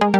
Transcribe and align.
Welcome 0.00 0.14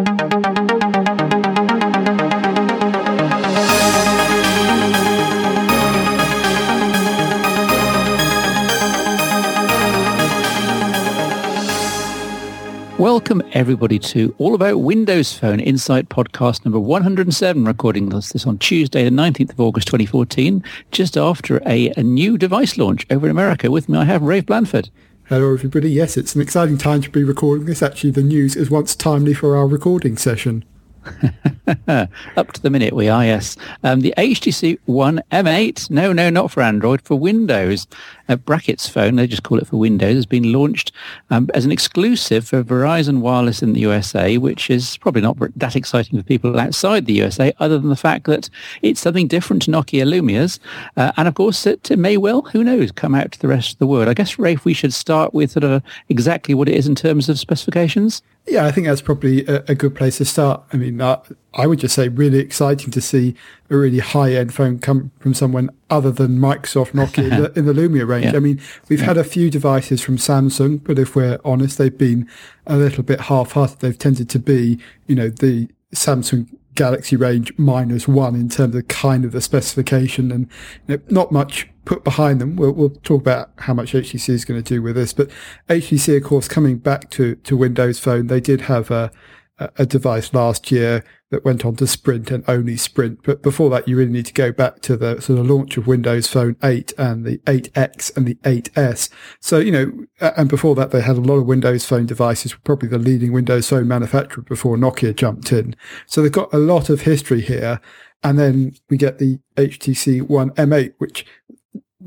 everybody 13.53 14.01
to 14.01 14.35
All 14.38 14.56
About 14.56 14.79
Windows 14.79 15.33
Phone 15.38 15.61
Insight 15.61 16.09
podcast 16.09 16.65
number 16.65 16.81
107, 16.81 17.65
recording 17.65 18.09
this, 18.09 18.33
this 18.33 18.47
on 18.47 18.59
Tuesday, 18.59 19.05
the 19.05 19.11
19th 19.11 19.53
of 19.53 19.61
August 19.61 19.87
2014, 19.87 20.65
just 20.91 21.17
after 21.17 21.63
a, 21.65 21.93
a 21.97 22.03
new 22.03 22.37
device 22.37 22.79
launch 22.79 23.07
over 23.11 23.27
in 23.27 23.31
America. 23.31 23.71
With 23.71 23.89
me 23.89 23.99
I 23.99 24.05
have 24.05 24.23
Rafe 24.23 24.47
Blandford. 24.47 24.91
Hello 25.29 25.53
everybody. 25.53 25.91
Yes, 25.91 26.17
it's 26.17 26.35
an 26.35 26.41
exciting 26.41 26.79
time 26.79 27.03
to 27.03 27.11
be 27.11 27.23
recording 27.23 27.67
this. 27.67 27.83
Actually, 27.83 28.13
the 28.13 28.23
news 28.23 28.57
is 28.57 28.71
once 28.71 28.97
timely 28.97 29.35
for 29.35 29.59
our 29.59 29.67
recording 29.67 30.17
session. 30.17 30.65
Up 31.86 32.52
to 32.52 32.62
the 32.62 32.70
minute 32.70 32.95
we 32.95 33.10
are, 33.10 33.23
yes. 33.23 33.55
Um, 33.84 34.00
the 34.00 34.14
HTC 34.16 34.78
One 34.86 35.20
M8, 35.30 35.91
no, 35.91 36.14
no, 36.14 36.30
not 36.30 36.50
for 36.50 36.62
Android, 36.62 37.02
for 37.02 37.19
Windows. 37.19 37.86
A 38.28 38.37
Brackets 38.37 38.88
phone, 38.88 39.16
they 39.16 39.27
just 39.27 39.42
call 39.42 39.59
it 39.59 39.66
for 39.66 39.77
Windows, 39.77 40.14
has 40.14 40.27
been 40.27 40.52
launched 40.52 40.92
um, 41.30 41.48
as 41.55 41.64
an 41.64 41.73
exclusive 41.73 42.46
for 42.46 42.62
Verizon 42.62 43.20
Wireless 43.20 43.62
in 43.62 43.73
the 43.73 43.80
USA, 43.80 44.38
which 44.38 44.70
is 44.70 44.96
probably 44.98 45.23
not 45.23 45.36
that 45.56 45.77
exciting 45.77 46.19
for 46.19 46.24
people 46.24 46.59
outside 46.59 47.06
the 47.06 47.14
USA, 47.14 47.52
other 47.59 47.78
than 47.78 47.88
the 47.88 47.96
fact 47.96 48.27
that 48.27 48.50
it's 48.83 49.00
something 49.00 49.28
different 49.28 49.62
to 49.62 49.70
Nokia 49.70 50.06
Lumia's. 50.06 50.60
Uh, 50.96 51.12
and 51.16 51.28
of 51.28 51.34
course, 51.34 51.66
it, 51.66 51.96
may 51.98 52.16
well, 52.16 52.42
who 52.42 52.62
knows, 52.64 52.92
come 52.92 53.14
out 53.14 53.33
to 53.33 53.41
the 53.41 53.48
rest 53.48 53.72
of 53.72 53.78
the 53.78 53.86
world. 53.86 54.09
I 54.09 54.14
guess, 54.14 54.38
Rafe, 54.38 54.64
we 54.64 54.74
should 54.74 54.92
start 54.92 55.34
with 55.34 55.50
sort 55.50 55.64
of 55.64 55.83
exactly 56.08 56.55
what 56.55 56.69
it 56.69 56.77
is 56.77 56.86
in 56.86 56.95
terms 56.95 57.28
of 57.28 57.38
specifications. 57.38 58.22
Yeah, 58.47 58.64
I 58.64 58.72
think 58.72 58.86
that's 58.86 59.02
probably 59.02 59.47
a, 59.47 59.62
a 59.69 59.74
good 59.74 59.95
place 59.95 60.19
to 60.19 60.24
start. 60.24 60.62
I 60.72 60.77
mean, 60.77 61.00
uh, 61.00 61.22
I 61.55 61.66
would 61.66 61.80
just 61.80 61.95
say 61.95 62.08
really 62.08 62.38
exciting 62.38 62.91
to 62.92 63.00
see 63.00 63.34
a 63.70 63.77
really 63.77 63.98
high-end 63.98 64.55
phone 64.55 64.78
come 64.78 65.11
from 65.19 65.34
someone 65.34 65.70
other 65.91 66.11
than 66.11 66.38
Microsoft 66.38 66.92
Nokia 66.92 67.30
in, 67.30 67.42
the, 67.42 67.52
in 67.58 67.66
the 67.66 67.72
Lumia 67.72 68.06
range. 68.06 68.27
Yeah. 68.27 68.36
I 68.36 68.41
mean, 68.41 68.61
we've 68.88 69.00
yeah. 69.00 69.06
had 69.06 69.19
a 69.19 69.24
few 69.24 69.50
devices 69.50 70.00
from 70.00 70.16
Samsung, 70.16 70.83
but 70.83 70.98
if 70.98 71.14
we're 71.14 71.38
honest, 71.44 71.78
they've 71.78 71.96
been 71.96 72.28
a 72.66 72.77
little 72.77 73.02
bit 73.02 73.22
half-hearted. 73.22 73.80
They've 73.80 73.98
tended 73.98 74.28
to 74.30 74.39
be, 74.39 74.78
you 75.06 75.14
know, 75.14 75.28
the 75.28 75.69
Samsung 75.94 76.48
Galaxy 76.74 77.16
range 77.16 77.52
minus 77.58 78.06
one 78.06 78.36
in 78.36 78.48
terms 78.48 78.74
of 78.74 78.86
kind 78.89 79.24
of 79.24 79.33
the 79.33 79.41
specification 79.41 80.30
and 80.30 80.48
you 80.86 80.96
know, 80.96 81.02
not 81.08 81.33
much 81.33 81.69
put 81.84 82.05
behind 82.05 82.41
them. 82.41 82.56
We'll, 82.56 82.72
we'll 82.72 82.91
talk 82.91 83.20
about 83.20 83.50
how 83.58 83.74
much 83.74 83.92
HTC 83.92 84.28
is 84.28 84.44
going 84.44 84.62
to 84.62 84.74
do 84.74 84.80
with 84.80 84.94
this, 84.94 85.12
but 85.12 85.28
HTC, 85.69 86.16
of 86.16 86.22
course, 86.22 86.46
coming 86.46 86.78
back 86.78 87.11
to, 87.11 87.34
to 87.34 87.56
Windows 87.56 87.98
Phone, 87.98 88.28
they 88.28 88.41
did 88.41 88.62
have 88.62 88.91
a, 88.91 89.11
a 89.58 89.84
device 89.84 90.33
last 90.33 90.70
year 90.70 91.05
that 91.30 91.44
went 91.44 91.64
on 91.64 91.76
to 91.76 91.86
Sprint 91.86 92.30
and 92.30 92.42
only 92.48 92.76
Sprint. 92.76 93.20
But 93.22 93.42
before 93.42 93.68
that, 93.70 93.86
you 93.86 93.96
really 93.96 94.12
need 94.12 94.26
to 94.26 94.32
go 94.32 94.50
back 94.50 94.80
to 94.82 94.96
the 94.96 95.20
sort 95.20 95.38
of 95.38 95.46
launch 95.48 95.76
of 95.76 95.86
Windows 95.86 96.26
Phone 96.26 96.56
8 96.62 96.92
and 96.96 97.24
the 97.24 97.38
8X 97.38 98.16
and 98.16 98.26
the 98.26 98.36
8S. 98.36 99.10
So, 99.40 99.58
you 99.58 99.70
know, 99.70 99.92
and 100.20 100.48
before 100.48 100.74
that, 100.76 100.90
they 100.90 101.02
had 101.02 101.16
a 101.16 101.20
lot 101.20 101.36
of 101.36 101.46
Windows 101.46 101.84
Phone 101.84 102.06
devices, 102.06 102.54
probably 102.64 102.88
the 102.88 102.98
leading 102.98 103.32
Windows 103.32 103.68
Phone 103.68 103.88
manufacturer 103.88 104.42
before 104.42 104.76
Nokia 104.76 105.14
jumped 105.14 105.52
in. 105.52 105.76
So 106.06 106.22
they've 106.22 106.32
got 106.32 106.52
a 106.52 106.58
lot 106.58 106.88
of 106.88 107.02
history 107.02 107.42
here. 107.42 107.80
And 108.24 108.36
then 108.36 108.74
we 108.90 108.96
get 108.96 109.18
the 109.18 109.38
HTC 109.56 110.22
One 110.22 110.50
M8, 110.50 110.94
which 110.98 111.24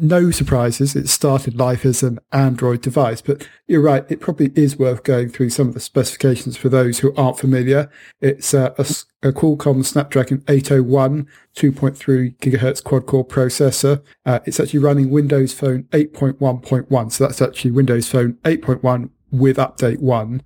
no 0.02 0.32
surprises. 0.32 0.96
It 0.96 1.08
started 1.08 1.58
life 1.58 1.86
as 1.86 2.04
an 2.04 2.20
Android 2.32 2.82
device, 2.82 3.22
but 3.22 3.48
you're 3.68 3.82
right. 3.82 4.06
It 4.10 4.20
probably 4.20 4.52
is 4.56 4.78
worth 4.78 5.04
going 5.04 5.30
through 5.30 5.52
some 5.52 5.68
of 5.68 5.74
the 5.74 5.80
specifications 5.80 6.58
for 6.58 6.70
those 6.70 7.00
who 7.00 7.14
aren't 7.16 7.40
familiar. 7.40 7.90
It's 8.20 8.54
a, 8.54 8.74
a, 8.78 8.86
a 9.28 9.32
Qualcomm 9.32 9.86
Snapdragon 9.86 10.44
801 10.48 11.28
2.3 11.56 12.36
gigahertz 12.38 12.84
quad 12.84 13.06
core 13.06 13.26
processor. 13.26 14.02
Uh, 14.26 14.40
it's 14.46 14.60
actually 14.60 14.80
running 14.80 15.10
Windows 15.10 15.54
Phone 15.54 15.84
8.1.1. 15.92 17.12
So 17.12 17.28
that's 17.28 17.42
actually 17.42 17.72
Windows 17.72 18.10
Phone 18.10 18.34
8.1 18.44 19.10
with 19.32 19.58
update 19.58 20.00
one 20.00 20.42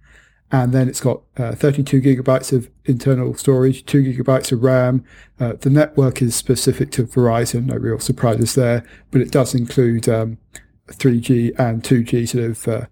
and 0.52 0.74
then 0.74 0.88
it's 0.88 1.00
got 1.00 1.22
uh, 1.38 1.54
32 1.54 2.02
gigabytes 2.02 2.54
of 2.54 2.70
internal 2.86 3.34
storage, 3.34 3.86
two 3.86 4.04
gigabytes 4.04 4.52
of 4.52 4.64
RAM. 4.64 5.04
Uh, 5.40 5.54
the 5.60 5.70
network 5.70 6.22
is 6.22 6.36
specific 6.36 6.92
to 6.92 7.06
Verizon, 7.06 7.66
no 7.66 7.76
real 7.76 8.00
surprises 8.00 8.56
there, 8.56 8.86
but 9.12 9.22
it 9.22 9.32
does 9.32 9.56
include 9.56 10.08
um, 10.08 10.38
3G 10.88 11.58
and 11.60 11.84
2G 11.84 12.30
sort 12.30 12.44
of 12.44 12.68
uh, 12.68 12.86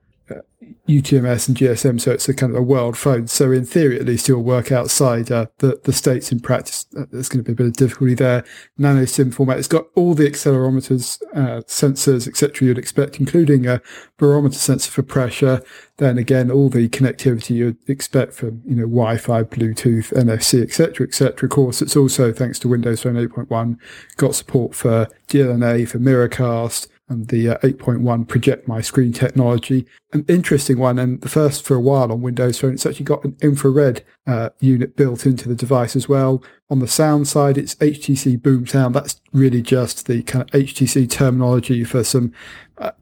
UTMS 0.88 1.48
and 1.48 1.56
GSM, 1.56 2.02
so 2.02 2.12
it's 2.12 2.28
a 2.28 2.34
kind 2.34 2.52
of 2.52 2.58
a 2.58 2.62
world 2.62 2.98
phone. 2.98 3.28
So 3.28 3.52
in 3.52 3.64
theory, 3.64 3.98
at 3.98 4.06
least, 4.06 4.28
it'll 4.28 4.44
work 4.44 4.70
outside 4.72 5.32
uh, 5.32 5.48
the 5.60 5.80
the 5.84 5.94
states. 5.94 6.32
In 6.32 6.42
practice, 6.42 6.86
uh, 6.98 7.06
there's 7.10 7.30
going 7.30 7.44
to 7.44 7.48
be 7.48 7.54
a 7.54 7.56
bit 7.56 7.68
of 7.68 7.74
difficulty 7.74 8.16
there. 8.16 8.44
Nano 8.78 9.06
SIM 9.06 9.32
format. 9.32 9.60
It's 9.60 9.68
got 9.70 9.86
all 9.96 10.14
the 10.14 10.30
accelerometers, 10.30 11.22
uh, 11.34 11.62
sensors, 11.62 12.28
etc. 12.28 12.68
You'd 12.68 12.78
expect, 12.78 13.20
including 13.20 13.66
a 13.66 13.82
barometer 14.18 14.60
sensor 14.60 14.92
for 14.92 15.04
pressure. 15.04 15.62
Then 15.98 16.18
again, 16.18 16.52
all 16.52 16.70
the 16.70 16.90
connectivity 16.90 17.56
you'd 17.56 17.78
expect 17.90 18.34
from 18.34 18.62
you 18.66 18.76
know 18.76 18.84
Wi-Fi, 18.84 19.44
Bluetooth, 19.44 20.12
NFC, 20.12 20.62
etc., 20.62 21.08
etc. 21.08 21.46
Of 21.48 21.52
course, 21.52 21.82
it's 21.82 21.96
also 21.96 22.34
thanks 22.34 22.60
to 22.60 22.68
Windows 22.68 23.04
Phone 23.04 23.16
8.1 23.16 23.78
got 24.18 24.36
support 24.36 24.76
for 24.76 25.08
DLNA, 25.30 25.88
for 25.88 26.00
Miracast 26.00 26.88
and 27.10 27.28
the 27.28 27.50
uh, 27.50 27.58
8.1 27.60 28.28
project 28.28 28.68
my 28.68 28.82
screen 28.82 29.12
technology. 29.12 29.86
An 30.14 30.26
interesting 30.28 30.78
one, 30.78 30.98
and 31.00 31.22
the 31.22 31.30
first 31.30 31.64
for 31.64 31.76
a 31.76 31.80
while 31.80 32.12
on 32.12 32.22
Windows 32.22 32.60
Phone. 32.60 32.74
It's 32.74 32.86
actually 32.86 33.06
got 33.06 33.24
an 33.24 33.36
infrared 33.42 34.04
uh, 34.26 34.50
unit 34.60 34.96
built 34.96 35.26
into 35.26 35.50
the 35.50 35.56
device 35.56 35.96
as 35.96 36.08
well. 36.08 36.44
On 36.70 36.80
the 36.80 36.88
sound 36.88 37.28
side, 37.28 37.58
it's 37.58 37.76
HTC 37.76 38.40
BoomSound. 38.40 38.94
That's 38.94 39.22
really 39.34 39.62
just 39.62 40.08
the 40.08 40.24
kind 40.24 40.44
of 40.44 40.50
HTC 40.50 41.10
terminology 41.10 41.84
for 41.84 42.04
some 42.04 42.32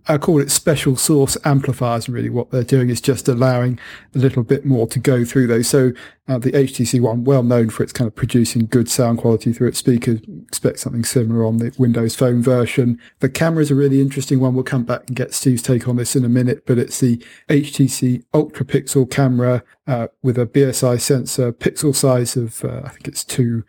I 0.08 0.18
call 0.18 0.42
it 0.42 0.52
special 0.52 0.98
sauce 0.98 1.38
amplifiers. 1.46 2.08
And 2.08 2.16
really, 2.16 2.30
what 2.30 2.52
they're 2.52 2.64
doing 2.64 2.90
is 2.90 3.00
just 3.00 3.28
allowing 3.28 3.80
a 4.14 4.18
little 4.18 4.44
bit 4.44 4.66
more 4.66 4.86
to 4.88 5.00
go 5.00 5.24
through 5.24 5.48
those. 5.48 5.68
So 5.68 5.92
uh, 6.28 6.38
the 6.38 6.52
HTC 6.52 7.00
One, 7.00 7.24
well 7.24 7.44
known 7.44 7.70
for 7.70 7.84
its 7.84 7.94
kind 7.94 8.08
of 8.08 8.16
producing 8.16 8.66
good 8.66 8.90
sound 8.90 9.20
quality 9.20 9.54
through 9.54 9.70
its 9.70 9.80
speakers, 9.80 10.20
expect 10.48 10.80
something 10.80 11.06
similar 11.06 11.46
on 11.46 11.58
the 11.58 11.74
Windows 11.78 12.16
Phone 12.16 12.42
version. 12.42 13.00
The 13.20 13.30
camera 13.30 13.62
is 13.62 13.72
a 13.72 13.76
really 13.76 14.02
interesting 14.02 14.40
one. 14.40 14.54
We'll 14.54 14.64
come 14.64 14.84
back 14.84 15.04
and 15.08 15.16
get 15.16 15.34
Steve's 15.34 15.62
take 15.62 15.88
on 15.88 15.96
this 15.96 16.16
in 16.16 16.26
a 16.26 16.30
minute, 16.30 16.66
but 16.66 16.78
it's 16.78 17.00
the 17.00 17.18
HTC 17.50 18.24
UltraPixel 18.34 19.10
camera 19.10 19.64
uh, 19.88 20.08
with 20.22 20.38
a 20.38 20.46
BSI 20.46 21.00
sensor, 21.00 21.52
pixel 21.52 21.96
size 21.96 22.38
of 22.38 22.64
uh, 22.64 22.82
I 22.86 22.90
think 22.90 23.08
it's 23.08 23.24
two 23.24 23.64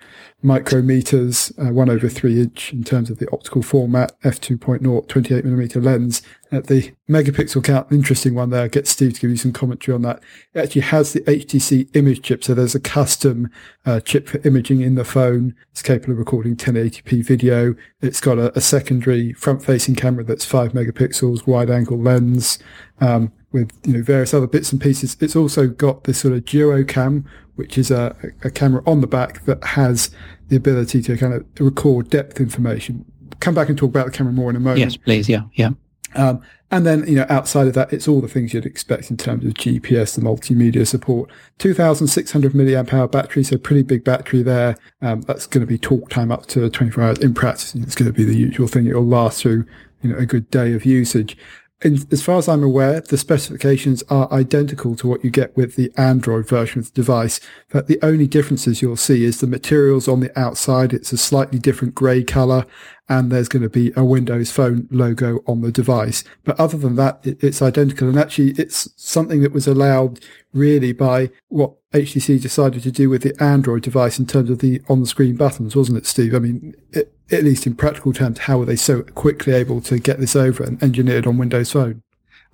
micrometers, 0.45 1.53
uh, 1.59 1.73
one 1.73 1.89
over 1.89 2.09
three 2.09 2.41
inch 2.41 2.73
in 2.73 2.85
terms 2.85 3.09
of 3.09 3.19
the 3.19 3.31
optical 3.33 3.63
format, 3.63 4.21
f2.0, 4.21 5.09
28 5.09 5.45
millimeter 5.45 5.81
lens. 5.81 6.21
At 6.51 6.67
the 6.67 6.93
megapixel 7.09 7.65
count, 7.65 7.91
interesting 7.91 8.35
one 8.35 8.51
there. 8.51 8.63
I'll 8.63 8.69
Get 8.69 8.87
Steve 8.87 9.15
to 9.15 9.21
give 9.21 9.31
you 9.31 9.39
some 9.39 9.55
commentary 9.55 9.95
on 9.95 10.03
that. 10.03 10.21
It 10.53 10.61
actually 10.61 10.83
has 10.83 11.15
the 11.15 11.21
HTC 11.21 11.97
image 11.97 12.21
chip, 12.21 12.45
so 12.45 12.53
there's 12.53 12.75
a 12.75 12.81
custom 12.81 13.51
uh, 13.87 14.01
chip 14.01 14.29
for 14.29 14.39
imaging 14.47 14.83
in 14.83 14.97
the 14.97 15.05
phone. 15.05 15.55
It's 15.71 15.81
capable 15.81 16.13
of 16.13 16.19
recording 16.19 16.57
1080p 16.57 17.25
video. 17.25 17.75
It's 18.03 18.21
got 18.21 18.39
a, 18.39 18.57
a 18.57 18.61
secondary 18.61 19.33
front-facing 19.33 19.95
camera 19.95 20.25
that's 20.25 20.45
five 20.45 20.73
megapixels, 20.73 21.47
wide-angle 21.47 21.99
lens. 21.99 22.59
Um, 23.01 23.33
with 23.53 23.71
you 23.85 23.93
know 23.93 24.03
various 24.03 24.35
other 24.35 24.47
bits 24.47 24.73
and 24.73 24.81
pieces. 24.81 25.17
It's 25.21 25.37
also 25.37 25.69
got 25.69 26.05
this 26.05 26.19
sort 26.19 26.35
of 26.35 26.45
duocam, 26.45 27.25
which 27.57 27.79
is 27.79 27.91
a, 27.91 28.17
a 28.43 28.51
camera 28.51 28.83
on 28.87 29.01
the 29.01 29.07
back 29.07 29.45
that 29.45 29.63
has 29.65 30.11
the 30.49 30.57
ability 30.57 31.03
to 31.03 31.17
kind 31.17 31.35
of 31.35 31.47
record 31.61 32.11
depth 32.11 32.41
information. 32.41 33.05
Come 33.41 33.55
back 33.55 33.69
and 33.69 33.77
talk 33.77 33.91
about 33.91 34.07
the 34.07 34.13
camera 34.13 34.33
more 34.33 34.51
in 34.51 34.57
a 34.57 34.61
moment. 34.61 34.81
Yes, 34.81 34.97
please. 34.97 35.29
Yeah, 35.29 35.43
yeah. 35.55 35.71
Um, 36.15 36.43
and 36.71 36.87
then, 36.87 37.07
you 37.07 37.17
know, 37.17 37.27
outside 37.29 37.67
of 37.67 37.75
that, 37.75 37.93
it's 37.93 38.09
all 38.09 38.23
the 38.23 38.29
things 38.29 38.55
you'd 38.55 38.65
expect 38.65 39.11
in 39.11 39.19
terms 39.19 39.45
of 39.45 39.53
GPS, 39.53 40.15
the 40.15 40.23
multimedia 40.23 40.87
support. 40.87 41.31
2,600 41.59 42.53
milliamp 42.53 42.95
hour 42.95 43.07
battery, 43.07 43.45
so 43.45 43.59
pretty 43.59 43.83
big 43.83 44.05
battery 44.05 44.43
there. 44.43 44.77
Um, 45.03 45.21
that's 45.23 45.47
going 45.47 45.61
to 45.61 45.67
be 45.67 45.77
talk 45.77 46.09
time 46.09 46.33
up 46.33 46.47
to 46.47 46.71
24 46.71 47.05
hours. 47.05 47.19
In 47.19 47.35
practice, 47.35 47.75
it's 47.75 47.95
going 47.95 48.11
to 48.11 48.17
be 48.17 48.25
the 48.25 48.37
usual 48.37 48.69
thing. 48.69 48.87
It'll 48.87 49.05
last 49.05 49.43
through, 49.43 49.67
you 50.01 50.11
know, 50.11 50.17
a 50.17 50.25
good 50.25 50.51
day 50.51 50.73
of 50.73 50.87
usage 50.87 51.37
in, 51.83 52.07
as 52.11 52.23
far 52.23 52.39
as 52.39 52.49
I'm 52.49 52.63
aware, 52.63 53.01
the 53.01 53.19
specifications 53.19 54.03
are 54.09 54.33
identical 54.33 54.97
to 54.97 55.09
what 55.09 55.25
you 55.25 55.31
get 55.31 55.57
with 55.57 55.77
the 55.77 55.93
Android 55.97 56.49
version 56.49 56.81
of 56.81 56.87
the 56.87 56.93
device. 56.93 57.41
But 57.71 57.89
the 57.89 57.99
only 58.03 58.27
differences 58.27 58.81
you'll 58.81 58.97
see 58.97 59.25
is 59.25 59.41
the 59.41 59.47
materials 59.47 60.09
on 60.09 60.21
the 60.21 60.37
outside. 60.39 60.93
It's 60.93 61.13
a 61.13 61.19
slightly 61.19 61.59
different 61.59 61.95
grey 61.95 62.23
colour 62.23 62.67
and 63.09 63.31
there's 63.31 63.49
going 63.49 63.63
to 63.63 63.69
be 63.69 63.93
a 63.97 64.05
Windows 64.05 64.51
Phone 64.51 64.89
logo 64.91 65.41
on 65.47 65.61
the 65.61 65.73
device. 65.73 66.25
But 66.45 66.59
other 66.59 66.79
than 66.79 66.97
that, 66.97 67.21
it, 67.25 67.43
it's 67.43 67.61
identical. 67.61 68.09
And 68.09 68.19
actually, 68.19 68.53
it's 68.53 68.89
something 68.97 69.43
that 69.43 69.53
was 69.53 69.67
allowed 69.67 70.21
really 70.55 70.93
by 70.93 71.31
what 71.49 71.75
HTC 71.93 72.41
decided 72.41 72.83
to 72.85 72.93
do 72.93 73.11
with 73.11 73.23
the 73.23 73.35
Android 73.43 73.83
device 73.83 74.19
in 74.19 74.27
terms 74.27 74.51
of 74.51 74.61
the 74.61 74.81
on-screen 74.89 75.37
buttons, 75.37 75.77
wasn't 75.77 75.99
it, 75.99 76.07
Steve? 76.07 76.35
I 76.35 76.39
mean, 76.39 76.75
it, 76.93 77.13
at 77.33 77.45
least 77.45 77.67
in 77.67 77.75
practical 77.75 78.13
terms, 78.13 78.41
how 78.41 78.59
were 78.59 78.65
they 78.65 78.77
so 78.77 79.03
quickly 79.03 79.53
able 79.55 79.81
to 79.83 79.99
get 79.99 80.21
this 80.21 80.37
over 80.37 80.63
and 80.63 80.83
engineered 80.83 81.27
on 81.27 81.39
Windows 81.39 81.73
Phone? 81.73 82.03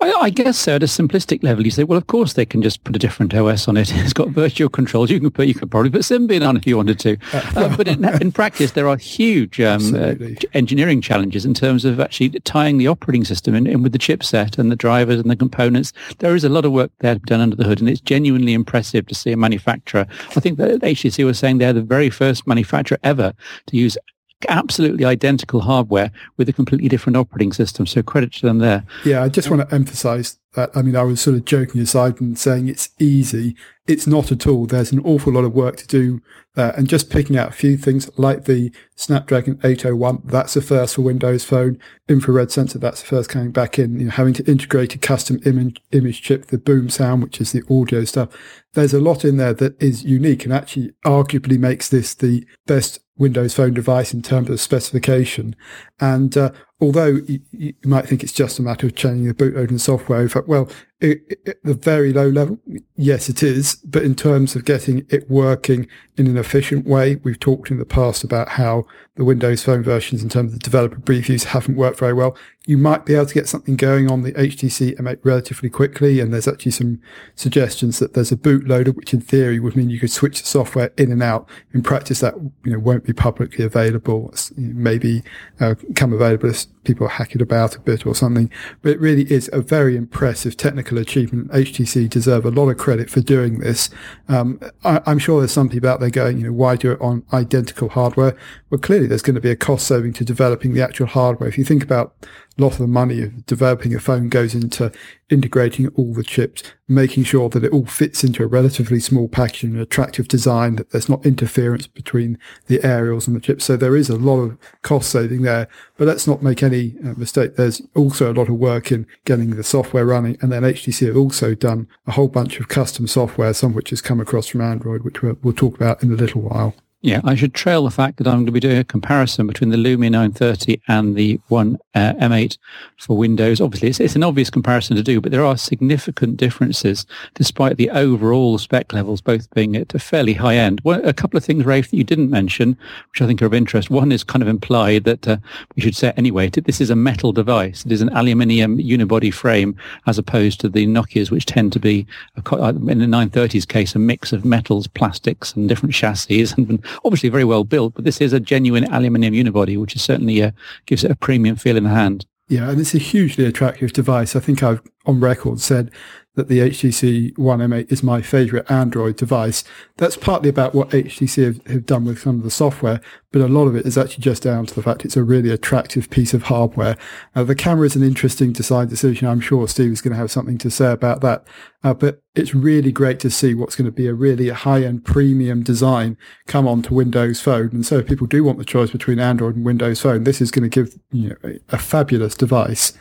I, 0.01 0.11
I, 0.13 0.29
guess 0.29 0.57
so. 0.57 0.75
At 0.75 0.83
a 0.83 0.85
simplistic 0.85 1.43
level, 1.43 1.65
you 1.65 1.71
say, 1.71 1.83
well, 1.83 1.97
of 1.97 2.07
course 2.07 2.33
they 2.33 2.45
can 2.45 2.61
just 2.61 2.83
put 2.85 2.95
a 2.95 2.99
different 2.99 3.33
OS 3.33 3.67
on 3.67 3.75
it. 3.75 3.93
It's 3.99 4.13
got 4.13 4.29
virtual 4.29 4.69
controls. 4.69 5.11
You 5.11 5.19
can 5.19 5.29
put, 5.29 5.47
you 5.47 5.53
could 5.53 5.69
probably 5.69 5.89
put 5.89 6.01
Symbian 6.01 6.47
on 6.47 6.55
if 6.55 6.65
you 6.65 6.77
wanted 6.77 6.99
to. 6.99 7.17
Uh, 7.33 7.75
but 7.75 7.87
in, 7.87 8.05
in, 8.21 8.31
practice, 8.31 8.71
there 8.71 8.87
are 8.87 8.95
huge 8.95 9.59
um, 9.59 9.93
uh, 9.93 10.15
engineering 10.53 11.01
challenges 11.01 11.45
in 11.45 11.53
terms 11.53 11.83
of 11.83 11.99
actually 11.99 12.29
tying 12.41 12.77
the 12.77 12.87
operating 12.87 13.25
system 13.25 13.53
in, 13.55 13.67
in, 13.67 13.83
with 13.83 13.91
the 13.91 13.99
chipset 13.99 14.57
and 14.57 14.71
the 14.71 14.75
drivers 14.75 15.19
and 15.19 15.29
the 15.29 15.35
components. 15.35 15.91
There 16.19 16.33
is 16.33 16.45
a 16.45 16.49
lot 16.49 16.63
of 16.63 16.71
work 16.71 16.91
there 16.99 17.15
to 17.15 17.19
be 17.19 17.25
done 17.25 17.41
under 17.41 17.57
the 17.57 17.65
hood, 17.65 17.81
and 17.81 17.89
it's 17.89 18.01
genuinely 18.01 18.53
impressive 18.53 19.05
to 19.07 19.15
see 19.15 19.33
a 19.33 19.37
manufacturer. 19.37 20.07
I 20.35 20.39
think 20.39 20.57
that 20.59 20.79
HTC 20.79 21.25
was 21.25 21.37
saying 21.37 21.57
they're 21.57 21.73
the 21.73 21.81
very 21.81 22.09
first 22.09 22.47
manufacturer 22.47 22.99
ever 23.03 23.33
to 23.67 23.77
use 23.77 23.97
absolutely 24.47 25.05
identical 25.05 25.61
hardware 25.61 26.11
with 26.37 26.47
a 26.47 26.53
completely 26.53 26.87
different 26.87 27.17
operating 27.17 27.51
system. 27.51 27.85
So 27.85 28.01
credit 28.01 28.31
to 28.33 28.45
them 28.45 28.59
there. 28.59 28.85
Yeah, 29.03 29.23
I 29.23 29.29
just 29.29 29.49
want 29.49 29.67
to 29.67 29.75
emphasize 29.75 30.37
that. 30.53 30.69
I 30.75 30.81
mean, 30.81 30.95
I 30.95 31.03
was 31.03 31.21
sort 31.21 31.35
of 31.35 31.45
joking 31.45 31.81
aside 31.81 32.19
and 32.19 32.37
saying 32.37 32.67
it's 32.67 32.89
easy. 32.99 33.55
It's 33.87 34.07
not 34.07 34.31
at 34.31 34.45
all. 34.45 34.65
There's 34.65 34.91
an 34.91 34.99
awful 34.99 35.33
lot 35.33 35.43
of 35.43 35.53
work 35.53 35.77
to 35.77 35.87
do. 35.87 36.21
Uh, 36.57 36.73
and 36.75 36.89
just 36.89 37.09
picking 37.09 37.37
out 37.37 37.49
a 37.49 37.53
few 37.53 37.77
things 37.77 38.09
like 38.17 38.45
the 38.45 38.71
Snapdragon 38.95 39.59
801, 39.63 40.23
that's 40.25 40.55
the 40.55 40.61
first 40.61 40.95
for 40.95 41.01
Windows 41.01 41.45
Phone. 41.45 41.79
Infrared 42.07 42.51
sensor, 42.51 42.79
that's 42.79 43.01
the 43.01 43.07
first 43.07 43.29
coming 43.29 43.51
back 43.51 43.79
in. 43.79 43.99
You 43.99 44.05
know, 44.05 44.11
having 44.11 44.33
to 44.33 44.45
integrate 44.45 44.95
a 44.95 44.97
custom 44.97 45.39
image, 45.45 45.81
image 45.91 46.21
chip, 46.21 46.47
the 46.47 46.57
boom 46.57 46.89
sound, 46.89 47.23
which 47.23 47.39
is 47.39 47.51
the 47.51 47.63
audio 47.69 48.03
stuff. 48.03 48.29
There's 48.73 48.93
a 48.93 48.99
lot 48.99 49.23
in 49.23 49.37
there 49.37 49.53
that 49.53 49.81
is 49.81 50.03
unique 50.03 50.43
and 50.43 50.53
actually 50.53 50.91
arguably 51.05 51.57
makes 51.57 51.89
this 51.89 52.13
the 52.13 52.45
best 52.67 52.99
Windows 53.17 53.53
Phone 53.53 53.73
device 53.73 54.13
in 54.13 54.21
terms 54.21 54.49
of 54.49 54.59
specification. 54.59 55.55
And 55.99 56.35
uh, 56.35 56.51
although 56.81 57.19
you, 57.27 57.41
you, 57.51 57.73
might 57.83 58.07
think 58.07 58.23
it's 58.23 58.31
just 58.31 58.59
a 58.59 58.61
matter 58.61 58.87
of 58.87 58.95
changing 58.95 59.27
the 59.27 59.33
bootloader 59.33 59.69
and 59.69 59.81
software 59.81 60.19
over, 60.19 60.43
well, 60.47 60.69
at 61.01 61.63
the 61.63 61.73
very 61.73 62.11
low 62.11 62.27
level, 62.27 62.59
yes, 62.95 63.29
it 63.29 63.41
is. 63.41 63.75
But 63.85 64.03
in 64.03 64.15
terms 64.15 64.55
of 64.55 64.65
getting 64.65 65.05
it 65.09 65.29
working 65.29 65.87
in 66.17 66.27
an 66.27 66.37
efficient 66.37 66.85
way, 66.85 67.15
we've 67.23 67.39
talked 67.39 67.71
in 67.71 67.79
the 67.79 67.85
past 67.85 68.23
about 68.23 68.49
how 68.49 68.85
the 69.15 69.23
Windows 69.23 69.63
Phone 69.63 69.81
versions, 69.81 70.21
in 70.21 70.29
terms 70.29 70.53
of 70.53 70.59
the 70.59 70.63
developer 70.63 70.99
previews, 70.99 71.45
haven't 71.45 71.77
worked 71.77 71.99
very 71.99 72.13
well. 72.13 72.37
You 72.65 72.77
might 72.77 73.05
be 73.05 73.15
able 73.15 73.25
to 73.27 73.33
get 73.33 73.47
something 73.47 73.77
going 73.77 74.11
on 74.11 74.23
the 74.23 74.33
HTC 74.33 74.97
M8 74.97 75.19
relatively 75.23 75.69
quickly, 75.69 76.19
and 76.19 76.33
there's 76.33 76.47
actually 76.47 76.73
some 76.73 77.01
suggestions 77.35 77.99
that 77.99 78.13
there's 78.13 78.31
a 78.31 78.37
bootloader, 78.37 78.93
which 78.93 79.13
in 79.13 79.21
theory 79.21 79.59
would 79.59 79.75
mean 79.75 79.89
you 79.89 79.99
could 79.99 80.11
switch 80.11 80.41
the 80.41 80.47
software 80.47 80.91
in 80.97 81.11
and 81.11 81.23
out. 81.23 81.47
In 81.73 81.81
practice, 81.81 82.19
that 82.19 82.35
you 82.63 82.73
know 82.73 82.79
won't 82.79 83.05
be 83.05 83.13
publicly 83.13 83.63
available. 83.63 84.33
Maybe 84.57 85.23
uh, 85.59 85.75
come 85.95 86.13
available 86.13 86.49
as 86.49 86.65
people 86.83 87.07
hack 87.07 87.35
it 87.35 87.41
about 87.41 87.75
a 87.75 87.79
bit 87.79 88.05
or 88.05 88.15
something. 88.15 88.49
But 88.81 88.93
it 88.93 88.99
really 88.99 89.31
is 89.31 89.49
a 89.53 89.61
very 89.61 89.95
impressive 89.95 90.57
technical 90.57 90.88
achievement. 90.97 91.51
HTC 91.51 92.09
deserve 92.09 92.45
a 92.45 92.51
lot 92.51 92.69
of 92.69 92.77
credit 92.77 93.09
for 93.09 93.21
doing 93.21 93.59
this. 93.59 93.89
Um, 94.27 94.59
I, 94.83 95.01
am 95.05 95.19
sure 95.19 95.39
there's 95.39 95.51
some 95.51 95.69
people 95.69 95.89
out 95.89 95.99
there 95.99 96.09
going, 96.09 96.37
you 96.37 96.45
know, 96.45 96.53
why 96.53 96.75
do 96.75 96.91
it 96.91 97.01
on 97.01 97.23
identical 97.33 97.89
hardware? 97.89 98.35
Well, 98.69 98.79
clearly 98.79 99.07
there's 99.07 99.21
going 99.21 99.35
to 99.35 99.41
be 99.41 99.51
a 99.51 99.55
cost 99.55 99.87
saving 99.87 100.13
to 100.13 100.25
developing 100.25 100.73
the 100.73 100.81
actual 100.81 101.07
hardware. 101.07 101.49
If 101.49 101.57
you 101.57 101.63
think 101.63 101.83
about 101.83 102.13
lot 102.61 102.73
of 102.73 102.79
the 102.79 102.87
money 102.87 103.21
of 103.21 103.45
developing 103.45 103.93
a 103.95 103.99
phone 103.99 104.29
goes 104.29 104.53
into 104.53 104.91
integrating 105.29 105.87
all 105.89 106.13
the 106.13 106.23
chips, 106.23 106.63
making 106.87 107.23
sure 107.23 107.49
that 107.49 107.63
it 107.63 107.71
all 107.71 107.85
fits 107.85 108.23
into 108.23 108.43
a 108.43 108.47
relatively 108.47 108.99
small 108.99 109.27
package 109.27 109.63
and 109.63 109.75
an 109.75 109.81
attractive 109.81 110.27
design, 110.27 110.75
that 110.75 110.91
there's 110.91 111.09
not 111.09 111.25
interference 111.25 111.87
between 111.87 112.37
the 112.67 112.83
aerials 112.83 113.27
and 113.27 113.35
the 113.35 113.41
chips. 113.41 113.65
So 113.65 113.77
there 113.77 113.95
is 113.95 114.09
a 114.09 114.17
lot 114.17 114.41
of 114.41 114.57
cost 114.81 115.09
saving 115.09 115.43
there. 115.43 115.67
But 115.97 116.07
let's 116.07 116.27
not 116.27 116.41
make 116.41 116.63
any 116.63 116.95
uh, 117.03 117.13
mistake. 117.15 117.55
There's 117.55 117.81
also 117.95 118.31
a 118.31 118.35
lot 118.35 118.49
of 118.49 118.55
work 118.55 118.91
in 118.91 119.05
getting 119.25 119.51
the 119.51 119.63
software 119.63 120.05
running. 120.05 120.37
And 120.41 120.51
then 120.51 120.63
HTC 120.63 121.07
have 121.07 121.17
also 121.17 121.53
done 121.53 121.87
a 122.07 122.11
whole 122.11 122.29
bunch 122.29 122.59
of 122.59 122.67
custom 122.67 123.07
software, 123.07 123.53
some 123.53 123.71
of 123.71 123.75
which 123.75 123.91
has 123.91 124.01
come 124.01 124.19
across 124.19 124.47
from 124.47 124.61
Android, 124.61 125.03
which 125.03 125.21
we'll, 125.21 125.37
we'll 125.43 125.53
talk 125.53 125.75
about 125.75 126.01
in 126.01 126.11
a 126.11 126.15
little 126.15 126.41
while. 126.41 126.75
Yeah, 127.01 127.21
I 127.23 127.35
should 127.35 127.53
trail 127.53 127.85
the 127.85 127.91
fact 127.91 128.17
that 128.17 128.27
I'm 128.27 128.39
going 128.39 128.45
to 128.47 128.51
be 128.51 128.59
doing 128.59 128.77
a 128.77 128.83
comparison 128.83 129.47
between 129.47 129.69
the 129.69 129.77
Lumia 129.77 130.11
930 130.11 130.81
and 130.89 131.15
the 131.15 131.39
One 131.47 131.79
uh, 131.95 132.11
M8 132.15 132.57
for 132.97 133.15
Windows. 133.15 133.61
Obviously, 133.61 133.87
it's, 133.87 134.01
it's, 134.01 134.17
an 134.17 134.23
obvious 134.23 134.49
comparison 134.49 134.97
to 134.97 135.03
do, 135.03 135.21
but 135.21 135.31
there 135.31 135.45
are 135.45 135.55
significant 135.55 136.35
differences 136.35 137.05
despite 137.35 137.77
the 137.77 137.89
overall 137.91 138.57
spec 138.57 138.91
levels 138.91 139.21
both 139.21 139.49
being 139.51 139.77
at 139.77 139.95
a 139.95 139.99
fairly 139.99 140.33
high 140.33 140.57
end. 140.57 140.81
Well, 140.83 140.99
a 141.07 141.13
couple 141.13 141.37
of 141.37 141.45
things, 141.45 141.65
Rafe, 141.65 141.89
that 141.89 141.95
you 141.95 142.03
didn't 142.03 142.31
mention, 142.31 142.77
which 143.13 143.21
I 143.21 143.27
think 143.27 143.41
are 143.41 143.45
of 143.45 143.53
interest. 143.53 143.89
One 143.89 144.11
is 144.11 144.25
kind 144.25 144.41
of 144.41 144.49
implied 144.49 145.05
that 145.05 145.25
uh, 145.25 145.37
we 145.77 145.81
should 145.81 145.95
say 145.95 146.11
anyway, 146.17 146.49
this 146.49 146.81
is 146.81 146.89
a 146.89 146.97
metal 146.97 147.31
device. 147.31 147.85
It 147.85 147.93
is 147.93 148.01
an 148.01 148.09
aluminium 148.09 148.77
unibody 148.77 149.33
frame 149.33 149.77
as 150.05 150.17
opposed 150.17 150.59
to 150.59 150.69
the 150.69 150.85
Nokias, 150.85 151.31
which 151.31 151.45
tend 151.45 151.71
to 151.71 151.79
be, 151.79 152.05
uh, 152.35 152.73
in 152.73 152.99
the 152.99 153.05
930's 153.05 153.65
case, 153.65 153.95
a 153.95 153.99
mix 153.99 154.33
of 154.33 154.43
metals, 154.43 154.87
plastics, 154.87 155.53
and 155.53 155.69
different 155.69 155.95
chassis. 155.95 156.47
And 156.59 156.83
obviously 157.03 157.29
very 157.29 157.43
well 157.43 157.63
built, 157.63 157.93
but 157.93 158.05
this 158.05 158.21
is 158.21 158.33
a 158.33 158.39
genuine 158.39 158.85
aluminium 158.85 159.33
unibody, 159.33 159.79
which 159.79 159.95
is 159.95 160.01
certainly 160.01 160.41
uh, 160.43 160.51
gives 160.85 161.03
it 161.03 161.11
a 161.11 161.15
premium 161.15 161.55
feel 161.55 161.77
in 161.77 161.83
the 161.83 161.89
hand. 161.89 162.25
Yeah, 162.49 162.71
and 162.71 162.81
it's 162.81 162.95
a 162.95 162.99
hugely 162.99 163.45
attractive 163.45 163.93
device. 163.93 164.35
I 164.35 164.39
think 164.39 164.63
I've 164.63 164.81
on 165.05 165.19
record 165.19 165.59
said 165.59 165.91
that 166.35 166.47
the 166.47 166.59
HTC 166.59 167.37
One 167.37 167.59
M8 167.59 167.91
is 167.91 168.01
my 168.01 168.21
favorite 168.21 168.69
Android 168.71 169.17
device. 169.17 169.63
That's 169.97 170.17
partly 170.17 170.49
about 170.49 170.73
what 170.73 170.89
HTC 170.89 171.45
have, 171.45 171.67
have, 171.67 171.85
done 171.85 172.05
with 172.05 172.19
some 172.19 172.37
of 172.37 172.43
the 172.43 172.51
software, 172.51 173.01
but 173.31 173.41
a 173.41 173.47
lot 173.47 173.67
of 173.67 173.75
it 173.75 173.85
is 173.85 173.97
actually 173.97 174.23
just 174.23 174.43
down 174.43 174.65
to 174.65 174.73
the 174.73 174.81
fact 174.81 175.05
it's 175.05 175.17
a 175.17 175.23
really 175.23 175.51
attractive 175.51 176.09
piece 176.09 176.33
of 176.33 176.43
hardware. 176.43 176.97
Uh, 177.35 177.43
the 177.43 177.53
camera 177.53 177.85
is 177.85 177.95
an 177.95 178.01
interesting 178.01 178.51
design 178.51 178.87
decision. 178.87 179.27
I'm 179.27 179.39
sure 179.39 179.67
Steve 179.67 179.91
is 179.91 180.01
going 180.01 180.13
to 180.13 180.17
have 180.17 180.31
something 180.31 180.57
to 180.57 180.71
say 180.71 180.91
about 180.91 181.21
that. 181.21 181.45
Uh, 181.83 181.93
but 181.93 182.21
it's 182.35 182.55
really 182.55 182.91
great 182.91 183.19
to 183.19 183.29
see 183.29 183.53
what's 183.53 183.75
going 183.75 183.85
to 183.85 183.91
be 183.91 184.07
a 184.07 184.13
really 184.13 184.49
high-end 184.49 185.05
premium 185.05 185.61
design 185.61 186.17
come 186.47 186.67
onto 186.67 186.93
Windows 186.93 187.39
Phone. 187.39 187.69
And 187.69 187.85
so 187.85 187.99
if 187.99 188.07
people 188.07 188.27
do 188.27 188.43
want 188.43 188.57
the 188.57 188.65
choice 188.65 188.91
between 188.91 189.19
Android 189.19 189.55
and 189.55 189.63
Windows 189.63 190.01
Phone, 190.01 190.23
this 190.23 190.41
is 190.41 190.49
going 190.49 190.69
to 190.69 190.83
give 190.83 190.99
you 191.11 191.29
know, 191.29 191.59
a, 191.69 191.77
fabulous 191.77 192.35
device. 192.35 192.93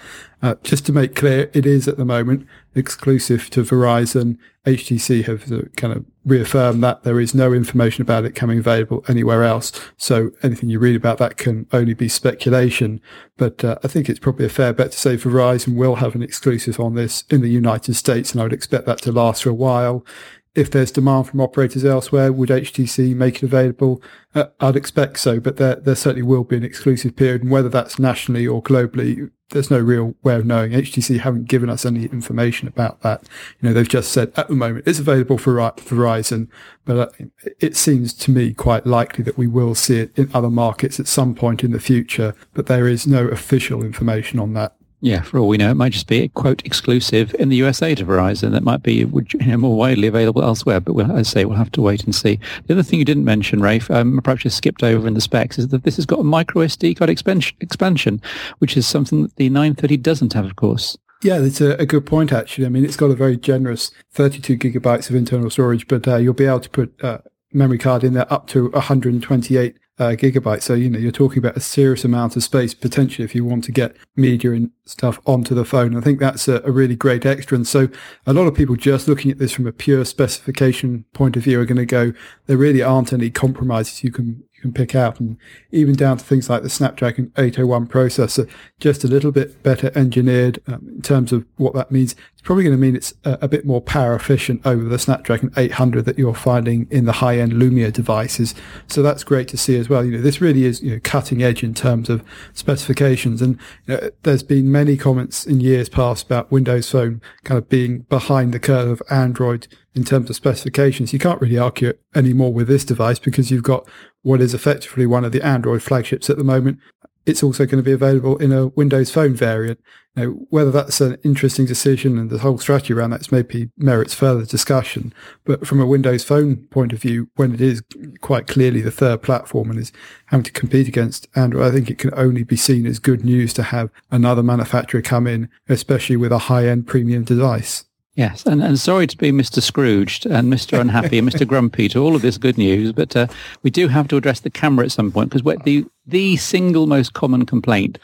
Uh, 0.43 0.55
just 0.63 0.85
to 0.87 0.93
make 0.93 1.17
clear, 1.17 1.51
it 1.55 1.67
is 1.67 1.89
at 1.89 1.97
the 1.97 2.05
moment 2.05 2.47
exclusive 2.75 3.49
to 3.51 3.63
Verizon. 3.63 4.37
HTC 4.67 5.25
have 5.25 5.51
uh, 5.51 5.63
kind 5.77 5.95
of 5.95 6.05
reaffirmed 6.25 6.83
that 6.83 7.03
there 7.03 7.21
is 7.21 7.35
no 7.35 7.53
information 7.53 8.03
about 8.03 8.25
it 8.25 8.35
coming 8.35 8.59
available 8.59 9.05
anywhere 9.09 9.45
else. 9.45 9.73
So 9.97 10.31
anything 10.43 10.69
you 10.69 10.79
read 10.79 10.97
about 10.97 11.19
that 11.19 11.37
can 11.37 11.67
only 11.73 11.95
be 11.95 12.09
speculation. 12.09 13.01
But 13.37 13.65
uh, 13.65 13.79
I 13.83 13.89
think 13.89 14.09
it's 14.09 14.19
probably 14.19 14.45
a 14.45 14.51
fair 14.51 14.73
bet 14.73 14.93
to 14.93 14.99
say 14.99 15.17
Verizon 15.17 15.77
will 15.77 15.97
have 15.97 16.15
an 16.15 16.23
exclusive 16.23 16.79
on 16.79 16.95
this 16.95 17.25
in 17.31 17.41
the 17.41 17.49
United 17.49 17.95
States, 17.95 18.33
and 18.33 18.41
I 18.41 18.45
would 18.45 18.53
expect 18.53 18.85
that 18.87 18.99
to 19.03 19.13
last 19.13 19.45
for 19.45 19.51
a 19.51 19.55
while. 19.55 20.05
If 20.55 20.71
there's 20.71 20.91
demand 20.91 21.29
from 21.29 21.41
operators 21.41 21.85
elsewhere, 21.85 22.33
would 22.33 22.49
HTC 22.49 23.15
make 23.15 23.37
it 23.37 23.43
available? 23.45 24.03
Uh, 24.35 24.47
I'd 24.61 24.77
expect 24.77 25.19
so, 25.19 25.41
but 25.41 25.57
there, 25.57 25.77
there 25.77 25.95
certainly 25.95 26.23
will 26.23 26.45
be 26.45 26.57
an 26.57 26.65
exclusive 26.65 27.17
period, 27.17 27.43
and 27.43 27.51
whether 27.51 27.69
that's 27.69 27.99
nationally 27.99 28.47
or 28.47 28.63
globally, 28.63 29.31
there's 29.51 29.71
no 29.71 29.79
real 29.79 30.15
way 30.23 30.35
of 30.35 30.45
knowing. 30.45 30.73
HTC 30.73 31.21
haven't 31.21 31.49
given 31.49 31.71
us 31.71 31.87
any 31.87 32.05
information 32.07 32.69
about 32.69 33.01
that. 33.01 33.23
You 33.61 33.69
know, 33.69 33.73
they've 33.73 33.89
just 33.89 34.13
said 34.13 34.33
at 34.37 34.49
the 34.49 34.55
moment 34.55 34.87
it's 34.87 34.99
available 34.99 35.39
for 35.39 35.55
Verizon, 35.55 36.49
but 36.85 36.97
uh, 36.99 37.25
it 37.61 37.77
seems 37.77 38.13
to 38.15 38.31
me 38.31 38.53
quite 38.53 38.87
likely 38.87 39.25
that 39.25 39.39
we 39.39 39.47
will 39.47 39.75
see 39.75 40.01
it 40.01 40.19
in 40.19 40.31
other 40.35 40.51
markets 40.51 41.01
at 41.01 41.07
some 41.07 41.35
point 41.35 41.65
in 41.65 41.73
the 41.73 41.81
future, 41.81 42.35
but 42.53 42.67
there 42.67 42.89
is 42.89 43.07
no 43.07 43.27
official 43.29 43.83
information 43.83 44.39
on 44.39 44.55
that. 44.55 44.75
Yeah, 45.01 45.23
for 45.23 45.39
all 45.39 45.47
we 45.47 45.59
know, 45.59 45.71
it 45.71 45.77
might 45.77 45.93
just 45.93 46.09
be 46.09 46.23
a 46.23 46.29
quote 46.29 46.65
exclusive 46.65 47.33
in 47.39 47.51
the 47.51 47.57
USA 47.57 47.95
to 47.95 48.05
Verizon. 48.05 48.51
That 48.51 48.65
might 48.65 48.83
be 48.83 48.95
you 48.95 49.27
know, 49.47 49.57
more 49.57 49.77
widely 49.77 50.09
available 50.09 50.43
elsewhere. 50.43 50.81
But 50.81 50.95
we'll, 50.95 51.13
as 51.13 51.19
I 51.19 51.23
say, 51.23 51.45
we'll 51.45 51.57
have 51.57 51.71
to 51.73 51.83
wait 51.83 52.03
and 52.03 52.15
see. 52.15 52.41
The 52.67 52.75
other 52.75 52.83
thing 52.83 52.99
you 52.99 53.05
didn't 53.05 53.25
mention, 53.25 53.61
Rafe, 53.61 53.91
um, 53.93 54.21
perhaps 54.23 54.43
just 54.43 54.57
skipped 54.57 54.83
over 54.83 55.07
in 55.07 55.15
the 55.15 55.21
specs, 55.21 55.57
is 55.59 55.69
that 55.69 55.85
this 55.85 55.97
has 55.97 56.07
got 56.07 56.19
a 56.19 56.25
micro 56.25 56.63
SD 56.63 56.97
card 56.97 57.11
expansion, 57.11 58.21
which 58.59 58.77
is 58.77 58.87
something 58.89 59.23
that 59.23 59.37
the 59.37 59.49
930 59.51 59.97
doesn't 59.99 60.33
have, 60.33 60.45
of 60.45 60.57
course. 60.57 60.99
Yeah, 61.23 61.39
that's 61.39 61.61
a, 61.61 61.73
a, 61.77 61.87
good 61.87 62.07
point, 62.07 62.33
actually. 62.33 62.67
I 62.67 62.69
mean, 62.69 62.85
it's 62.85 62.97
got 62.97 63.11
a 63.11 63.17
very 63.17 63.37
generous 63.37 63.91
32 64.13 64.57
gigabytes 64.57 65.11
of 65.11 65.17
internal 65.17 65.51
storage, 65.51 65.89
but 65.89 66.07
uh, 66.07 66.17
you'll 66.17 66.35
be 66.35 66.47
able 66.47 66.61
to 66.61 66.71
put 66.71 67.05
uh, 67.05 67.19
memory 67.53 67.79
card 67.79 68.05
in 68.05 68.15
there 68.15 68.33
up 68.33 68.47
to 68.49 68.71
128 68.71 69.77
uh, 69.99 70.11
gigabytes. 70.11 70.63
So, 70.63 70.75
you 70.75 70.89
know, 70.89 70.99
you're 70.99 71.11
talking 71.11 71.39
about 71.39 71.57
a 71.57 71.61
serious 71.61 72.05
amount 72.05 72.37
of 72.37 72.43
space 72.43 72.75
potentially 72.75 73.25
if 73.25 73.35
you 73.35 73.45
want 73.45 73.65
to 73.65 73.73
get 73.73 73.97
media 74.17 74.53
and 74.53 74.71
stuff 74.85 75.21
onto 75.27 75.55
the 75.55 75.65
phone. 75.65 75.97
I 75.97 76.01
think 76.01 76.21
that's 76.21 76.49
a, 76.49 76.63
a, 76.65 76.71
really 76.71 76.97
great 76.97 77.27
extra. 77.27 77.57
And 77.57 77.67
so 77.67 77.89
a 78.27 78.33
lot 78.33 78.47
of 78.47 78.55
people 78.55 78.77
just 78.77 79.09
looking 79.09 79.31
at 79.31 79.39
this 79.39 79.53
from 79.53 79.67
a 79.67 79.73
pure 79.73 80.05
specification 80.05 81.05
point 81.13 81.37
of 81.37 81.43
view 81.43 81.61
are 81.61 81.65
going 81.65 81.77
to 81.77 81.87
go, 81.87 82.13
there 82.47 82.57
really 82.57 82.83
aren't 82.83 83.13
any 83.13 83.31
compromises 83.31 84.05
you 84.05 84.13
can 84.13 84.45
you 84.59 84.63
can 84.63 84.73
pick 84.73 84.97
out 84.97 85.21
and 85.21 85.37
even 85.71 85.95
down 85.95 86.17
to 86.17 86.25
things 86.25 86.51
like 86.51 86.65
the 86.65 86.69
Snapdragon 86.69 87.31
801 87.39 87.87
processor, 87.87 88.51
just 88.81 89.05
a 89.05 89.07
little 89.07 89.31
bit 89.31 89.63
better 89.63 89.93
engineered 89.95 90.61
um, 90.67 90.85
in 90.97 91.03
terms 91.03 91.33
of 91.33 91.47
what 91.59 91.75
that 91.75 91.93
means. 91.93 92.17
Probably 92.49 92.65
going 92.65 92.77
to 92.77 92.81
mean 92.81 92.97
it's 92.97 93.13
a, 93.25 93.37
a, 93.43 93.47
bit 93.47 93.67
more 93.67 93.83
power 93.83 94.15
efficient 94.15 94.63
over 94.65 94.83
the 94.85 94.99
Snapdragon 94.99 95.53
800 95.55 96.07
that 96.07 96.17
you're 96.17 96.33
finding 96.33 96.89
in 96.91 97.05
the 97.05 97.13
high 97.13 97.37
end 97.37 97.53
Lumia 97.53 97.93
devices. 97.93 98.55
So 98.87 99.03
that's 99.03 99.23
great 99.23 99.49
to 99.49 99.59
see 99.59 99.77
as 99.77 99.91
well. 99.91 100.03
You 100.03 100.13
know, 100.13 100.23
this 100.23 100.41
really 100.41 100.65
is 100.65 100.83
you 100.83 100.93
know, 100.93 101.01
cutting 101.05 101.43
edge 101.43 101.63
in 101.63 101.75
terms 101.75 102.09
of 102.09 102.25
specifications. 102.55 103.43
And 103.43 103.59
you 103.85 103.95
know, 103.97 104.11
there's 104.23 104.43
been 104.43 104.73
many 104.73 104.97
comments 104.97 105.45
in 105.45 105.61
years 105.61 105.91
past 105.91 106.25
about 106.25 106.51
Windows 106.51 106.91
Phone 106.91 107.21
kind 107.45 107.59
of 107.59 107.69
being 107.69 108.07
behind 108.09 108.55
the 108.55 108.59
curve 108.59 108.89
of 108.89 109.03
Android 109.11 109.69
in 109.95 110.05
terms 110.05 110.31
of 110.31 110.37
specifications. 110.37 111.13
You 111.13 111.19
can't 111.19 111.43
really 111.43 111.59
argue 111.59 111.93
anymore 112.15 112.55
with 112.55 112.69
this 112.69 112.87
device 112.87 113.19
because 113.19 113.51
you've 113.51 113.63
got 113.63 113.87
what 114.23 114.41
is 114.41 114.55
effectively 114.55 115.05
one 115.05 115.27
of 115.27 115.33
the 115.33 115.43
Android 115.43 115.83
flagships 115.83 116.31
at 116.31 116.39
the 116.39 116.45
moment. 116.45 116.79
It's 117.27 117.43
also 117.43 117.67
going 117.67 117.83
to 117.83 117.83
be 117.83 117.93
available 117.93 118.37
in 118.39 118.53
a 118.53 118.69
Windows 118.69 119.11
Phone 119.11 119.35
variant. 119.35 119.81
Now, 120.17 120.31
whether 120.51 120.71
that's 120.71 121.01
an 121.01 121.19
interesting 121.23 121.67
decision 121.67 122.19
and 122.19 122.31
the 122.31 122.39
whole 122.39 122.59
strategy 122.59 122.93
around 122.93 123.11
that 123.11 123.31
maybe 123.31 123.71
merits 123.77 124.15
further 124.15 124.45
discussion. 124.45 125.13
But 125.45 125.67
from 125.67 125.81
a 125.81 125.87
Windows 125.87 126.25
Phone 126.25 126.57
point 126.71 126.93
of 126.93 127.01
view, 127.01 127.29
when 127.37 127.55
it 127.55 127.61
is 127.61 127.83
quite 128.21 128.47
clearly 128.47 128.81
the 128.81 128.91
third 128.91 129.23
platform 129.23 129.71
and 129.71 129.79
is 129.79 129.93
having 130.27 130.45
to 130.45 130.53
compete 130.53 130.89
against 130.89 131.29
Android, 131.37 131.67
I 131.67 131.71
think 131.71 131.91
it 131.91 131.99
can 131.99 132.13
only 132.15 132.43
be 132.43 132.57
seen 132.57 132.87
as 132.87 132.99
good 132.99 133.25
news 133.25 133.53
to 133.55 133.63
have 133.65 133.91
another 134.11 134.43
manufacturer 134.43 135.03
come 135.03 135.27
in, 135.27 135.49
especially 135.69 136.17
with 136.17 136.33
a 136.33 136.39
high-end 136.39 136.87
premium 136.87 137.25
device. 137.25 137.85
Yes, 138.19 138.45
and, 138.47 138.61
and 138.65 138.81
sorry 138.81 139.07
to 139.07 139.17
be 139.17 139.31
Mr. 139.31 139.63
Scrooged 139.63 140.27
and 140.27 140.53
Mr. 140.53 140.81
Unhappy 140.81 141.21
and 141.21 141.29
Mr. 141.29 141.47
Grumpy 141.47 141.89
to 141.91 142.03
all 142.03 142.17
of 142.17 142.23
this 142.23 142.37
good 142.37 142.59
news, 142.59 142.91
but 142.91 143.15
uh, 143.15 143.29
we 143.63 143.71
do 143.71 143.87
have 143.87 144.09
to 144.09 144.17
address 144.17 144.41
the 144.41 144.51
camera 144.51 144.87
at 144.87 144.91
some 144.91 145.13
point 145.13 145.31
because 145.31 145.63
the 145.63 145.87
the 146.05 146.37
single 146.37 146.89
most 146.89 147.13
common 147.13 147.47
complaint 147.47 147.97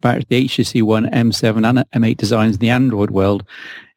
about 0.00 0.28
the 0.28 0.44
HTC 0.44 0.82
One 0.82 1.06
M7 1.06 1.66
and 1.66 1.78
M8 2.04 2.18
designs 2.18 2.56
in 2.56 2.60
the 2.60 2.68
Android 2.68 3.12
world 3.12 3.46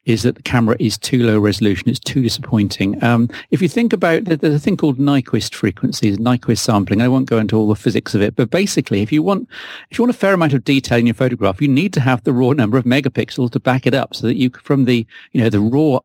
is 0.06 0.22
that 0.22 0.36
the 0.36 0.42
camera 0.42 0.76
is 0.80 0.96
too 0.96 1.22
low 1.24 1.38
resolution. 1.38 1.90
It's 1.90 1.98
too 1.98 2.22
disappointing. 2.22 3.02
Um, 3.04 3.28
if 3.50 3.60
you 3.60 3.68
think 3.68 3.92
about, 3.92 4.24
there's 4.24 4.54
a 4.54 4.58
thing 4.58 4.76
called 4.76 4.98
Nyquist 4.98 5.54
frequencies, 5.54 6.16
Nyquist 6.16 6.58
sampling. 6.58 7.02
I 7.02 7.08
won't 7.08 7.28
go 7.28 7.38
into 7.38 7.56
all 7.56 7.68
the 7.68 7.74
physics 7.74 8.14
of 8.14 8.22
it, 8.22 8.36
but 8.36 8.50
basically, 8.50 9.02
if 9.02 9.12
you 9.12 9.22
want, 9.22 9.48
if 9.90 9.98
you 9.98 10.04
want 10.04 10.14
a 10.14 10.18
fair 10.18 10.32
amount 10.32 10.54
of 10.54 10.64
detail 10.64 10.98
in 10.98 11.06
your 11.06 11.14
photograph, 11.14 11.60
you 11.60 11.68
need 11.68 11.92
to 11.92 12.00
have 12.00 12.24
the 12.24 12.32
raw 12.32 12.52
number 12.52 12.78
of 12.78 12.84
megapixels 12.84 13.50
to 13.50 13.60
back 13.60 13.86
it 13.86 13.94
up, 13.94 14.14
so 14.14 14.26
that 14.26 14.36
you, 14.36 14.50
from 14.62 14.84
the, 14.84 15.06
you 15.32 15.40
know, 15.40 15.50
the 15.50 15.60
raw 15.60 15.98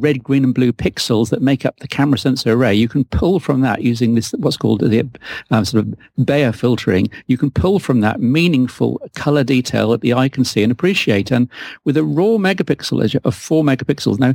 red, 0.00 0.22
green, 0.22 0.44
and 0.44 0.54
blue 0.54 0.72
pixels 0.72 1.30
that 1.30 1.42
make 1.42 1.64
up 1.64 1.78
the 1.80 1.88
camera 1.88 2.18
sensor 2.18 2.52
array, 2.52 2.74
you 2.74 2.88
can 2.88 3.04
pull 3.04 3.40
from 3.40 3.60
that 3.62 3.82
using 3.82 4.14
this 4.14 4.32
what's 4.32 4.56
called 4.56 4.80
the 4.80 5.08
um, 5.50 5.64
sort 5.64 5.84
of 5.84 6.26
Bayer 6.26 6.52
filtering. 6.52 7.10
You 7.26 7.38
can 7.38 7.50
pull 7.50 7.78
from 7.78 8.00
that 8.00 8.20
meaningful 8.20 9.00
color 9.14 9.44
detail 9.44 9.90
that 9.90 10.00
the 10.00 10.14
eye 10.14 10.28
can 10.28 10.44
see 10.44 10.62
and 10.62 10.72
appreciate. 10.72 11.30
And 11.30 11.48
with 11.84 11.96
a 11.96 12.04
raw 12.04 12.36
megapixel 12.38 13.24
of 13.24 13.34
four 13.34 13.62
megapixels, 13.62 14.18
now 14.18 14.34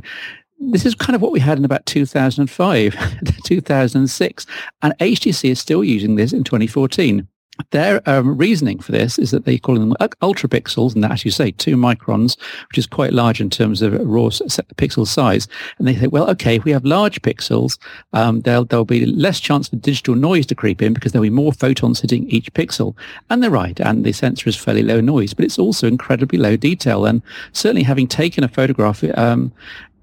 this 0.70 0.86
is 0.86 0.94
kind 0.94 1.16
of 1.16 1.22
what 1.22 1.32
we 1.32 1.40
had 1.40 1.58
in 1.58 1.64
about 1.64 1.86
2005, 1.86 2.96
2006, 3.44 4.46
and 4.82 4.98
HTC 4.98 5.50
is 5.50 5.60
still 5.60 5.82
using 5.82 6.14
this 6.14 6.32
in 6.32 6.44
2014. 6.44 7.26
Their 7.70 8.06
um, 8.08 8.36
reasoning 8.36 8.78
for 8.78 8.92
this 8.92 9.18
is 9.18 9.30
that 9.30 9.44
they 9.44 9.58
call 9.58 9.78
them 9.78 9.94
ultra 10.22 10.48
pixels, 10.48 10.94
and 10.94 11.04
as 11.04 11.24
you 11.24 11.30
say, 11.30 11.50
two 11.50 11.76
microns, 11.76 12.38
which 12.68 12.78
is 12.78 12.86
quite 12.86 13.12
large 13.12 13.40
in 13.40 13.50
terms 13.50 13.82
of 13.82 13.92
raw 13.92 14.28
pixel 14.76 15.06
size. 15.06 15.48
And 15.78 15.86
they 15.86 15.94
say, 15.94 16.06
well, 16.06 16.28
okay, 16.30 16.56
if 16.56 16.64
we 16.64 16.70
have 16.72 16.84
large 16.84 17.20
pixels, 17.20 17.78
um, 18.14 18.40
there'll, 18.40 18.64
there'll 18.64 18.86
be 18.86 19.04
less 19.04 19.38
chance 19.38 19.68
for 19.68 19.76
digital 19.76 20.14
noise 20.14 20.46
to 20.46 20.54
creep 20.54 20.80
in 20.80 20.94
because 20.94 21.12
there'll 21.12 21.22
be 21.22 21.30
more 21.30 21.52
photons 21.52 22.00
hitting 22.00 22.28
each 22.30 22.52
pixel. 22.54 22.96
And 23.28 23.42
they're 23.42 23.50
right, 23.50 23.78
and 23.80 24.04
the 24.04 24.12
sensor 24.12 24.48
is 24.48 24.56
fairly 24.56 24.82
low 24.82 25.00
noise, 25.00 25.34
but 25.34 25.44
it's 25.44 25.58
also 25.58 25.86
incredibly 25.86 26.38
low 26.38 26.56
detail. 26.56 27.04
And 27.04 27.22
certainly 27.52 27.82
having 27.82 28.08
taken 28.08 28.44
a 28.44 28.48
photograph 28.48 29.04
um, 29.16 29.52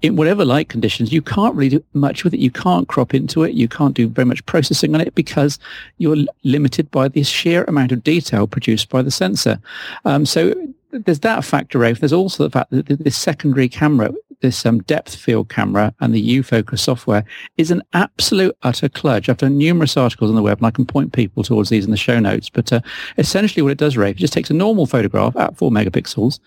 in 0.02 0.16
whatever 0.16 0.44
light 0.44 0.68
conditions, 0.68 1.12
you 1.12 1.20
can't 1.22 1.54
really 1.54 1.78
do 1.78 1.84
much 1.92 2.24
with 2.24 2.32
it. 2.32 2.40
You 2.40 2.50
can't 2.50 2.88
crop 2.88 3.14
into 3.14 3.42
it. 3.42 3.54
You 3.54 3.68
can't 3.68 3.94
do 3.94 4.08
very 4.08 4.24
much 4.24 4.44
processing 4.46 4.94
on 4.94 5.00
it 5.00 5.14
because 5.14 5.58
you're 5.98 6.16
limited 6.42 6.90
by 6.90 7.08
the 7.08 7.22
sheer 7.22 7.64
amount 7.64 7.92
of 7.92 8.02
detail 8.02 8.46
produced 8.46 8.88
by 8.88 9.02
the 9.02 9.10
sensor. 9.10 9.60
Um, 10.04 10.24
so 10.24 10.54
there's 10.92 11.20
that 11.20 11.44
factor 11.44 11.84
out. 11.84 12.00
There's 12.00 12.12
also 12.12 12.44
the 12.44 12.50
fact 12.50 12.70
that 12.70 12.86
this 12.86 13.16
secondary 13.16 13.68
camera, 13.68 14.12
this 14.40 14.64
um, 14.66 14.82
depth 14.82 15.14
field 15.14 15.48
camera 15.48 15.94
and 16.00 16.14
the 16.14 16.20
U-Focus 16.20 16.82
software 16.82 17.24
is 17.56 17.70
an 17.70 17.82
absolute 17.92 18.56
utter 18.62 18.88
kludge. 18.88 19.28
I've 19.28 19.36
done 19.36 19.58
numerous 19.58 19.96
articles 19.96 20.30
on 20.30 20.36
the 20.36 20.42
web 20.42 20.58
and 20.58 20.66
I 20.66 20.70
can 20.70 20.86
point 20.86 21.12
people 21.12 21.42
towards 21.42 21.70
these 21.70 21.84
in 21.84 21.90
the 21.90 21.96
show 21.96 22.18
notes. 22.18 22.48
But 22.48 22.72
uh, 22.72 22.80
essentially 23.18 23.62
what 23.62 23.72
it 23.72 23.78
does, 23.78 23.96
Rafe, 23.96 24.16
it 24.16 24.20
just 24.20 24.32
takes 24.32 24.50
a 24.50 24.54
normal 24.54 24.86
photograph 24.86 25.36
at 25.36 25.56
four 25.56 25.70
megapixels 25.70 26.40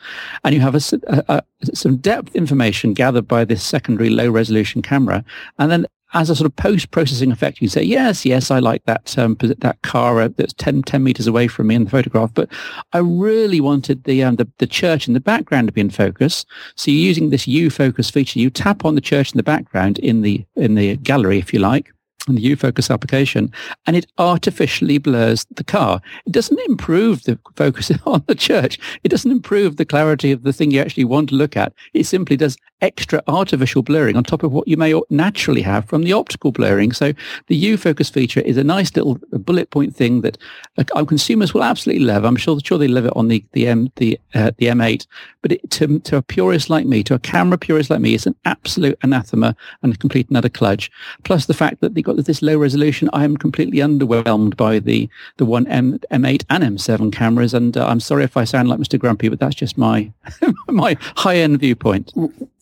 and 0.43 0.53
you 0.53 0.61
have 0.61 0.75
a, 0.75 0.81
a, 1.07 1.23
a, 1.29 1.43
some 1.75 1.97
depth 1.97 2.35
information 2.35 2.93
gathered 2.93 3.27
by 3.27 3.45
this 3.45 3.63
secondary 3.63 4.09
low 4.09 4.29
resolution 4.29 4.81
camera 4.81 5.23
and 5.59 5.71
then 5.71 5.85
as 6.13 6.29
a 6.29 6.35
sort 6.35 6.45
of 6.45 6.55
post-processing 6.55 7.31
effect, 7.31 7.57
you 7.57 7.67
can 7.67 7.71
say, 7.71 7.83
yes, 7.83 8.25
yes, 8.25 8.51
I 8.51 8.59
like 8.59 8.83
that 8.85 9.17
um, 9.17 9.35
that 9.39 9.81
car 9.81 10.21
uh, 10.21 10.29
that's 10.35 10.53
10, 10.53 10.83
10 10.83 11.03
meters 11.03 11.27
away 11.27 11.47
from 11.47 11.67
me 11.67 11.75
in 11.75 11.85
the 11.85 11.89
photograph, 11.89 12.31
but 12.33 12.49
I 12.93 12.99
really 12.99 13.59
wanted 13.61 14.03
the, 14.03 14.23
um, 14.23 14.35
the, 14.35 14.49
the 14.59 14.67
church 14.67 15.07
in 15.07 15.13
the 15.13 15.19
background 15.19 15.67
to 15.67 15.73
be 15.73 15.81
in 15.81 15.89
focus. 15.89 16.45
So 16.75 16.91
you're 16.91 16.99
using 16.99 17.29
this 17.29 17.47
U-focus 17.47 18.09
feature. 18.09 18.39
You 18.39 18.49
tap 18.49 18.85
on 18.85 18.95
the 18.95 19.01
church 19.01 19.31
in 19.31 19.37
the 19.37 19.43
background 19.43 19.99
in 19.99 20.21
the 20.21 20.45
in 20.55 20.75
the 20.75 20.97
gallery, 20.97 21.39
if 21.39 21.53
you 21.53 21.59
like, 21.59 21.91
in 22.27 22.35
the 22.35 22.41
U-Focus 22.41 22.89
application, 22.89 23.51
and 23.85 23.95
it 23.95 24.05
artificially 24.17 24.97
blurs 24.97 25.45
the 25.55 25.63
car. 25.63 26.01
It 26.25 26.31
doesn't 26.31 26.59
improve 26.67 27.23
the 27.23 27.37
focus 27.55 27.91
on 28.05 28.23
the 28.27 28.35
church. 28.35 28.79
It 29.03 29.09
doesn't 29.09 29.31
improve 29.31 29.77
the 29.77 29.85
clarity 29.85 30.31
of 30.31 30.43
the 30.43 30.53
thing 30.53 30.71
you 30.71 30.79
actually 30.79 31.05
want 31.05 31.29
to 31.29 31.35
look 31.35 31.57
at. 31.57 31.73
It 31.93 32.05
simply 32.05 32.37
does 32.37 32.57
extra 32.83 33.23
artificial 33.27 33.81
blurring 33.81 34.17
on 34.17 34.23
top 34.23 34.43
of 34.43 34.51
what 34.51 34.67
you 34.67 34.75
may 34.75 34.99
naturally 35.09 35.61
have 35.61 35.85
from 35.85 36.03
the 36.03 36.11
optical 36.11 36.51
blurring. 36.51 36.91
So 36.91 37.13
the 37.47 37.55
U-Focus 37.55 38.09
feature 38.09 38.41
is 38.41 38.57
a 38.57 38.63
nice 38.63 38.93
little 38.95 39.17
bullet 39.31 39.69
point 39.69 39.95
thing 39.95 40.21
that 40.21 40.37
uh, 40.77 41.05
consumers 41.05 41.53
will 41.53 41.63
absolutely 41.63 42.03
love. 42.03 42.25
I'm 42.25 42.35
sure, 42.35 42.59
sure 42.63 42.77
they 42.77 42.89
love 42.89 43.05
it 43.05 43.13
on 43.15 43.29
the 43.29 43.43
the 43.53 43.67
M 43.67 43.89
the 43.95 44.19
uh, 44.33 44.51
the 44.57 44.67
M8, 44.67 45.07
but 45.41 45.53
it, 45.53 45.71
to 45.71 45.99
to 45.99 46.17
a 46.17 46.21
purist 46.21 46.69
like 46.69 46.85
me, 46.85 47.03
to 47.03 47.13
a 47.13 47.19
camera 47.19 47.57
purist 47.57 47.89
like 47.89 48.01
me, 48.01 48.13
it's 48.13 48.27
an 48.27 48.35
absolute 48.45 48.97
anathema 49.01 49.55
and 49.81 49.93
a 49.93 49.97
complete 49.97 50.29
another 50.29 50.49
kludge. 50.49 50.89
Plus 51.23 51.45
the 51.45 51.53
fact 51.53 51.79
that 51.81 51.93
they 51.93 52.01
got 52.01 52.12
this 52.21 52.41
low 52.41 52.57
resolution, 52.57 53.09
I 53.13 53.23
am 53.23 53.37
completely 53.37 53.79
underwhelmed 53.79 54.55
by 54.57 54.79
the 54.79 55.09
the 55.37 55.45
one 55.45 55.67
M 55.67 55.99
M8 56.11 56.45
and 56.49 56.63
M7 56.63 57.11
cameras, 57.11 57.53
and 57.53 57.75
uh, 57.75 57.85
I'm 57.85 57.99
sorry 57.99 58.23
if 58.23 58.37
I 58.37 58.43
sound 58.43 58.69
like 58.69 58.79
Mr. 58.79 58.99
Grumpy, 58.99 59.29
but 59.29 59.39
that's 59.39 59.55
just 59.55 59.77
my 59.77 60.11
my 60.67 60.97
high 61.17 61.37
end 61.37 61.59
viewpoint. 61.59 62.13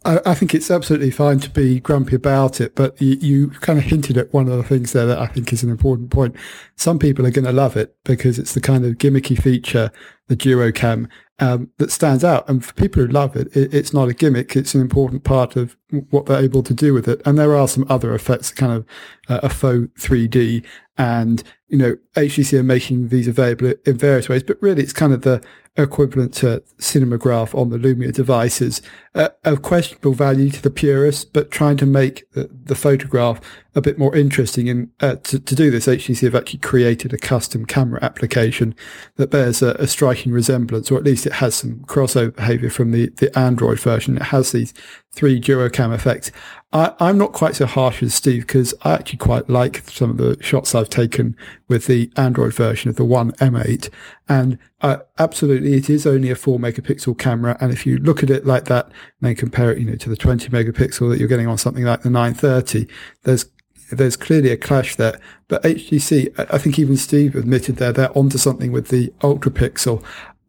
I, 0.04 0.20
I, 0.26 0.34
think 0.34 0.56
it's 0.56 0.72
absolutely 0.72 1.12
fine 1.12 1.40
to 1.42 1.50
be 1.50 1.80
grumpy 1.80 2.16
about 2.16 2.60
it, 2.60 2.74
but 2.74 3.00
you, 3.00 3.18
you, 3.22 3.50
kind 3.50 3.78
of 3.78 3.86
hinted 3.86 4.18
at 4.18 4.34
one 4.34 4.48
of 4.48 4.58
the 4.58 4.64
things 4.64 4.94
there 4.94 5.06
that 5.06 5.20
I 5.20 5.28
think 5.28 5.54
is 5.54 5.62
an 5.62 5.70
important 5.70 6.10
point. 6.10 6.36
Some 6.76 6.98
people 6.98 7.26
are 7.28 7.32
going 7.32 7.46
to 7.46 7.52
love 7.52 7.78
it 7.78 7.96
because 8.04 8.40
it's 8.40 8.56
the 8.56 8.62
kind 8.62 8.84
of 8.84 8.96
gimmicky 8.96 9.40
feature, 9.40 9.92
the 10.28 10.36
duocam, 10.36 11.08
um, 11.42 11.72
that 11.78 11.92
stands 11.92 12.24
out. 12.24 12.48
And 12.48 12.64
for 12.64 12.74
people 12.74 13.02
who 13.02 13.08
love 13.12 13.36
it, 13.36 13.54
it, 13.58 13.74
it's 13.74 13.94
not 13.94 14.08
a 14.08 14.14
gimmick. 14.14 14.56
It's 14.56 14.74
an 14.74 14.82
important 14.82 15.24
part 15.24 15.58
of 15.58 15.76
what 16.12 16.28
they're 16.28 16.42
able 16.42 16.64
to 16.64 16.74
do 16.74 16.94
with 16.94 17.08
it. 17.08 17.22
And 17.26 17.38
there 17.38 17.56
are 17.56 17.68
some 17.68 17.86
other 17.90 18.14
effects, 18.14 18.52
kind 18.52 18.72
of 18.72 18.86
uh, 19.28 19.42
a 19.44 19.50
faux 19.50 19.90
3D 20.02 20.64
and, 20.98 21.44
you 21.72 21.78
know, 21.78 21.96
HTC 22.16 22.60
are 22.60 22.64
making 22.64 23.08
these 23.08 23.28
available 23.28 23.74
in 23.86 23.98
various 23.98 24.28
ways, 24.28 24.44
but 24.44 24.62
really 24.62 24.84
it's 24.84 24.94
kind 24.94 25.14
of 25.14 25.22
the, 25.22 25.42
equivalent 25.78 26.34
to 26.34 26.62
Cinemagraph 26.80 27.58
on 27.58 27.70
the 27.70 27.78
Lumia 27.78 28.14
devices, 28.14 28.82
uh, 29.16 29.30
of 29.46 29.62
questionable 29.62 30.14
value 30.14 30.50
to 30.50 30.62
the 30.62 30.70
purist, 30.70 31.32
but 31.32 31.50
trying 31.50 31.78
to 31.78 31.86
make 31.86 32.30
the, 32.32 32.50
the 32.64 32.76
photograph 32.76 33.40
a 33.74 33.82
bit 33.82 33.98
more 33.98 34.14
interesting. 34.16 34.68
And 34.70 34.90
uh, 35.00 35.16
to, 35.16 35.40
to, 35.40 35.56
do 35.56 35.72
this, 35.72 35.88
HTC 35.88 36.24
have 36.24 36.36
actually 36.36 36.60
created 36.60 37.14
a 37.14 37.18
custom 37.18 37.66
camera 37.66 38.00
application 38.02 38.76
that 39.16 39.32
bears 39.32 39.62
a, 39.62 39.72
a, 39.76 39.88
striking 39.88 40.34
resemblance, 40.34 40.92
or 40.92 40.98
at 40.98 41.06
least 41.06 41.26
it 41.26 41.34
has 41.34 41.56
some 41.56 41.80
crossover 41.86 42.36
behavior 42.36 42.70
from 42.70 42.92
the, 42.92 43.10
the 43.18 43.38
Android 43.38 43.80
version. 43.80 44.18
It 44.18 44.24
has 44.24 44.52
these 44.52 44.74
three 45.14 45.40
duocam 45.40 45.94
effects. 45.94 46.32
I, 46.74 46.94
am 47.00 47.18
not 47.18 47.34
quite 47.34 47.56
so 47.56 47.66
harsh 47.66 48.02
as 48.04 48.14
Steve 48.14 48.48
because 48.48 48.74
I 48.84 48.94
actually 48.94 49.18
quite 49.18 49.50
like 49.50 49.84
some 49.90 50.10
of 50.10 50.18
the 50.18 50.38
shots 50.42 50.74
I've 50.76 50.90
taken 50.90 51.36
with 51.72 51.88
the 51.88 52.12
Android 52.18 52.54
version 52.54 52.90
of 52.90 52.98
the 52.98 53.06
One 53.06 53.32
M8. 53.34 53.90
And 54.28 54.60
uh, 54.82 54.98
absolutely, 55.18 55.76
it 55.76 55.90
is 55.90 56.06
only 56.06 56.30
a 56.30 56.36
four 56.36 56.60
megapixel 56.60 57.18
camera. 57.18 57.58
And 57.62 57.72
if 57.72 57.86
you 57.86 57.98
look 57.98 58.22
at 58.22 58.30
it 58.30 58.46
like 58.46 58.66
that 58.66 58.88
and 58.88 58.94
then 59.22 59.36
compare 59.36 59.72
it, 59.72 59.80
you 59.80 59.86
know, 59.86 59.96
to 59.96 60.10
the 60.10 60.18
20 60.18 60.50
megapixel 60.50 61.10
that 61.10 61.18
you're 61.18 61.30
getting 61.30 61.48
on 61.48 61.58
something 61.58 61.86
like 61.86 62.02
the 62.02 62.10
930, 62.10 62.88
there's 63.24 63.46
there's 63.90 64.16
clearly 64.16 64.52
a 64.52 64.58
clash 64.58 64.96
there. 64.96 65.20
But 65.48 65.64
HTC, 65.64 66.34
I 66.54 66.58
think 66.58 66.78
even 66.78 66.98
Steve 66.98 67.36
admitted 67.36 67.78
there, 67.78 67.92
they're 67.92 68.18
onto 68.18 68.38
something 68.38 68.72
with 68.72 68.88
the 68.88 69.14
ultra 69.24 69.52
pixel. 69.52 70.04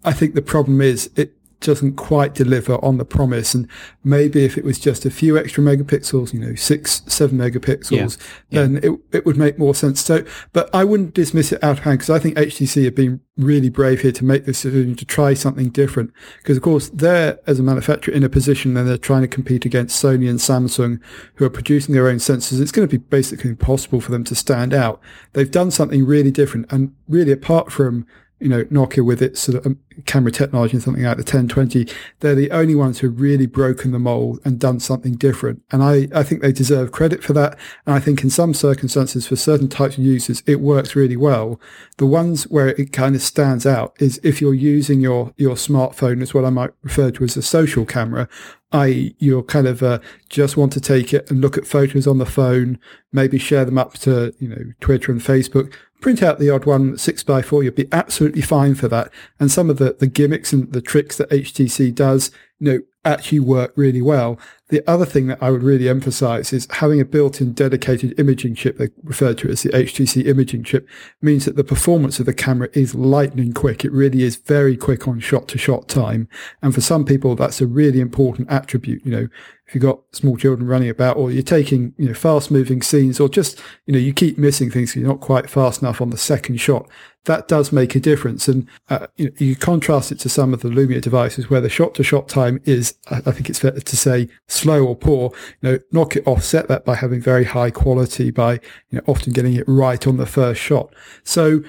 I 0.05 0.13
think 0.13 0.35
the 0.35 0.43
problem 0.43 0.81
is 0.81 1.11
it, 1.17 1.35
doesn't 1.63 1.97
quite 1.97 2.35
deliver 2.35 2.75
on 2.85 2.99
the 2.99 3.05
promise. 3.05 3.55
And 3.55 3.69
maybe 4.05 4.45
if 4.45 4.59
it 4.59 4.65
was 4.65 4.79
just 4.79 5.05
a 5.05 5.11
few 5.11 5.39
extra 5.39 5.63
megapixels, 5.63 6.33
you 6.33 6.41
know, 6.41 6.55
six, 6.55 7.03
seven 7.07 7.39
megapixels, 7.39 8.19
yeah. 8.51 8.63
then 8.63 8.75
yeah. 8.75 8.91
It, 8.91 9.01
it 9.13 9.27
would 9.27 9.37
make 9.37 9.59
more 9.59 9.75
sense. 9.75 10.01
So, 10.03 10.25
but 10.53 10.69
I 10.75 10.85
wouldn't 10.85 11.15
dismiss 11.15 11.53
it 11.53 11.63
out 11.63 11.79
of 11.79 11.79
hand 11.81 11.99
because 11.99 12.11
I 12.11 12.19
think 12.19 12.37
HTC 12.37 12.85
have 12.85 12.95
been 12.95 13.21
really 13.37 13.71
brave 13.71 14.03
here 14.03 14.13
to 14.13 14.25
make 14.25 14.45
this 14.45 14.63
decision 14.63 14.95
to 14.97 15.05
try 15.05 15.35
something 15.35 15.71
different. 15.71 16.13
Because 16.39 16.57
of 16.57 16.63
course 16.63 16.91
they're 16.91 17.39
as 17.47 17.59
a 17.59 17.63
manufacturer 17.63 18.15
in 18.15 18.25
a 18.25 18.29
position 18.29 18.75
where 18.75 18.85
they're 18.85 18.99
trying 18.99 19.23
to 19.23 19.29
compete 19.29 19.65
against 19.65 20.03
Sony 20.03 20.29
and 20.29 20.39
Samsung 20.39 21.01
who 21.37 21.45
are 21.45 21.51
producing 21.51 21.95
their 21.95 22.09
own 22.09 22.17
sensors. 22.17 22.61
It's 22.61 22.73
going 22.73 22.87
to 22.87 22.99
be 22.99 23.03
basically 23.03 23.51
impossible 23.51 24.01
for 24.01 24.11
them 24.11 24.25
to 24.25 24.35
stand 24.35 24.75
out. 24.75 25.01
They've 25.33 25.51
done 25.51 25.71
something 25.71 26.05
really 26.05 26.31
different 26.31 26.71
and 26.71 26.95
really 27.09 27.33
apart 27.33 27.73
from 27.73 28.07
you 28.43 28.49
know, 28.49 28.65
Nokia 28.65 29.05
with 29.05 29.23
its 29.23 29.41
sort 29.41 29.59
of 29.59 29.67
um, 29.67 29.79
camera 30.07 30.33
technology 30.33 30.75
and 30.75 30.83
something 30.83 31.03
like 31.03 31.17
the 31.17 31.23
1020, 31.23 31.87
they're 32.21 32.35
the 32.35 32.51
only 32.51 32.75
ones 32.75 32.99
who've 32.99 33.21
really 33.21 33.47
broken 33.47 33.93
the 33.93 33.99
mold 33.99 34.41
and 34.45 34.59
done 34.59 34.81
something 34.81 35.15
different. 35.15 35.63
And 35.71 35.83
I, 35.83 36.09
I 36.15 36.23
think 36.23 36.43
they 36.43 36.53
deserve 36.53 36.93
credit 36.93 37.23
for 37.23 37.33
that. 37.35 37.59
And 37.87 37.95
I 37.95 38.01
think 38.01 38.23
in 38.23 38.31
some 38.31 38.55
circumstances, 38.55 39.27
for 39.27 39.37
certain 39.37 39.69
types 39.69 39.97
of 39.99 40.05
users, 40.05 40.43
it 40.47 40.61
works 40.61 40.97
really 40.97 41.17
well. 41.17 41.61
The 41.99 42.07
ones 42.07 42.45
where 42.45 42.69
it 42.69 42.93
kind 42.93 43.15
of 43.15 43.23
stands 43.23 43.67
out 43.67 43.95
is 44.01 44.21
if 44.23 44.41
you're 44.41 44.55
using 44.55 45.01
your, 45.01 45.33
your 45.37 45.55
smartphone 45.55 46.23
as 46.23 46.35
what 46.35 46.45
I 46.45 46.51
might 46.51 46.71
refer 46.83 47.11
to 47.13 47.25
as 47.25 47.37
a 47.37 47.43
social 47.43 47.85
camera, 47.85 48.29
i.e. 48.73 49.15
you're 49.19 49.43
kind 49.43 49.67
of 49.67 49.83
uh, 49.83 49.99
just 50.29 50.57
want 50.57 50.73
to 50.73 50.81
take 50.81 51.13
it 51.13 51.31
and 51.31 51.41
look 51.41 51.57
at 51.59 51.67
photos 51.67 52.07
on 52.07 52.19
the 52.19 52.27
phone, 52.27 52.79
maybe 53.13 53.39
share 53.39 53.65
them 53.65 53.79
up 53.79 53.95
to, 53.95 54.35
you 54.39 54.49
know, 54.49 54.73
Twitter 54.81 55.13
and 55.13 55.21
Facebook, 55.21 55.73
print 56.01 56.23
out 56.23 56.39
the 56.39 56.51
odd 56.51 56.65
one 56.65 56.99
six 56.99 57.23
by 57.23 57.41
four, 57.41 57.63
you'd 57.63 57.75
be 57.75 57.89
absolutely 57.93 58.43
fine 58.43 58.75
for 58.75 58.89
that. 58.89 59.11
And 59.41 59.51
some 59.51 59.71
of 59.71 59.79
the, 59.79 59.97
the 59.99 60.07
gimmicks 60.07 60.53
and 60.53 60.73
the 60.73 60.83
tricks 60.83 61.17
that 61.17 61.31
HTC 61.31 61.95
does, 61.95 62.31
you 62.63 62.73
know, 62.73 62.81
actually 63.05 63.41
work 63.41 63.73
really 63.75 64.01
well. 64.01 64.39
The 64.69 64.89
other 64.89 65.05
thing 65.05 65.27
that 65.27 65.43
I 65.43 65.51
would 65.51 65.65
really 65.65 65.89
emphasize 65.89 66.53
is 66.53 66.69
having 66.71 67.01
a 67.01 67.05
built-in 67.05 67.55
dedicated 67.55 68.17
imaging 68.21 68.55
chip, 68.55 68.79
they 68.79 68.91
refer 69.03 69.35
to 69.35 69.51
as 69.51 69.63
the 69.63 69.71
HTC 69.71 70.25
imaging 70.29 70.63
chip, 70.63 70.89
means 71.21 71.45
that 71.45 71.57
the 71.57 71.65
performance 71.65 72.21
of 72.21 72.27
the 72.27 72.33
camera 72.33 72.69
is 72.73 72.95
lightning 72.95 73.53
quick. 73.53 73.85
It 73.85 73.91
really 73.91 74.23
is 74.23 74.37
very 74.37 74.77
quick 74.77 75.09
on 75.09 75.19
shot 75.19 75.49
to 75.49 75.59
shot 75.59 75.89
time. 75.89 76.29
And 76.63 76.73
for 76.73 76.81
some 76.81 77.05
people, 77.05 77.35
that's 77.35 77.61
a 77.61 77.67
really 77.67 77.99
important 77.99 78.49
attribute. 78.49 79.05
You 79.05 79.11
know, 79.11 79.29
if 79.67 79.75
you've 79.75 79.83
got 79.83 80.03
small 80.13 80.37
children 80.37 80.69
running 80.69 80.89
about 80.89 81.17
or 81.17 81.33
you're 81.33 81.43
taking, 81.43 81.95
you 81.99 82.07
know, 82.07 82.15
fast 82.15 82.53
moving 82.53 82.81
scenes 82.81 83.19
or 83.19 83.29
just, 83.29 83.61
you 83.87 83.93
know, 83.93 83.99
you 83.99 84.13
keep 84.13 84.39
missing 84.39 84.71
things. 84.71 84.95
You're 84.95 85.09
not 85.09 85.21
quite 85.21 85.51
fast 85.51 85.83
enough 85.83 86.01
on 86.01 86.11
the 86.11 86.17
second 86.17 86.59
shot. 86.59 86.89
That 87.25 87.47
does 87.47 87.71
make 87.71 87.95
a 87.95 88.01
difference. 88.01 88.49
And, 88.49 88.69
uh, 88.91 89.07
you, 89.17 89.33
you 89.39 89.57
contrast 89.57 90.11
it 90.11 90.19
to 90.21 90.29
some 90.29 90.53
of 90.53 90.61
the 90.61 90.69
Lumia 90.69 91.01
devices 91.01 91.49
where 91.49 91.61
the 91.61 91.69
shot 91.69 91.95
to 91.95 92.03
shot 92.03 92.29
time 92.29 92.61
is, 92.65 92.95
I 93.11 93.21
think 93.31 93.49
it's 93.49 93.61
fair 93.61 93.73
to 93.73 93.97
say 93.97 94.29
slow 94.49 94.85
or 94.85 94.97
poor. 94.97 95.31
You 95.61 95.71
know, 95.71 95.79
Nokia 95.93 96.27
offset 96.27 96.69
that 96.69 96.85
by 96.85 96.97
having 96.97 97.21
very 97.21 97.45
high 97.45 97.71
quality 97.71 98.31
by, 98.31 98.55
you 98.91 98.99
know, 98.99 99.03
often 99.07 99.33
getting 99.33 99.55
it 99.55 99.65
right 99.69 100.05
on 100.07 100.17
the 100.17 100.27
first 100.27 100.61
shot. 100.61 100.93
So 101.23 101.63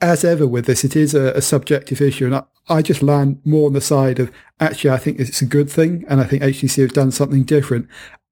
as 0.00 0.24
ever 0.24 0.46
with 0.46 0.66
this, 0.66 0.84
it 0.84 0.96
is 0.96 1.14
a, 1.14 1.32
a 1.32 1.40
subjective 1.40 2.00
issue. 2.00 2.26
And 2.26 2.34
I, 2.36 2.42
I 2.68 2.82
just 2.82 3.02
land 3.02 3.40
more 3.44 3.68
on 3.68 3.74
the 3.74 3.80
side 3.80 4.18
of 4.18 4.32
actually, 4.58 4.90
I 4.90 4.98
think 4.98 5.20
it's 5.20 5.40
a 5.40 5.46
good 5.46 5.70
thing. 5.70 6.04
And 6.08 6.20
I 6.20 6.24
think 6.24 6.42
HTC 6.42 6.82
have 6.82 6.92
done 6.92 7.12
something 7.12 7.44
different. 7.44 7.88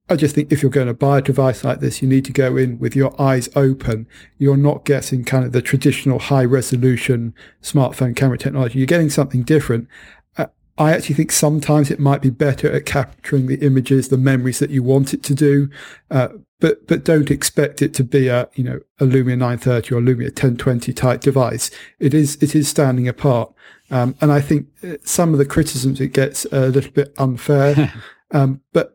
I 0.08 0.16
just 0.16 0.34
think 0.34 0.52
if 0.52 0.62
you're 0.62 0.70
going 0.70 0.86
to 0.86 0.94
buy 0.94 1.18
a 1.18 1.22
device 1.22 1.64
like 1.64 1.80
this, 1.80 2.02
you 2.02 2.08
need 2.08 2.26
to 2.26 2.32
go 2.32 2.56
in 2.58 2.78
with 2.78 2.94
your 2.94 3.18
eyes 3.20 3.48
open. 3.56 4.06
You're 4.36 4.56
not 4.56 4.84
getting 4.84 5.24
kind 5.24 5.46
of 5.46 5.52
the 5.52 5.62
traditional 5.62 6.18
high 6.18 6.44
resolution 6.44 7.34
smartphone 7.62 8.14
camera 8.14 8.36
technology. 8.36 8.78
You're 8.78 8.86
getting 8.86 9.08
something 9.08 9.44
different. 9.44 9.88
Uh, 10.36 10.46
I 10.76 10.92
actually 10.92 11.14
think 11.14 11.32
sometimes 11.32 11.90
it 11.90 11.98
might 11.98 12.20
be 12.20 12.28
better 12.28 12.70
at 12.70 12.84
capturing 12.84 13.46
the 13.46 13.56
images, 13.64 14.08
the 14.08 14.18
memories 14.18 14.58
that 14.58 14.68
you 14.68 14.82
want 14.82 15.14
it 15.14 15.22
to 15.22 15.34
do. 15.34 15.70
Uh, 16.10 16.28
but 16.60 16.86
but 16.86 17.04
don't 17.04 17.30
expect 17.30 17.80
it 17.80 17.94
to 17.94 18.04
be 18.04 18.28
a 18.28 18.48
you 18.54 18.64
know 18.64 18.80
a 19.00 19.04
Lumia 19.04 19.38
930 19.38 19.94
or 19.94 20.00
Lumia 20.00 20.28
1020 20.28 20.92
type 20.92 21.20
device. 21.22 21.70
It 21.98 22.12
is 22.12 22.36
it 22.42 22.54
is 22.54 22.68
standing 22.68 23.08
apart, 23.08 23.52
um, 23.90 24.14
and 24.20 24.30
I 24.30 24.40
think 24.40 24.68
uh, 24.82 24.96
some 25.02 25.32
of 25.32 25.38
the 25.38 25.46
criticisms 25.46 26.00
it 26.00 26.08
gets 26.08 26.44
a 26.52 26.68
little 26.68 26.90
bit 26.90 27.14
unfair. 27.18 27.92
um, 28.30 28.60
but 28.72 28.93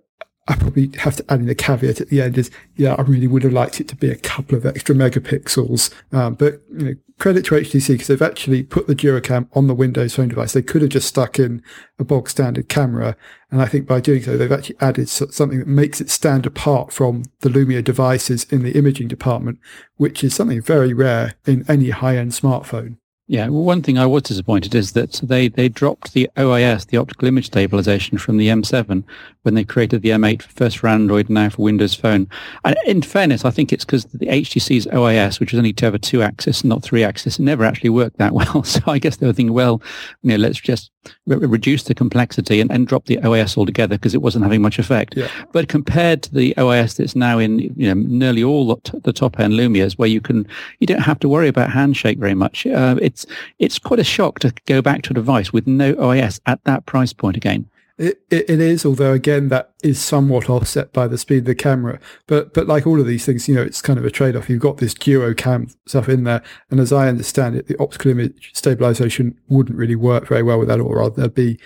I 0.50 0.56
probably 0.56 0.89
have 0.98 1.15
to 1.18 1.25
add 1.29 1.41
in 1.41 1.50
a 1.50 1.53
caveat 1.53 2.01
at 2.01 2.10
the 2.10 2.22
end 2.22 2.36
is, 2.36 2.50
yeah, 2.75 2.96
I 2.96 3.03
really 3.03 3.27
would 3.27 3.44
have 3.44 3.53
liked 3.53 3.79
it 3.79 3.88
to 3.89 3.96
be 3.96 4.10
a 4.10 4.15
couple 4.15 4.58
of 4.58 4.65
extra 4.65 4.96
megapixels. 4.96 5.94
Um, 6.12 6.34
but 6.34 6.62
you 6.75 6.86
know, 6.86 6.94
credit 7.20 7.46
to 7.46 7.56
HTC 7.56 7.89
because 7.89 8.08
they've 8.08 8.20
actually 8.20 8.63
put 8.63 8.88
the 8.88 8.96
DuoCam 8.96 9.48
on 9.53 9.68
the 9.68 9.75
Windows 9.75 10.15
Phone 10.15 10.29
device. 10.29 10.53
They 10.53 10.63
could 10.63 10.82
have 10.82 10.89
just 10.89 11.08
stuck 11.08 11.38
in 11.38 11.62
a 12.00 12.03
bog 12.03 12.29
standard 12.29 12.68
camera. 12.68 13.15
And 13.51 13.62
I 13.62 13.68
think 13.68 13.86
by 13.86 14.00
doing 14.00 14.24
so, 14.24 14.38
they've 14.38 14.51
actually 14.51 14.77
added 14.82 15.08
something 15.08 15.60
that 15.60 15.68
makes 15.68 16.01
it 16.01 16.10
stand 16.10 16.48
apart 16.48 16.91
from 16.91 17.25
the 17.41 17.50
Lumia 17.50 17.84
devices 17.84 18.46
in 18.46 18.63
the 18.63 18.72
imaging 18.72 19.08
department, 19.08 19.60
which 19.98 20.24
is 20.24 20.34
something 20.34 20.63
very 20.63 20.94
rare 20.94 21.36
in 21.46 21.63
any 21.70 21.91
high 21.91 22.18
end 22.18 22.32
smartphone. 22.32 22.98
Yeah, 23.32 23.48
well, 23.50 23.62
one 23.62 23.84
thing 23.84 24.00
I 24.00 24.08
was 24.08 24.24
disappointed 24.24 24.74
is 24.74 24.94
that 24.94 25.22
they, 25.22 25.50
they 25.50 25.70
dropped 25.70 26.13
the 26.13 26.28
OIS, 26.36 26.88
the 26.88 26.98
optical 26.98 27.28
image 27.28 27.46
stabilization, 27.46 28.18
from 28.18 28.38
the 28.38 28.48
M7 28.48 29.04
when 29.44 29.54
they 29.54 29.63
created 29.63 30.02
the 30.02 30.10
M8 30.10 30.42
first 30.42 30.80
for 30.80 30.88
Android, 30.88 31.30
now 31.30 31.50
for 31.50 31.62
Windows 31.62 31.94
Phone. 31.94 32.28
And 32.65 32.76
in 32.88 33.04
fairness, 33.04 33.46
I 33.46 33.52
think 33.52 33.72
it's 33.72 33.86
because 33.86 34.06
the 34.06 34.26
HTC's 34.26 34.88
OIS, 34.88 35.39
which 35.39 35.52
was 35.52 35.60
only 35.60 35.74
to 35.74 35.86
have 35.86 35.94
a 35.94 36.00
two-axis, 36.00 36.63
not 36.63 36.82
three-axis, 36.82 37.38
never 37.38 37.63
actually 37.63 37.92
worked 37.92 38.18
that 38.18 38.34
well. 38.34 38.63
So 38.63 38.82
I 38.88 38.98
guess 38.98 39.18
they 39.18 39.28
were 39.28 39.34
thinking, 39.34 39.54
well, 39.54 39.80
you 40.24 40.32
know, 40.32 40.38
let's 40.38 40.60
just 40.60 40.89
re- 41.26 41.38
reduce 41.38 41.84
the 41.84 41.96
complexity 41.96 42.60
and, 42.60 42.72
and 42.72 42.88
drop 42.88 43.06
the 43.06 43.18
OIS 43.18 43.58
altogether 43.58 43.98
because 43.98 44.14
it 44.14 44.22
wasn't 44.22 44.44
having 44.44 44.62
much 44.62 44.80
effect. 44.80 45.16
Yeah. 45.16 45.30
But 45.52 45.68
compared 45.68 46.24
to 46.24 46.34
the 46.34 46.54
OIS 46.58 46.98
that's 46.98 47.16
now 47.16 47.40
in 47.40 47.60
you 47.60 47.94
know 47.94 47.94
nearly 47.94 48.44
all 48.44 48.76
the 49.04 49.14
top-end 49.14 49.54
Lumias, 49.54 49.98
where 49.98 50.10
you 50.10 50.22
can 50.22 50.48
you 50.80 50.88
don't 50.88 51.02
have 51.02 51.20
to 51.20 51.30
worry 51.30 51.48
about 51.48 51.72
handshake 51.72 52.20
very 52.20 52.36
much. 52.36 52.66
Uh, 52.66 52.98
it's 53.02 53.26
it's 53.60 53.80
quite 53.80 54.00
a 54.00 54.04
shock 54.04 54.40
to 54.40 54.54
go 54.66 54.82
back 54.82 55.04
to 55.04 55.12
a 55.12 55.14
device 55.14 55.54
with 55.54 55.68
no 55.68 55.94
OIS 55.96 56.40
at 56.46 56.64
that 56.66 56.86
price 56.86 57.14
point 57.14 57.38
again. 57.38 57.70
It, 58.00 58.24
it, 58.30 58.62
is, 58.62 58.86
although 58.86 59.12
again, 59.12 59.50
that 59.50 59.74
is 59.84 60.00
somewhat 60.00 60.50
offset 60.50 60.94
by 60.94 61.06
the 61.06 61.18
speed 61.18 61.40
of 61.40 61.46
the 61.46 61.56
camera. 61.56 62.00
But 62.28 62.54
but 62.54 62.66
like 62.66 62.88
all 62.88 62.98
of 62.98 63.06
these 63.06 63.26
things, 63.26 63.50
you 63.50 63.56
know, 63.56 63.62
it's 63.62 63.82
kind 63.82 64.00
of 64.00 64.06
a 64.06 64.10
trade 64.10 64.38
off. 64.38 64.50
You've 64.50 64.62
got 64.62 64.78
this 64.78 64.94
duo 64.94 65.34
cam 65.34 65.68
stuff 65.86 66.08
in 66.08 66.24
there, 66.24 66.42
and 66.72 66.80
as 66.80 66.94
I 66.94 67.10
understand 67.10 67.58
it, 67.58 67.68
the 67.68 67.78
optical 67.78 68.12
image 68.12 68.52
stabilization 68.54 69.38
wouldn't 69.50 69.78
really 69.78 69.98
work 69.98 70.30
very 70.30 70.44
well 70.44 70.60
with 70.60 70.70
that, 70.70 70.80
or 70.80 71.00
rather, 71.00 71.16
there'd 71.16 71.34
be 71.34 71.60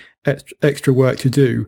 extra 0.64 0.92
work 0.92 1.20
to 1.20 1.30
do. 1.30 1.68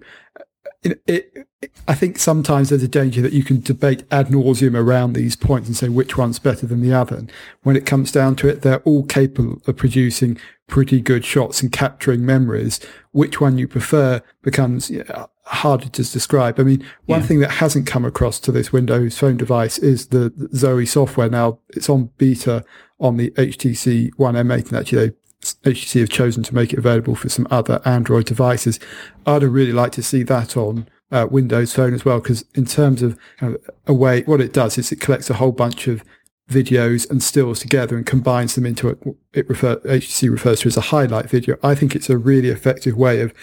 It, 0.86 1.02
it, 1.08 1.48
I 1.88 1.96
think 1.96 2.20
sometimes 2.20 2.70
there's 2.70 2.84
a 2.84 2.88
danger 2.88 3.22
that 3.22 3.34
you 3.34 3.44
can 3.44 3.60
debate 3.60 4.04
ad 4.12 4.28
nauseum 4.28 4.76
around 4.76 5.14
these 5.14 5.36
points 5.36 5.68
and 5.68 5.76
say 5.76 5.90
which 5.90 6.16
one's 6.18 6.38
better 6.38 6.68
than 6.68 6.82
the 6.82 6.94
other. 6.94 7.16
And 7.18 7.32
when 7.64 7.76
it 7.76 7.88
comes 7.88 8.12
down 8.12 8.36
to 8.38 8.48
it, 8.48 8.62
they're 8.62 8.82
all 8.82 9.04
capable 9.04 9.62
of 9.66 9.76
producing 9.76 10.38
pretty 10.68 11.02
good 11.02 11.26
shots 11.26 11.62
and 11.62 11.72
capturing 11.72 12.26
memories. 12.26 12.80
Which 13.12 13.42
one 13.42 13.58
you 13.58 13.68
prefer 13.68 14.22
becomes 14.44 14.92
yeah, 14.92 15.26
harder 15.46 15.90
to 15.90 16.04
describe. 16.04 16.60
I 16.60 16.64
mean, 16.64 16.86
one 17.06 17.22
yeah. 17.22 17.28
thing 17.28 17.40
that 17.40 17.52
hasn't 17.52 17.88
come 17.88 18.06
across 18.06 18.40
to 18.42 18.52
this 18.52 18.72
Windows 18.72 19.18
phone 19.18 19.38
device 19.38 19.80
is 19.80 20.08
the 20.08 20.32
Zoe 20.56 20.86
software. 20.86 21.30
Now 21.30 21.60
it's 21.70 21.90
on 21.90 22.12
beta 22.18 22.64
on 23.00 23.18
the 23.18 23.32
HTC 23.32 24.12
One 24.18 24.36
M8 24.36 24.70
and 24.70 24.78
actually 24.78 25.14
HTC 25.54 26.00
have 26.02 26.10
chosen 26.10 26.44
to 26.44 26.56
make 26.56 26.74
it 26.74 26.80
available 26.80 27.16
for 27.16 27.30
some 27.30 27.48
other 27.50 27.82
Android 27.86 28.26
devices. 28.26 28.80
I'd 29.26 29.44
really 29.44 29.74
like 29.74 29.92
to 29.94 30.04
see 30.04 30.24
that 30.24 30.58
on 30.58 30.88
uh, 31.12 31.28
Windows 31.30 31.74
Phone 31.74 31.94
as 31.94 32.04
well, 32.04 32.20
because 32.20 32.46
in 32.56 32.66
terms 32.66 33.02
of, 33.02 33.18
kind 33.38 33.56
of 33.56 33.70
a 33.88 33.94
way, 33.94 34.24
what 34.24 34.42
it 34.42 34.54
does 34.54 34.78
is 34.78 34.92
it 34.92 35.00
collects 35.00 35.30
a 35.30 35.36
whole 35.36 35.52
bunch 35.52 35.88
of 35.88 36.04
videos 36.50 37.10
and 37.10 37.24
stills 37.24 37.60
together 37.60 37.96
and 37.98 38.06
combines 38.06 38.56
them 38.56 38.66
into 38.66 38.90
a, 38.90 38.96
it 39.34 39.50
refer, 39.50 39.78
HTC 39.78 40.30
refers 40.30 40.60
to 40.62 40.68
as 40.68 40.78
a 40.78 40.82
highlight 40.82 41.30
video. 41.30 41.58
I 41.64 41.74
think 41.74 41.96
it's 41.96 42.10
a 42.10 42.18
really 42.18 42.50
effective 42.50 42.96
way 42.96 43.22
of 43.22 43.34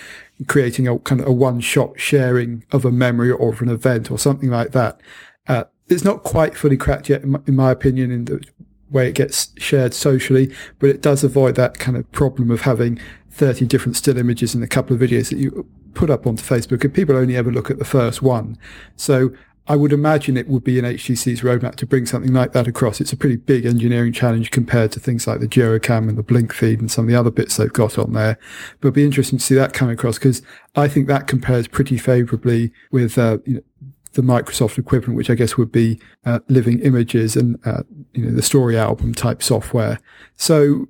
creating 0.46 0.86
a 0.86 0.98
kind 1.00 1.20
of 1.20 1.26
a 1.26 1.32
one 1.32 1.60
shot 1.60 1.98
sharing 1.98 2.64
of 2.70 2.84
a 2.84 2.92
memory 2.92 3.30
or 3.30 3.52
of 3.52 3.60
an 3.60 3.68
event 3.68 4.10
or 4.10 4.18
something 4.18 4.50
like 4.50 4.70
that. 4.72 5.00
Uh, 5.48 5.64
it's 5.88 6.04
not 6.04 6.22
quite 6.22 6.56
fully 6.56 6.76
cracked 6.76 7.08
yet, 7.08 7.22
in 7.22 7.30
my, 7.32 7.40
in 7.46 7.56
my 7.56 7.70
opinion, 7.70 8.10
in 8.10 8.24
the 8.26 8.44
way 8.92 9.08
it 9.08 9.14
gets 9.14 9.52
shared 9.56 9.94
socially, 9.94 10.54
but 10.78 10.90
it 10.90 11.02
does 11.02 11.24
avoid 11.24 11.54
that 11.56 11.78
kind 11.78 11.96
of 11.96 12.10
problem 12.12 12.50
of 12.50 12.62
having 12.62 13.00
30 13.30 13.66
different 13.66 13.96
still 13.96 14.18
images 14.18 14.54
in 14.54 14.62
a 14.62 14.68
couple 14.68 14.94
of 14.94 15.00
videos 15.00 15.30
that 15.30 15.38
you 15.38 15.66
put 15.94 16.10
up 16.10 16.26
onto 16.26 16.42
Facebook 16.42 16.84
and 16.84 16.94
people 16.94 17.16
only 17.16 17.36
ever 17.36 17.50
look 17.50 17.70
at 17.70 17.78
the 17.78 17.84
first 17.84 18.22
one. 18.22 18.58
So 18.96 19.32
I 19.68 19.76
would 19.76 19.92
imagine 19.92 20.36
it 20.36 20.48
would 20.48 20.64
be 20.64 20.78
in 20.78 20.84
HTC's 20.84 21.42
roadmap 21.42 21.76
to 21.76 21.86
bring 21.86 22.04
something 22.04 22.32
like 22.32 22.52
that 22.52 22.66
across. 22.66 23.00
It's 23.00 23.12
a 23.12 23.16
pretty 23.16 23.36
big 23.36 23.64
engineering 23.64 24.12
challenge 24.12 24.50
compared 24.50 24.90
to 24.92 25.00
things 25.00 25.26
like 25.26 25.38
the 25.38 25.46
DuoCam 25.46 26.08
and 26.08 26.18
the 26.18 26.24
BlinkFeed 26.24 26.80
and 26.80 26.90
some 26.90 27.04
of 27.04 27.08
the 27.08 27.16
other 27.16 27.30
bits 27.30 27.56
they've 27.56 27.72
got 27.72 27.96
on 27.96 28.12
there. 28.12 28.38
But 28.80 28.88
it'd 28.88 28.94
be 28.94 29.04
interesting 29.04 29.38
to 29.38 29.44
see 29.44 29.54
that 29.54 29.72
come 29.72 29.88
across 29.88 30.18
because 30.18 30.42
I 30.74 30.88
think 30.88 31.06
that 31.06 31.28
compares 31.28 31.68
pretty 31.68 31.96
favorably 31.96 32.72
with, 32.90 33.16
uh, 33.16 33.38
you 33.44 33.54
know, 33.54 33.91
the 34.12 34.22
Microsoft 34.22 34.78
equivalent, 34.78 35.16
which 35.16 35.30
I 35.30 35.34
guess 35.34 35.56
would 35.56 35.72
be 35.72 36.00
uh, 36.24 36.40
Living 36.48 36.80
Images 36.80 37.36
and 37.36 37.58
uh, 37.66 37.82
you 38.12 38.24
know 38.24 38.32
the 38.32 38.42
Story 38.42 38.76
Album 38.76 39.14
type 39.14 39.42
software. 39.42 39.98
So 40.36 40.88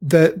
there 0.00 0.34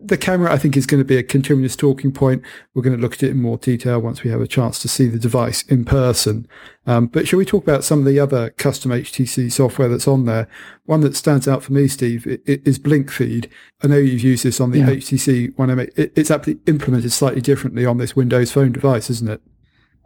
the 0.00 0.16
camera, 0.16 0.52
I 0.52 0.58
think, 0.58 0.76
is 0.76 0.86
going 0.86 1.00
to 1.00 1.04
be 1.04 1.16
a 1.16 1.22
continuous 1.22 1.76
talking 1.76 2.12
point. 2.12 2.42
We're 2.72 2.82
going 2.82 2.96
to 2.96 3.02
look 3.02 3.14
at 3.14 3.22
it 3.22 3.30
in 3.30 3.42
more 3.42 3.58
detail 3.58 4.00
once 4.00 4.22
we 4.22 4.30
have 4.30 4.40
a 4.40 4.46
chance 4.46 4.78
to 4.80 4.88
see 4.88 5.08
the 5.08 5.18
device 5.18 5.62
in 5.64 5.84
person. 5.84 6.46
Um, 6.86 7.06
but 7.06 7.28
shall 7.28 7.38
we 7.38 7.44
talk 7.44 7.64
about 7.64 7.84
some 7.84 8.00
of 8.00 8.04
the 8.04 8.18
other 8.18 8.50
custom 8.50 8.90
HTC 8.90 9.52
software 9.52 9.88
that's 9.88 10.08
on 10.08 10.24
there? 10.24 10.48
One 10.84 11.00
that 11.02 11.16
stands 11.16 11.46
out 11.48 11.62
for 11.62 11.72
me, 11.72 11.88
Steve, 11.88 12.26
is 12.46 12.78
BlinkFeed. 12.78 13.50
I 13.82 13.88
know 13.88 13.96
you've 13.96 14.22
used 14.22 14.44
this 14.44 14.60
on 14.60 14.70
the 14.70 14.78
yeah. 14.78 14.86
HTC 14.86 15.56
One 15.58 15.68
M8. 15.68 16.12
It's 16.16 16.30
actually 16.30 16.58
implemented 16.66 17.12
slightly 17.12 17.40
differently 17.40 17.84
on 17.84 17.98
this 17.98 18.16
Windows 18.16 18.52
Phone 18.52 18.72
device, 18.72 19.10
isn't 19.10 19.28
it? 19.28 19.42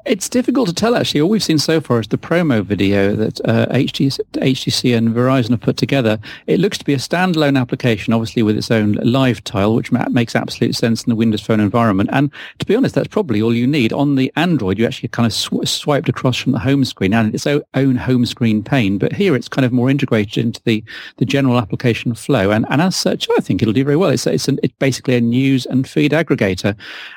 It's 0.09 0.31
difficult 0.31 0.69
to 0.69 0.75
tell, 0.75 0.97
actually. 0.97 1.21
All 1.21 1.29
we've 1.29 1.43
seen 1.43 1.59
so 1.59 1.83
far 1.83 2.01
is 2.01 2.09
the 2.09 2.17
promo 2.17 2.65
video 2.65 3.15
that 3.15 3.43
uh, 3.45 3.67
HTC, 3.67 4.19
HTC 4.33 4.97
and 4.97 5.11
Verizon 5.11 5.51
have 5.51 5.61
put 5.61 5.77
together. 5.77 6.19
It 6.47 6.61
looks 6.61 6.79
to 6.79 6.85
be 6.87 6.95
a 6.95 6.97
standalone 6.97 7.61
application, 7.61 8.15
obviously 8.15 8.43
with 8.43 8.57
its 8.57 8.71
own 8.71 8.93
live 9.03 9.45
tile, 9.45 9.75
which 9.75 9.93
ma- 9.93 10.09
makes 10.09 10.35
absolute 10.35 10.75
sense 10.75 11.05
in 11.05 11.11
the 11.11 11.15
Windows 11.15 11.43
Phone 11.43 11.61
environment. 11.61 12.09
And 12.11 12.33
to 12.59 12.65
be 12.65 12.75
honest, 12.75 12.95
that's 12.95 13.09
probably 13.09 13.43
all 13.43 13.53
you 13.53 13.67
need. 13.67 13.93
On 13.93 14.15
the 14.15 14.33
Android, 14.35 14.79
you 14.79 14.87
actually 14.87 15.11
kind 15.11 15.27
of 15.27 15.33
sw- 15.35 15.69
swiped 15.69 16.09
across 16.09 16.39
from 16.39 16.53
the 16.53 16.59
home 16.59 16.87
screen 16.87 17.13
and 17.13 17.35
its 17.35 17.47
own 17.47 17.97
home 17.97 18.25
screen 18.25 18.63
pane. 18.63 18.97
But 18.97 19.13
here 19.13 19.37
it's 19.37 19.49
kind 19.49 19.67
of 19.67 19.73
more 19.73 19.91
integrated 19.91 20.43
into 20.43 20.63
the, 20.65 20.83
the 21.19 21.27
general 21.27 21.59
application 21.59 22.15
flow. 22.15 22.51
And, 22.51 22.65
and 22.71 22.81
as 22.81 22.97
such, 22.97 23.29
I 23.37 23.41
think 23.41 23.61
it'll 23.61 23.75
do 23.75 23.85
very 23.85 23.97
well. 23.97 24.09
It's, 24.09 24.27
it's, 24.27 24.49
an, 24.49 24.59
it's 24.63 24.75
basically 24.79 25.17
a 25.17 25.21
news 25.21 25.67
and 25.67 25.87
feed 25.87 26.13
aggregator. 26.13 26.75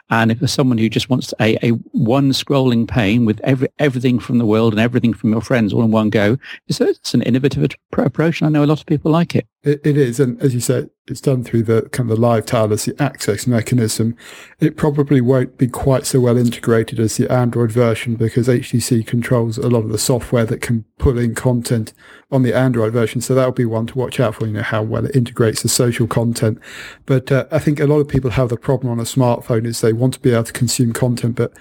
And 0.10 0.30
if 0.30 0.50
someone 0.50 0.78
who 0.78 0.90
just 0.90 1.10
wants 1.10 1.34
a, 1.40 1.58
a 1.66 1.70
one 1.94 2.32
scrolling 2.32 2.81
scrolling 2.82 2.88
pane 2.88 3.26
with 3.26 3.40
every, 3.44 3.68
everything 3.80 4.20
from 4.20 4.38
the 4.38 4.46
world 4.46 4.74
and 4.74 4.80
everything 4.80 5.14
from 5.14 5.32
your 5.32 5.42
friends 5.42 5.74
all 5.74 5.84
in 5.84 5.92
one 5.92 6.10
go. 6.10 6.38
It's, 6.68 6.82
it's 6.82 7.14
an 7.14 7.22
innovative 7.22 7.76
approach, 7.98 8.42
and 8.42 8.48
I 8.48 8.52
know 8.52 8.66
a 8.66 8.68
lot 8.68 8.80
of 8.80 8.86
people 8.86 9.12
like 9.12 9.36
it. 9.36 9.48
it. 9.64 9.82
It 9.84 9.98
is, 9.98 10.20
and 10.20 10.42
as 10.42 10.54
you 10.54 10.60
said, 10.60 10.90
it's 11.08 11.22
done 11.22 11.44
through 11.44 11.64
the 11.64 11.84
kind 11.92 12.10
of 12.10 12.16
the 12.16 12.22
live 12.22 12.46
the 12.46 12.96
access 13.00 13.48
mechanism. 13.48 14.16
It 14.60 14.78
probably 14.78 15.20
won't 15.20 15.58
be 15.58 15.68
quite 15.68 16.06
so 16.06 16.20
well 16.20 16.38
integrated 16.38 17.00
as 17.00 17.18
the 17.18 17.30
Android 17.30 17.72
version 17.72 18.16
because 18.16 18.48
HTC 18.48 19.06
controls 19.06 19.58
a 19.58 19.68
lot 19.68 19.84
of 19.84 19.90
the 19.90 19.98
software 19.98 20.46
that 20.46 20.62
can 20.62 20.86
pull 21.00 21.18
in 21.18 21.36
content 21.36 21.92
on 22.32 22.44
the 22.44 22.54
Android 22.54 22.94
version. 22.94 23.20
So 23.20 23.36
that'll 23.36 23.52
be 23.52 23.66
one 23.66 23.88
to 23.88 23.98
watch 23.98 24.20
out 24.20 24.36
for, 24.36 24.46
you 24.46 24.54
know, 24.54 24.62
how 24.62 24.84
well 24.84 25.06
it 25.06 25.16
integrates 25.16 25.64
the 25.64 25.70
social 25.70 26.08
content. 26.08 26.60
But 27.06 27.32
uh, 27.32 27.46
I 27.52 27.60
think 27.60 27.80
a 27.80 27.88
lot 27.88 28.00
of 28.00 28.08
people 28.08 28.30
have 28.32 28.50
the 28.50 28.58
problem 28.58 28.92
on 28.92 29.00
a 29.00 29.04
smartphone 29.04 29.66
is 29.66 29.82
they 29.82 29.92
want 29.92 30.14
to 30.14 30.20
be 30.20 30.32
able 30.32 30.44
to 30.44 30.54
consume 30.54 30.94
content, 30.94 31.36
but 31.36 31.52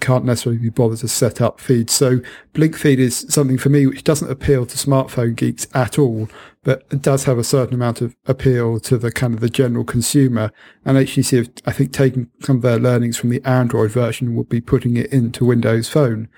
can't 0.00 0.24
necessarily 0.24 0.60
be 0.60 0.70
bothered 0.70 0.98
to 0.98 1.08
set 1.08 1.40
up 1.40 1.60
feeds. 1.60 1.92
So 1.92 2.20
BlinkFeed 2.54 2.98
is 2.98 3.26
something 3.28 3.58
for 3.58 3.68
me 3.68 3.86
which 3.86 4.04
doesn't 4.04 4.30
appeal 4.30 4.66
to 4.66 4.76
smartphone 4.76 5.36
geeks 5.36 5.66
at 5.74 5.98
all, 5.98 6.28
but 6.62 6.86
it 6.90 7.02
does 7.02 7.24
have 7.24 7.38
a 7.38 7.44
certain 7.44 7.74
amount 7.74 8.00
of 8.00 8.16
appeal 8.26 8.80
to 8.80 8.98
the 8.98 9.12
kind 9.12 9.34
of 9.34 9.40
the 9.40 9.48
general 9.50 9.84
consumer. 9.84 10.52
And 10.84 10.98
HTC 10.98 11.36
have, 11.38 11.50
I 11.66 11.72
think, 11.72 11.92
taken 11.92 12.30
some 12.40 12.56
of 12.56 12.62
their 12.62 12.78
learnings 12.78 13.16
from 13.16 13.30
the 13.30 13.42
Android 13.44 13.90
version 13.90 14.28
and 14.28 14.36
will 14.36 14.44
be 14.44 14.60
putting 14.60 14.96
it 14.96 15.12
into 15.12 15.44
Windows 15.44 15.88
Phone. 15.88 16.28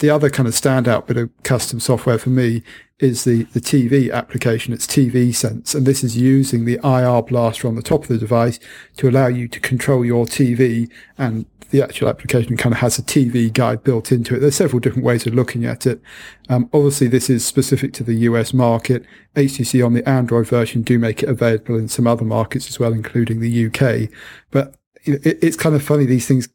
The 0.00 0.10
other 0.10 0.30
kind 0.30 0.46
of 0.46 0.54
standout 0.54 1.06
bit 1.06 1.16
of 1.16 1.30
custom 1.42 1.80
software 1.80 2.18
for 2.18 2.30
me 2.30 2.62
is 2.98 3.24
the, 3.24 3.44
the 3.44 3.60
TV 3.60 4.12
application. 4.12 4.72
It's 4.72 4.86
TV 4.86 5.34
Sense. 5.34 5.74
And 5.74 5.86
this 5.86 6.02
is 6.02 6.16
using 6.16 6.64
the 6.64 6.80
IR 6.82 7.22
blaster 7.22 7.68
on 7.68 7.76
the 7.76 7.82
top 7.82 8.02
of 8.02 8.08
the 8.08 8.18
device 8.18 8.58
to 8.96 9.08
allow 9.08 9.28
you 9.28 9.46
to 9.48 9.60
control 9.60 10.04
your 10.04 10.26
TV. 10.26 10.90
And 11.16 11.46
the 11.70 11.82
actual 11.82 12.08
application 12.08 12.56
kind 12.56 12.74
of 12.74 12.80
has 12.80 12.98
a 12.98 13.02
TV 13.02 13.52
guide 13.52 13.84
built 13.84 14.10
into 14.10 14.34
it. 14.34 14.40
There's 14.40 14.56
several 14.56 14.80
different 14.80 15.04
ways 15.04 15.26
of 15.26 15.34
looking 15.34 15.64
at 15.64 15.86
it. 15.86 16.00
Um, 16.48 16.68
obviously, 16.72 17.08
this 17.08 17.30
is 17.30 17.46
specific 17.46 17.92
to 17.94 18.04
the 18.04 18.14
US 18.14 18.52
market. 18.52 19.04
HTC 19.36 19.84
on 19.84 19.92
the 19.92 20.08
Android 20.08 20.46
version 20.46 20.82
do 20.82 20.98
make 20.98 21.22
it 21.22 21.28
available 21.28 21.76
in 21.76 21.88
some 21.88 22.06
other 22.06 22.24
markets 22.24 22.68
as 22.68 22.80
well, 22.80 22.92
including 22.92 23.40
the 23.40 23.66
UK. 23.66 24.10
But 24.50 24.74
it, 25.04 25.38
it's 25.42 25.56
kind 25.56 25.74
of 25.74 25.82
funny. 25.82 26.06
These 26.06 26.26
things 26.26 26.48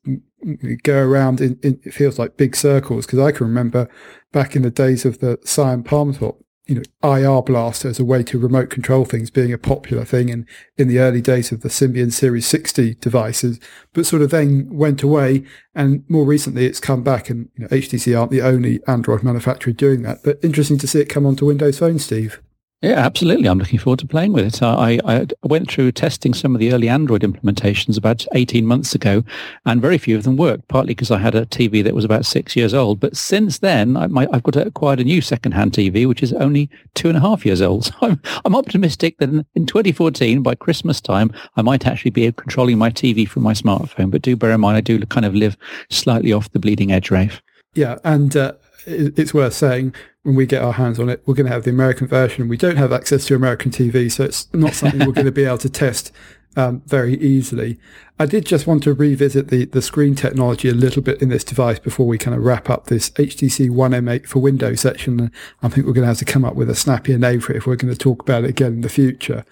go 0.83 1.03
around 1.03 1.41
in, 1.41 1.59
in 1.63 1.79
it 1.83 1.93
feels 1.93 2.19
like 2.19 2.37
big 2.37 2.55
circles 2.55 3.05
because 3.05 3.19
I 3.19 3.31
can 3.31 3.47
remember 3.47 3.89
back 4.31 4.55
in 4.55 4.61
the 4.61 4.71
days 4.71 5.05
of 5.05 5.19
the 5.19 5.37
Psion 5.37 5.85
Palm 5.85 6.13
Top, 6.13 6.39
you 6.65 6.75
know, 6.75 6.83
IR 7.03 7.41
blaster 7.41 7.89
as 7.89 7.99
a 7.99 8.05
way 8.05 8.23
to 8.23 8.39
remote 8.39 8.69
control 8.69 9.05
things 9.05 9.29
being 9.29 9.51
a 9.51 9.57
popular 9.57 10.05
thing 10.05 10.29
in, 10.29 10.47
in 10.77 10.87
the 10.87 10.99
early 10.99 11.21
days 11.21 11.51
of 11.51 11.61
the 11.61 11.69
Symbian 11.69 12.11
Series 12.11 12.47
60 12.47 12.95
devices, 12.95 13.59
but 13.93 14.05
sort 14.05 14.21
of 14.21 14.29
then 14.29 14.69
went 14.71 15.03
away. 15.03 15.43
And 15.75 16.03
more 16.09 16.25
recently, 16.25 16.65
it's 16.65 16.79
come 16.79 17.03
back 17.03 17.29
and 17.29 17.49
you 17.55 17.63
know, 17.63 17.67
HTC 17.67 18.17
aren't 18.17 18.31
the 18.31 18.41
only 18.41 18.79
Android 18.87 19.23
manufacturer 19.23 19.73
doing 19.73 20.03
that, 20.03 20.23
but 20.23 20.39
interesting 20.43 20.77
to 20.79 20.87
see 20.87 21.01
it 21.01 21.09
come 21.09 21.25
onto 21.25 21.45
Windows 21.45 21.79
Phone, 21.79 21.99
Steve. 21.99 22.41
Yeah, 22.83 22.99
absolutely. 22.99 23.47
I'm 23.47 23.59
looking 23.59 23.79
forward 23.79 23.99
to 23.99 24.07
playing 24.07 24.33
with 24.33 24.45
it. 24.45 24.61
I, 24.61 24.99
I, 25.05 25.25
went 25.41 25.71
through 25.71 25.93
testing 25.93 26.33
some 26.33 26.53
of 26.53 26.59
the 26.59 26.73
early 26.73 26.89
Android 26.89 27.21
implementations 27.21 27.97
about 27.97 28.25
18 28.33 28.65
months 28.65 28.93
ago, 28.93 29.23
and 29.65 29.81
very 29.81 29.97
few 29.97 30.17
of 30.17 30.23
them 30.23 30.35
worked, 30.35 30.67
partly 30.67 30.93
because 30.93 31.09
I 31.09 31.19
had 31.19 31.33
a 31.33 31.45
TV 31.45 31.81
that 31.81 31.95
was 31.95 32.03
about 32.03 32.25
six 32.25 32.57
years 32.57 32.73
old. 32.73 32.99
But 32.99 33.15
since 33.15 33.59
then, 33.59 33.95
I, 33.95 34.27
have 34.33 34.43
got 34.43 34.57
acquired 34.57 34.99
a 34.99 35.05
new 35.05 35.21
second-hand 35.21 35.71
TV, 35.71 36.05
which 36.05 36.21
is 36.21 36.33
only 36.33 36.69
two 36.93 37.07
and 37.07 37.15
a 37.15 37.21
half 37.21 37.45
years 37.45 37.61
old. 37.61 37.73
So 37.93 37.93
I'm, 38.01 38.21
I'm 38.43 38.55
optimistic 38.55 39.17
that 39.19 39.29
in, 39.29 39.45
in 39.55 39.65
2014, 39.65 40.41
by 40.41 40.55
Christmas 40.55 40.99
time, 40.99 41.31
I 41.55 41.61
might 41.61 41.87
actually 41.87 42.11
be 42.11 42.29
controlling 42.33 42.77
my 42.77 42.89
TV 42.89 43.25
from 43.25 43.43
my 43.43 43.53
smartphone. 43.53 44.11
But 44.11 44.23
do 44.23 44.35
bear 44.35 44.51
in 44.51 44.59
mind, 44.59 44.75
I 44.75 44.81
do 44.81 44.99
kind 45.05 45.25
of 45.25 45.33
live 45.33 45.55
slightly 45.89 46.33
off 46.33 46.51
the 46.51 46.59
bleeding 46.59 46.91
edge, 46.91 47.11
Rafe. 47.11 47.41
Yeah, 47.75 47.99
and 48.03 48.35
uh, 48.35 48.53
it's 48.85 49.33
worth 49.33 49.53
saying 49.53 49.93
when 50.23 50.35
we 50.35 50.45
get 50.45 50.61
our 50.61 50.73
hands 50.73 50.99
on 50.99 51.09
it, 51.09 51.21
we're 51.25 51.33
going 51.33 51.45
to 51.45 51.51
have 51.51 51.63
the 51.63 51.69
American 51.69 52.07
version. 52.07 52.47
We 52.47 52.57
don't 52.57 52.77
have 52.77 52.91
access 52.91 53.25
to 53.25 53.35
American 53.35 53.71
TV, 53.71 54.11
so 54.11 54.23
it's 54.23 54.47
not 54.53 54.73
something 54.73 54.99
we're 54.99 55.13
going 55.13 55.25
to 55.25 55.31
be 55.31 55.43
able 55.43 55.57
to 55.59 55.69
test 55.69 56.11
um, 56.55 56.81
very 56.85 57.15
easily. 57.19 57.79
I 58.19 58.27
did 58.27 58.45
just 58.45 58.67
want 58.67 58.83
to 58.83 58.93
revisit 58.93 59.47
the, 59.47 59.65
the 59.65 59.81
screen 59.81 60.13
technology 60.13 60.69
a 60.69 60.73
little 60.73 61.01
bit 61.01 61.21
in 61.21 61.29
this 61.29 61.43
device 61.43 61.79
before 61.79 62.05
we 62.05 62.19
kind 62.19 62.37
of 62.37 62.43
wrap 62.43 62.69
up 62.69 62.85
this 62.85 63.09
HTC 63.11 63.71
One 63.71 63.91
M8 63.91 64.27
for 64.27 64.39
Windows 64.39 64.81
section. 64.81 65.31
I 65.63 65.67
think 65.69 65.87
we're 65.87 65.93
going 65.93 66.03
to 66.03 66.09
have 66.09 66.19
to 66.19 66.25
come 66.25 66.45
up 66.45 66.55
with 66.55 66.69
a 66.69 66.75
snappier 66.75 67.17
name 67.17 67.39
for 67.39 67.53
it 67.53 67.57
if 67.57 67.65
we're 67.65 67.75
going 67.75 67.93
to 67.93 67.99
talk 67.99 68.21
about 68.21 68.43
it 68.43 68.51
again 68.51 68.73
in 68.73 68.81
the 68.81 68.89
future. 68.89 69.43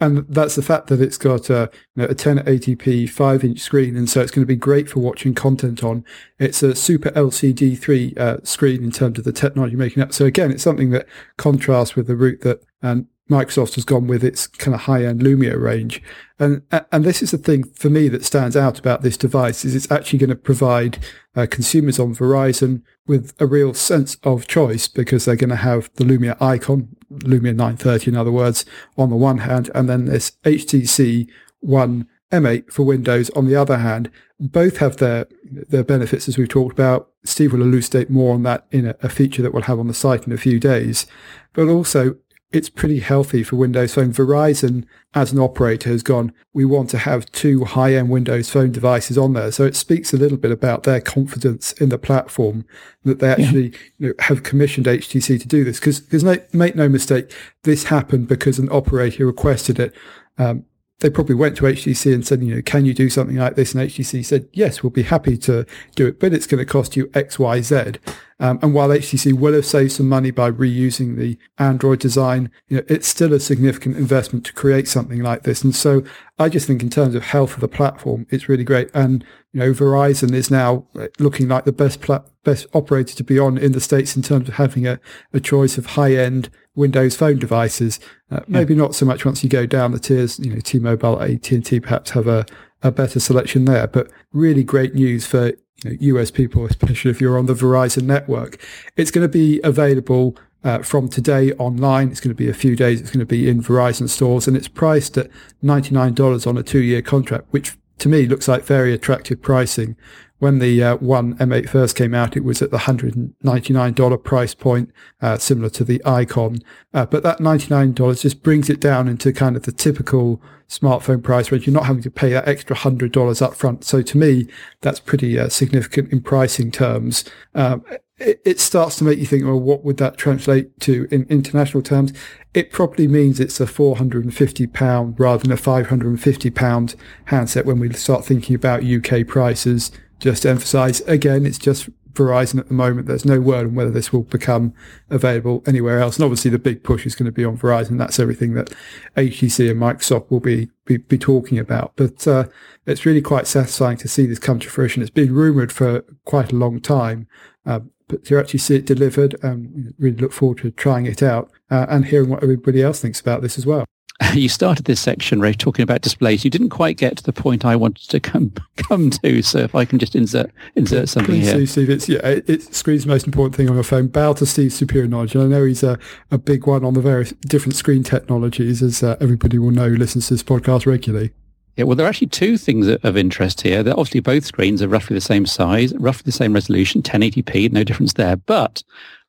And 0.00 0.26
that's 0.28 0.54
the 0.54 0.62
fact 0.62 0.88
that 0.88 1.00
it's 1.00 1.16
got 1.16 1.48
a, 1.48 1.70
you 1.94 2.02
know, 2.02 2.08
a 2.08 2.14
1080p 2.14 3.08
5 3.08 3.44
inch 3.44 3.58
screen. 3.58 3.96
And 3.96 4.08
so 4.08 4.20
it's 4.20 4.30
going 4.30 4.42
to 4.42 4.46
be 4.46 4.56
great 4.56 4.88
for 4.90 5.00
watching 5.00 5.34
content 5.34 5.82
on. 5.82 6.04
It's 6.38 6.62
a 6.62 6.74
super 6.74 7.10
LCD 7.10 7.78
3 7.78 8.14
uh, 8.18 8.36
screen 8.44 8.84
in 8.84 8.90
terms 8.90 9.18
of 9.18 9.24
the 9.24 9.32
technology 9.32 9.76
making 9.76 10.02
up. 10.02 10.12
So 10.12 10.26
again, 10.26 10.50
it's 10.50 10.62
something 10.62 10.90
that 10.90 11.06
contrasts 11.38 11.96
with 11.96 12.06
the 12.06 12.16
route 12.16 12.42
that 12.42 12.62
um, 12.82 13.08
Microsoft 13.30 13.76
has 13.76 13.84
gone 13.84 14.06
with 14.06 14.24
its 14.24 14.46
kind 14.46 14.74
of 14.74 14.82
high-end 14.82 15.20
Lumia 15.20 15.60
range. 15.60 16.02
And, 16.38 16.62
and 16.90 17.04
this 17.04 17.22
is 17.22 17.30
the 17.30 17.38
thing 17.38 17.64
for 17.64 17.88
me 17.88 18.08
that 18.08 18.24
stands 18.24 18.56
out 18.56 18.78
about 18.78 19.02
this 19.02 19.16
device 19.16 19.64
is 19.64 19.74
it's 19.74 19.90
actually 19.90 20.18
going 20.18 20.30
to 20.30 20.36
provide 20.36 20.98
uh, 21.36 21.46
consumers 21.48 21.98
on 21.98 22.14
Verizon 22.14 22.82
with 23.06 23.34
a 23.40 23.46
real 23.46 23.72
sense 23.72 24.16
of 24.24 24.48
choice 24.48 24.88
because 24.88 25.24
they're 25.24 25.36
going 25.36 25.50
to 25.50 25.56
have 25.56 25.90
the 25.94 26.04
Lumia 26.04 26.40
icon, 26.42 26.96
Lumia 27.12 27.54
930 27.54 28.10
in 28.10 28.16
other 28.16 28.32
words, 28.32 28.64
on 28.98 29.10
the 29.10 29.16
one 29.16 29.38
hand, 29.38 29.70
and 29.74 29.88
then 29.88 30.06
this 30.06 30.32
HTC 30.44 31.28
One 31.60 32.08
M8 32.32 32.72
for 32.72 32.84
Windows 32.84 33.30
on 33.30 33.46
the 33.46 33.56
other 33.56 33.78
hand. 33.78 34.10
Both 34.38 34.78
have 34.78 34.96
their, 34.96 35.26
their 35.44 35.84
benefits 35.84 36.28
as 36.28 36.38
we've 36.38 36.48
talked 36.48 36.72
about. 36.72 37.10
Steve 37.24 37.52
will 37.52 37.62
elucidate 37.62 38.08
more 38.08 38.34
on 38.34 38.42
that 38.44 38.66
in 38.70 38.86
a, 38.86 38.96
a 39.02 39.08
feature 39.08 39.42
that 39.42 39.52
we'll 39.52 39.64
have 39.64 39.78
on 39.78 39.88
the 39.88 39.94
site 39.94 40.26
in 40.26 40.32
a 40.32 40.38
few 40.38 40.58
days. 40.58 41.06
But 41.52 41.68
also 41.68 42.16
it's 42.52 42.68
pretty 42.68 42.98
healthy 42.98 43.44
for 43.44 43.56
Windows 43.56 43.94
Phone. 43.94 44.12
Verizon, 44.12 44.84
as 45.14 45.32
an 45.32 45.38
operator, 45.38 45.88
has 45.88 46.02
gone, 46.02 46.32
we 46.52 46.64
want 46.64 46.90
to 46.90 46.98
have 46.98 47.30
two 47.30 47.64
high-end 47.64 48.10
Windows 48.10 48.50
Phone 48.50 48.72
devices 48.72 49.16
on 49.16 49.34
there. 49.34 49.52
So 49.52 49.64
it 49.64 49.76
speaks 49.76 50.12
a 50.12 50.16
little 50.16 50.36
bit 50.36 50.50
about 50.50 50.82
their 50.82 51.00
confidence 51.00 51.72
in 51.74 51.90
the 51.90 51.98
platform 51.98 52.64
that 53.04 53.20
they 53.20 53.28
actually 53.28 53.68
yeah. 53.68 53.78
you 53.98 54.08
know, 54.08 54.14
have 54.18 54.42
commissioned 54.42 54.86
HTC 54.86 55.40
to 55.40 55.46
do 55.46 55.62
this. 55.62 55.78
Because 55.78 56.24
no, 56.24 56.36
make 56.52 56.74
no 56.74 56.88
mistake, 56.88 57.32
this 57.62 57.84
happened 57.84 58.26
because 58.26 58.58
an 58.58 58.68
operator 58.72 59.26
requested 59.26 59.78
it. 59.78 59.94
Um, 60.36 60.64
they 60.98 61.08
probably 61.08 61.36
went 61.36 61.56
to 61.56 61.64
HTC 61.64 62.12
and 62.12 62.26
said, 62.26 62.42
you 62.42 62.56
know, 62.56 62.62
can 62.62 62.84
you 62.84 62.94
do 62.94 63.08
something 63.08 63.36
like 63.36 63.54
this? 63.54 63.74
And 63.74 63.88
HTC 63.88 64.24
said, 64.24 64.48
yes, 64.52 64.82
we'll 64.82 64.90
be 64.90 65.04
happy 65.04 65.36
to 65.38 65.66
do 65.94 66.08
it, 66.08 66.20
but 66.20 66.34
it's 66.34 66.46
going 66.46 66.58
to 66.58 66.70
cost 66.70 66.96
you 66.96 67.10
X, 67.14 67.38
Y, 67.38 67.60
Z. 67.60 67.92
Um, 68.40 68.58
and 68.62 68.72
while 68.72 68.88
HTC 68.88 69.34
will 69.34 69.52
have 69.52 69.66
saved 69.66 69.92
some 69.92 70.08
money 70.08 70.30
by 70.30 70.50
reusing 70.50 71.16
the 71.16 71.38
Android 71.58 72.00
design, 72.00 72.50
you 72.68 72.78
know, 72.78 72.82
it's 72.88 73.06
still 73.06 73.34
a 73.34 73.38
significant 73.38 73.98
investment 73.98 74.46
to 74.46 74.54
create 74.54 74.88
something 74.88 75.22
like 75.22 75.42
this. 75.42 75.62
And 75.62 75.76
so 75.76 76.02
I 76.38 76.48
just 76.48 76.66
think 76.66 76.82
in 76.82 76.88
terms 76.88 77.14
of 77.14 77.22
health 77.22 77.54
of 77.54 77.60
the 77.60 77.68
platform, 77.68 78.26
it's 78.30 78.48
really 78.48 78.64
great. 78.64 78.90
And, 78.94 79.24
you 79.52 79.60
know, 79.60 79.72
Verizon 79.72 80.32
is 80.32 80.50
now 80.50 80.86
looking 81.18 81.48
like 81.48 81.66
the 81.66 81.72
best 81.72 82.00
pla- 82.00 82.24
best 82.42 82.66
operator 82.72 83.14
to 83.14 83.22
be 83.22 83.38
on 83.38 83.58
in 83.58 83.72
the 83.72 83.80
States 83.80 84.16
in 84.16 84.22
terms 84.22 84.48
of 84.48 84.54
having 84.54 84.86
a, 84.86 84.98
a 85.34 85.40
choice 85.40 85.76
of 85.76 85.84
high 85.84 86.14
end 86.14 86.48
Windows 86.74 87.16
phone 87.16 87.38
devices. 87.38 88.00
Uh, 88.30 88.40
maybe 88.48 88.74
not 88.74 88.94
so 88.94 89.04
much 89.04 89.26
once 89.26 89.44
you 89.44 89.50
go 89.50 89.66
down 89.66 89.92
the 89.92 89.98
tiers, 89.98 90.38
you 90.38 90.54
know, 90.54 90.60
T-Mobile, 90.60 91.20
AT&T 91.20 91.80
perhaps 91.80 92.10
have 92.12 92.26
a, 92.26 92.46
a 92.82 92.90
better 92.90 93.20
selection 93.20 93.66
there, 93.66 93.86
but 93.86 94.10
really 94.32 94.64
great 94.64 94.94
news 94.94 95.26
for 95.26 95.52
US 95.84 96.30
people, 96.30 96.66
especially 96.66 97.10
if 97.10 97.20
you're 97.20 97.38
on 97.38 97.46
the 97.46 97.54
Verizon 97.54 98.02
network. 98.02 98.60
It's 98.96 99.10
going 99.10 99.24
to 99.24 99.32
be 99.32 99.60
available 99.62 100.36
uh, 100.62 100.82
from 100.82 101.08
today 101.08 101.52
online. 101.52 102.10
It's 102.10 102.20
going 102.20 102.34
to 102.34 102.38
be 102.38 102.48
a 102.48 102.54
few 102.54 102.76
days. 102.76 103.00
It's 103.00 103.10
going 103.10 103.20
to 103.20 103.26
be 103.26 103.48
in 103.48 103.62
Verizon 103.62 104.08
stores 104.08 104.46
and 104.46 104.56
it's 104.56 104.68
priced 104.68 105.16
at 105.16 105.30
$99 105.64 106.46
on 106.46 106.58
a 106.58 106.62
two 106.62 106.82
year 106.82 107.02
contract, 107.02 107.46
which 107.50 107.76
to 107.98 108.08
me 108.08 108.26
looks 108.26 108.48
like 108.48 108.64
very 108.64 108.92
attractive 108.92 109.40
pricing. 109.40 109.96
When 110.40 110.58
the 110.58 110.82
uh, 110.82 110.96
one 110.96 111.36
M8 111.36 111.68
first 111.68 111.94
came 111.94 112.14
out, 112.14 112.34
it 112.34 112.44
was 112.44 112.62
at 112.62 112.70
the 112.70 112.78
$199 112.78 114.24
price 114.24 114.54
point, 114.54 114.90
uh, 115.20 115.36
similar 115.36 115.68
to 115.68 115.84
the 115.84 116.02
Icon. 116.04 116.60
Uh, 116.94 117.04
but 117.04 117.22
that 117.22 117.40
$99 117.40 118.22
just 118.22 118.42
brings 118.42 118.70
it 118.70 118.80
down 118.80 119.06
into 119.06 119.34
kind 119.34 119.54
of 119.54 119.64
the 119.64 119.72
typical 119.72 120.40
smartphone 120.66 121.22
price 121.22 121.52
range. 121.52 121.66
You're 121.66 121.74
not 121.74 121.84
having 121.84 122.02
to 122.04 122.10
pay 122.10 122.30
that 122.30 122.48
extra 122.48 122.74
$100 122.74 123.42
up 123.42 123.54
front. 123.54 123.84
So 123.84 124.00
to 124.00 124.16
me, 124.16 124.48
that's 124.80 124.98
pretty 124.98 125.38
uh, 125.38 125.50
significant 125.50 126.10
in 126.10 126.22
pricing 126.22 126.70
terms. 126.70 127.26
Um, 127.54 127.84
it, 128.18 128.60
starts 128.60 128.96
to 128.96 129.04
make 129.04 129.18
you 129.18 129.26
think, 129.26 129.44
well, 129.44 129.60
what 129.60 129.84
would 129.84 129.96
that 129.98 130.16
translate 130.16 130.78
to 130.80 131.06
in 131.10 131.24
international 131.24 131.82
terms? 131.82 132.12
It 132.54 132.70
probably 132.70 133.08
means 133.08 133.40
it's 133.40 133.60
a 133.60 133.66
450 133.66 134.66
pound 134.68 135.18
rather 135.18 135.42
than 135.42 135.52
a 135.52 135.56
550 135.56 136.50
pound 136.50 136.94
handset 137.26 137.66
when 137.66 137.78
we 137.78 137.92
start 137.92 138.24
thinking 138.24 138.54
about 138.54 138.84
UK 138.84 139.26
prices 139.26 139.90
just 140.20 140.42
to 140.42 140.50
emphasize 140.50 141.00
again, 141.02 141.44
it's 141.44 141.58
just 141.58 141.88
Verizon 142.12 142.58
at 142.58 142.68
the 142.68 142.74
moment. 142.74 143.06
There's 143.06 143.24
no 143.24 143.40
word 143.40 143.66
on 143.66 143.74
whether 143.74 143.90
this 143.90 144.12
will 144.12 144.22
become 144.22 144.74
available 145.08 145.62
anywhere 145.66 146.00
else. 146.00 146.16
And 146.16 146.24
obviously 146.24 146.50
the 146.50 146.58
big 146.58 146.82
push 146.82 147.06
is 147.06 147.14
going 147.14 147.26
to 147.26 147.32
be 147.32 147.44
on 147.44 147.56
Verizon. 147.56 147.98
That's 147.98 148.18
everything 148.18 148.54
that 148.54 148.72
HTC 149.16 149.70
and 149.70 149.80
Microsoft 149.80 150.30
will 150.30 150.40
be, 150.40 150.70
be, 150.84 150.98
be 150.98 151.18
talking 151.18 151.58
about. 151.58 151.92
But, 151.96 152.26
uh, 152.26 152.44
it's 152.86 153.06
really 153.06 153.22
quite 153.22 153.46
satisfying 153.46 153.96
to 153.98 154.08
see 154.08 154.26
this 154.26 154.38
come 154.38 154.58
to 154.58 154.68
fruition. 154.68 155.02
It's 155.02 155.10
been 155.10 155.34
rumored 155.34 155.72
for 155.72 156.04
quite 156.24 156.52
a 156.52 156.56
long 156.56 156.80
time. 156.80 157.28
Uh, 157.64 157.80
but 158.08 158.24
to 158.24 158.38
actually 158.38 158.58
see 158.58 158.74
it 158.74 158.86
delivered, 158.86 159.36
um, 159.44 159.94
really 159.98 160.16
look 160.16 160.32
forward 160.32 160.58
to 160.58 160.72
trying 160.72 161.06
it 161.06 161.22
out 161.22 161.50
uh, 161.70 161.86
and 161.88 162.06
hearing 162.06 162.28
what 162.28 162.42
everybody 162.42 162.82
else 162.82 163.00
thinks 163.00 163.20
about 163.20 163.40
this 163.40 163.56
as 163.56 163.64
well. 163.64 163.84
you 164.34 164.48
started 164.48 164.84
this 164.84 165.00
section, 165.00 165.40
Rafe, 165.40 165.58
talking 165.58 165.82
about 165.82 166.02
displays. 166.02 166.44
You 166.44 166.50
didn't 166.50 166.70
quite 166.70 166.96
get 166.96 167.16
to 167.16 167.22
the 167.22 167.32
point 167.32 167.64
I 167.64 167.76
wanted 167.76 168.08
to 168.10 168.20
come 168.20 168.52
come 168.76 169.10
to. 169.10 169.42
So 169.42 169.58
if 169.58 169.74
I 169.74 169.84
can 169.84 169.98
just 169.98 170.14
insert 170.14 170.50
insert 170.76 171.08
something 171.08 171.34
Please 171.34 171.52
here. 171.52 171.66
Steve, 171.66 171.90
it's, 171.90 172.08
yeah, 172.08 172.26
it, 172.26 172.48
it's 172.48 172.76
screen's 172.76 173.04
the 173.04 173.08
most 173.08 173.26
important 173.26 173.56
thing 173.56 173.68
on 173.68 173.74
your 173.74 173.84
phone. 173.84 174.08
Bow 174.08 174.32
to 174.34 174.46
Steve's 174.46 174.74
superior 174.74 175.08
knowledge. 175.08 175.34
And 175.34 175.44
I 175.44 175.46
know 175.46 175.64
he's 175.64 175.82
a, 175.82 175.98
a 176.30 176.38
big 176.38 176.66
one 176.66 176.84
on 176.84 176.94
the 176.94 177.00
various 177.00 177.32
different 177.46 177.76
screen 177.76 178.02
technologies, 178.02 178.82
as 178.82 179.02
uh, 179.02 179.16
everybody 179.20 179.58
will 179.58 179.70
know 179.70 179.88
who 179.88 179.96
listens 179.96 180.28
to 180.28 180.34
this 180.34 180.42
podcast 180.42 180.86
regularly. 180.86 181.32
Yeah, 181.76 181.84
well, 181.84 181.96
there 181.96 182.04
are 182.04 182.10
actually 182.10 182.26
two 182.26 182.58
things 182.58 182.88
of 182.88 183.16
interest 183.16 183.62
here. 183.62 183.82
They're 183.82 183.98
obviously 183.98 184.20
both 184.20 184.44
screens 184.44 184.82
are 184.82 184.88
roughly 184.88 185.14
the 185.14 185.20
same 185.20 185.46
size, 185.46 185.94
roughly 185.94 186.24
the 186.26 186.32
same 186.32 186.52
resolution, 186.52 187.00
1080p, 187.00 187.72
no 187.72 187.84
difference 187.84 188.14
there. 188.14 188.36
But 188.36 188.82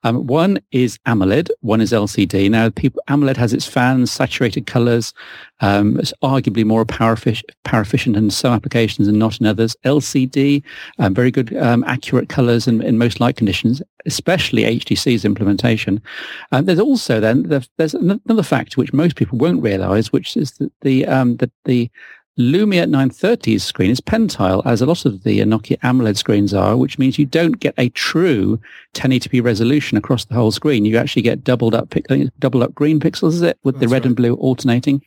um, 0.03 0.25
one 0.27 0.59
is 0.71 0.97
AMOLED, 1.05 1.49
one 1.61 1.81
is 1.81 1.91
LCD. 1.91 2.49
Now, 2.49 2.69
people, 2.69 3.01
AMOLED 3.07 3.37
has 3.37 3.53
its 3.53 3.67
fans, 3.67 4.11
saturated 4.11 4.65
colors. 4.65 5.13
Um, 5.59 5.99
it's 5.99 6.13
arguably 6.23 6.65
more 6.65 6.85
power, 6.85 7.15
power 7.63 7.81
efficient 7.81 8.15
in 8.15 8.31
some 8.31 8.53
applications 8.53 9.07
and 9.07 9.19
not 9.19 9.39
in 9.39 9.45
others. 9.45 9.75
LCD, 9.85 10.63
um, 10.97 11.13
very 11.13 11.29
good, 11.29 11.55
um, 11.57 11.83
accurate 11.83 12.29
colors 12.29 12.67
in, 12.67 12.81
in, 12.81 12.97
most 12.97 13.19
light 13.19 13.35
conditions, 13.35 13.81
especially 14.05 14.63
HTC's 14.63 15.23
implementation. 15.23 16.01
Um, 16.51 16.65
there's 16.65 16.79
also 16.79 17.19
then 17.19 17.43
there's 17.77 17.93
another 17.93 18.43
factor 18.43 18.81
which 18.81 18.93
most 18.93 19.15
people 19.15 19.37
won't 19.37 19.61
realize, 19.61 20.11
which 20.11 20.35
is 20.35 20.51
that 20.53 20.71
the 20.81 21.05
um, 21.05 21.37
the, 21.37 21.51
the 21.65 21.91
Lumia 22.39 22.85
930's 22.85 23.63
screen 23.63 23.91
is 23.91 23.99
pentile, 23.99 24.65
as 24.65 24.81
a 24.81 24.85
lot 24.85 25.05
of 25.05 25.23
the 25.23 25.39
Nokia 25.39 25.77
AMOLED 25.83 26.15
screens 26.15 26.53
are, 26.53 26.77
which 26.77 26.97
means 26.97 27.19
you 27.19 27.25
don't 27.25 27.59
get 27.59 27.73
a 27.77 27.89
true 27.89 28.59
1080p 28.93 29.43
resolution 29.43 29.97
across 29.97 30.23
the 30.25 30.33
whole 30.33 30.51
screen. 30.51 30.85
You 30.85 30.97
actually 30.97 31.23
get 31.23 31.43
doubled 31.43 31.75
up, 31.75 31.93
doubled 32.39 32.63
up 32.63 32.73
green 32.73 33.01
pixels, 33.01 33.33
is 33.33 33.41
it, 33.41 33.59
with 33.63 33.75
That's 33.75 33.81
the 33.81 33.93
red 33.93 34.03
right. 34.03 34.07
and 34.07 34.15
blue 34.15 34.35
alternating. 34.35 35.01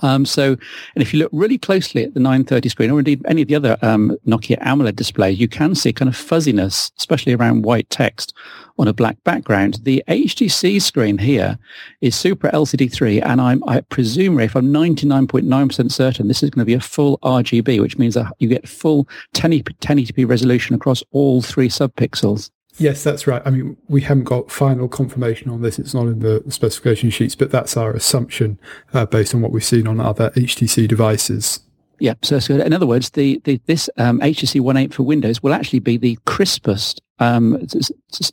Um, 0.00 0.24
so, 0.24 0.52
and 0.94 1.02
if 1.02 1.12
you 1.12 1.18
look 1.18 1.30
really 1.32 1.58
closely 1.58 2.04
at 2.04 2.14
the 2.14 2.20
930 2.20 2.68
screen, 2.70 2.90
or 2.90 2.98
indeed 2.98 3.22
any 3.26 3.42
of 3.42 3.48
the 3.48 3.54
other 3.54 3.76
um, 3.82 4.16
Nokia 4.26 4.58
AMOLED 4.62 4.96
displays, 4.96 5.38
you 5.38 5.48
can 5.48 5.74
see 5.74 5.92
kind 5.92 6.08
of 6.08 6.16
fuzziness, 6.16 6.90
especially 6.98 7.34
around 7.34 7.64
white 7.64 7.90
text 7.90 8.32
on 8.78 8.88
a 8.88 8.94
black 8.94 9.22
background. 9.24 9.80
The 9.82 10.02
HTC 10.08 10.80
screen 10.80 11.18
here 11.18 11.58
is 12.00 12.16
Super 12.16 12.48
LCD3, 12.50 13.22
and 13.24 13.40
I'm, 13.40 13.62
I 13.68 13.82
presume, 13.82 14.40
if 14.40 14.56
I'm 14.56 14.72
99.9% 14.72 15.92
certain, 15.92 16.28
this 16.28 16.42
is 16.42 16.50
going 16.50 16.62
to 16.62 16.66
be 16.66 16.74
a 16.74 16.80
full 16.80 17.18
RGB, 17.18 17.80
which 17.80 17.98
means 17.98 18.14
that 18.14 18.32
you 18.38 18.48
get 18.48 18.68
full 18.68 19.06
1080p 19.34 20.26
resolution 20.26 20.74
across 20.74 21.02
all 21.10 21.42
three 21.42 21.68
subpixels. 21.68 22.50
Yes, 22.78 23.04
that's 23.04 23.26
right. 23.26 23.42
I 23.44 23.50
mean, 23.50 23.76
we 23.88 24.00
haven't 24.00 24.24
got 24.24 24.50
final 24.50 24.88
confirmation 24.88 25.50
on 25.50 25.62
this. 25.62 25.78
It's 25.78 25.92
not 25.92 26.06
in 26.06 26.20
the 26.20 26.42
specification 26.48 27.10
sheets, 27.10 27.34
but 27.34 27.50
that's 27.50 27.76
our 27.76 27.92
assumption 27.92 28.58
uh, 28.94 29.04
based 29.06 29.34
on 29.34 29.42
what 29.42 29.52
we've 29.52 29.64
seen 29.64 29.86
on 29.86 30.00
other 30.00 30.30
HTC 30.30 30.88
devices. 30.88 31.60
Yeah, 31.98 32.14
so, 32.22 32.36
in 32.54 32.72
other 32.72 32.86
words, 32.86 33.10
the, 33.10 33.40
the 33.44 33.60
this 33.66 33.88
um, 33.96 34.18
HTC 34.20 34.60
One 34.60 34.76
8 34.76 34.92
for 34.92 35.04
Windows 35.04 35.42
will 35.42 35.52
actually 35.52 35.78
be 35.78 35.96
the 35.96 36.18
crispest 36.26 37.00
um, 37.22 37.66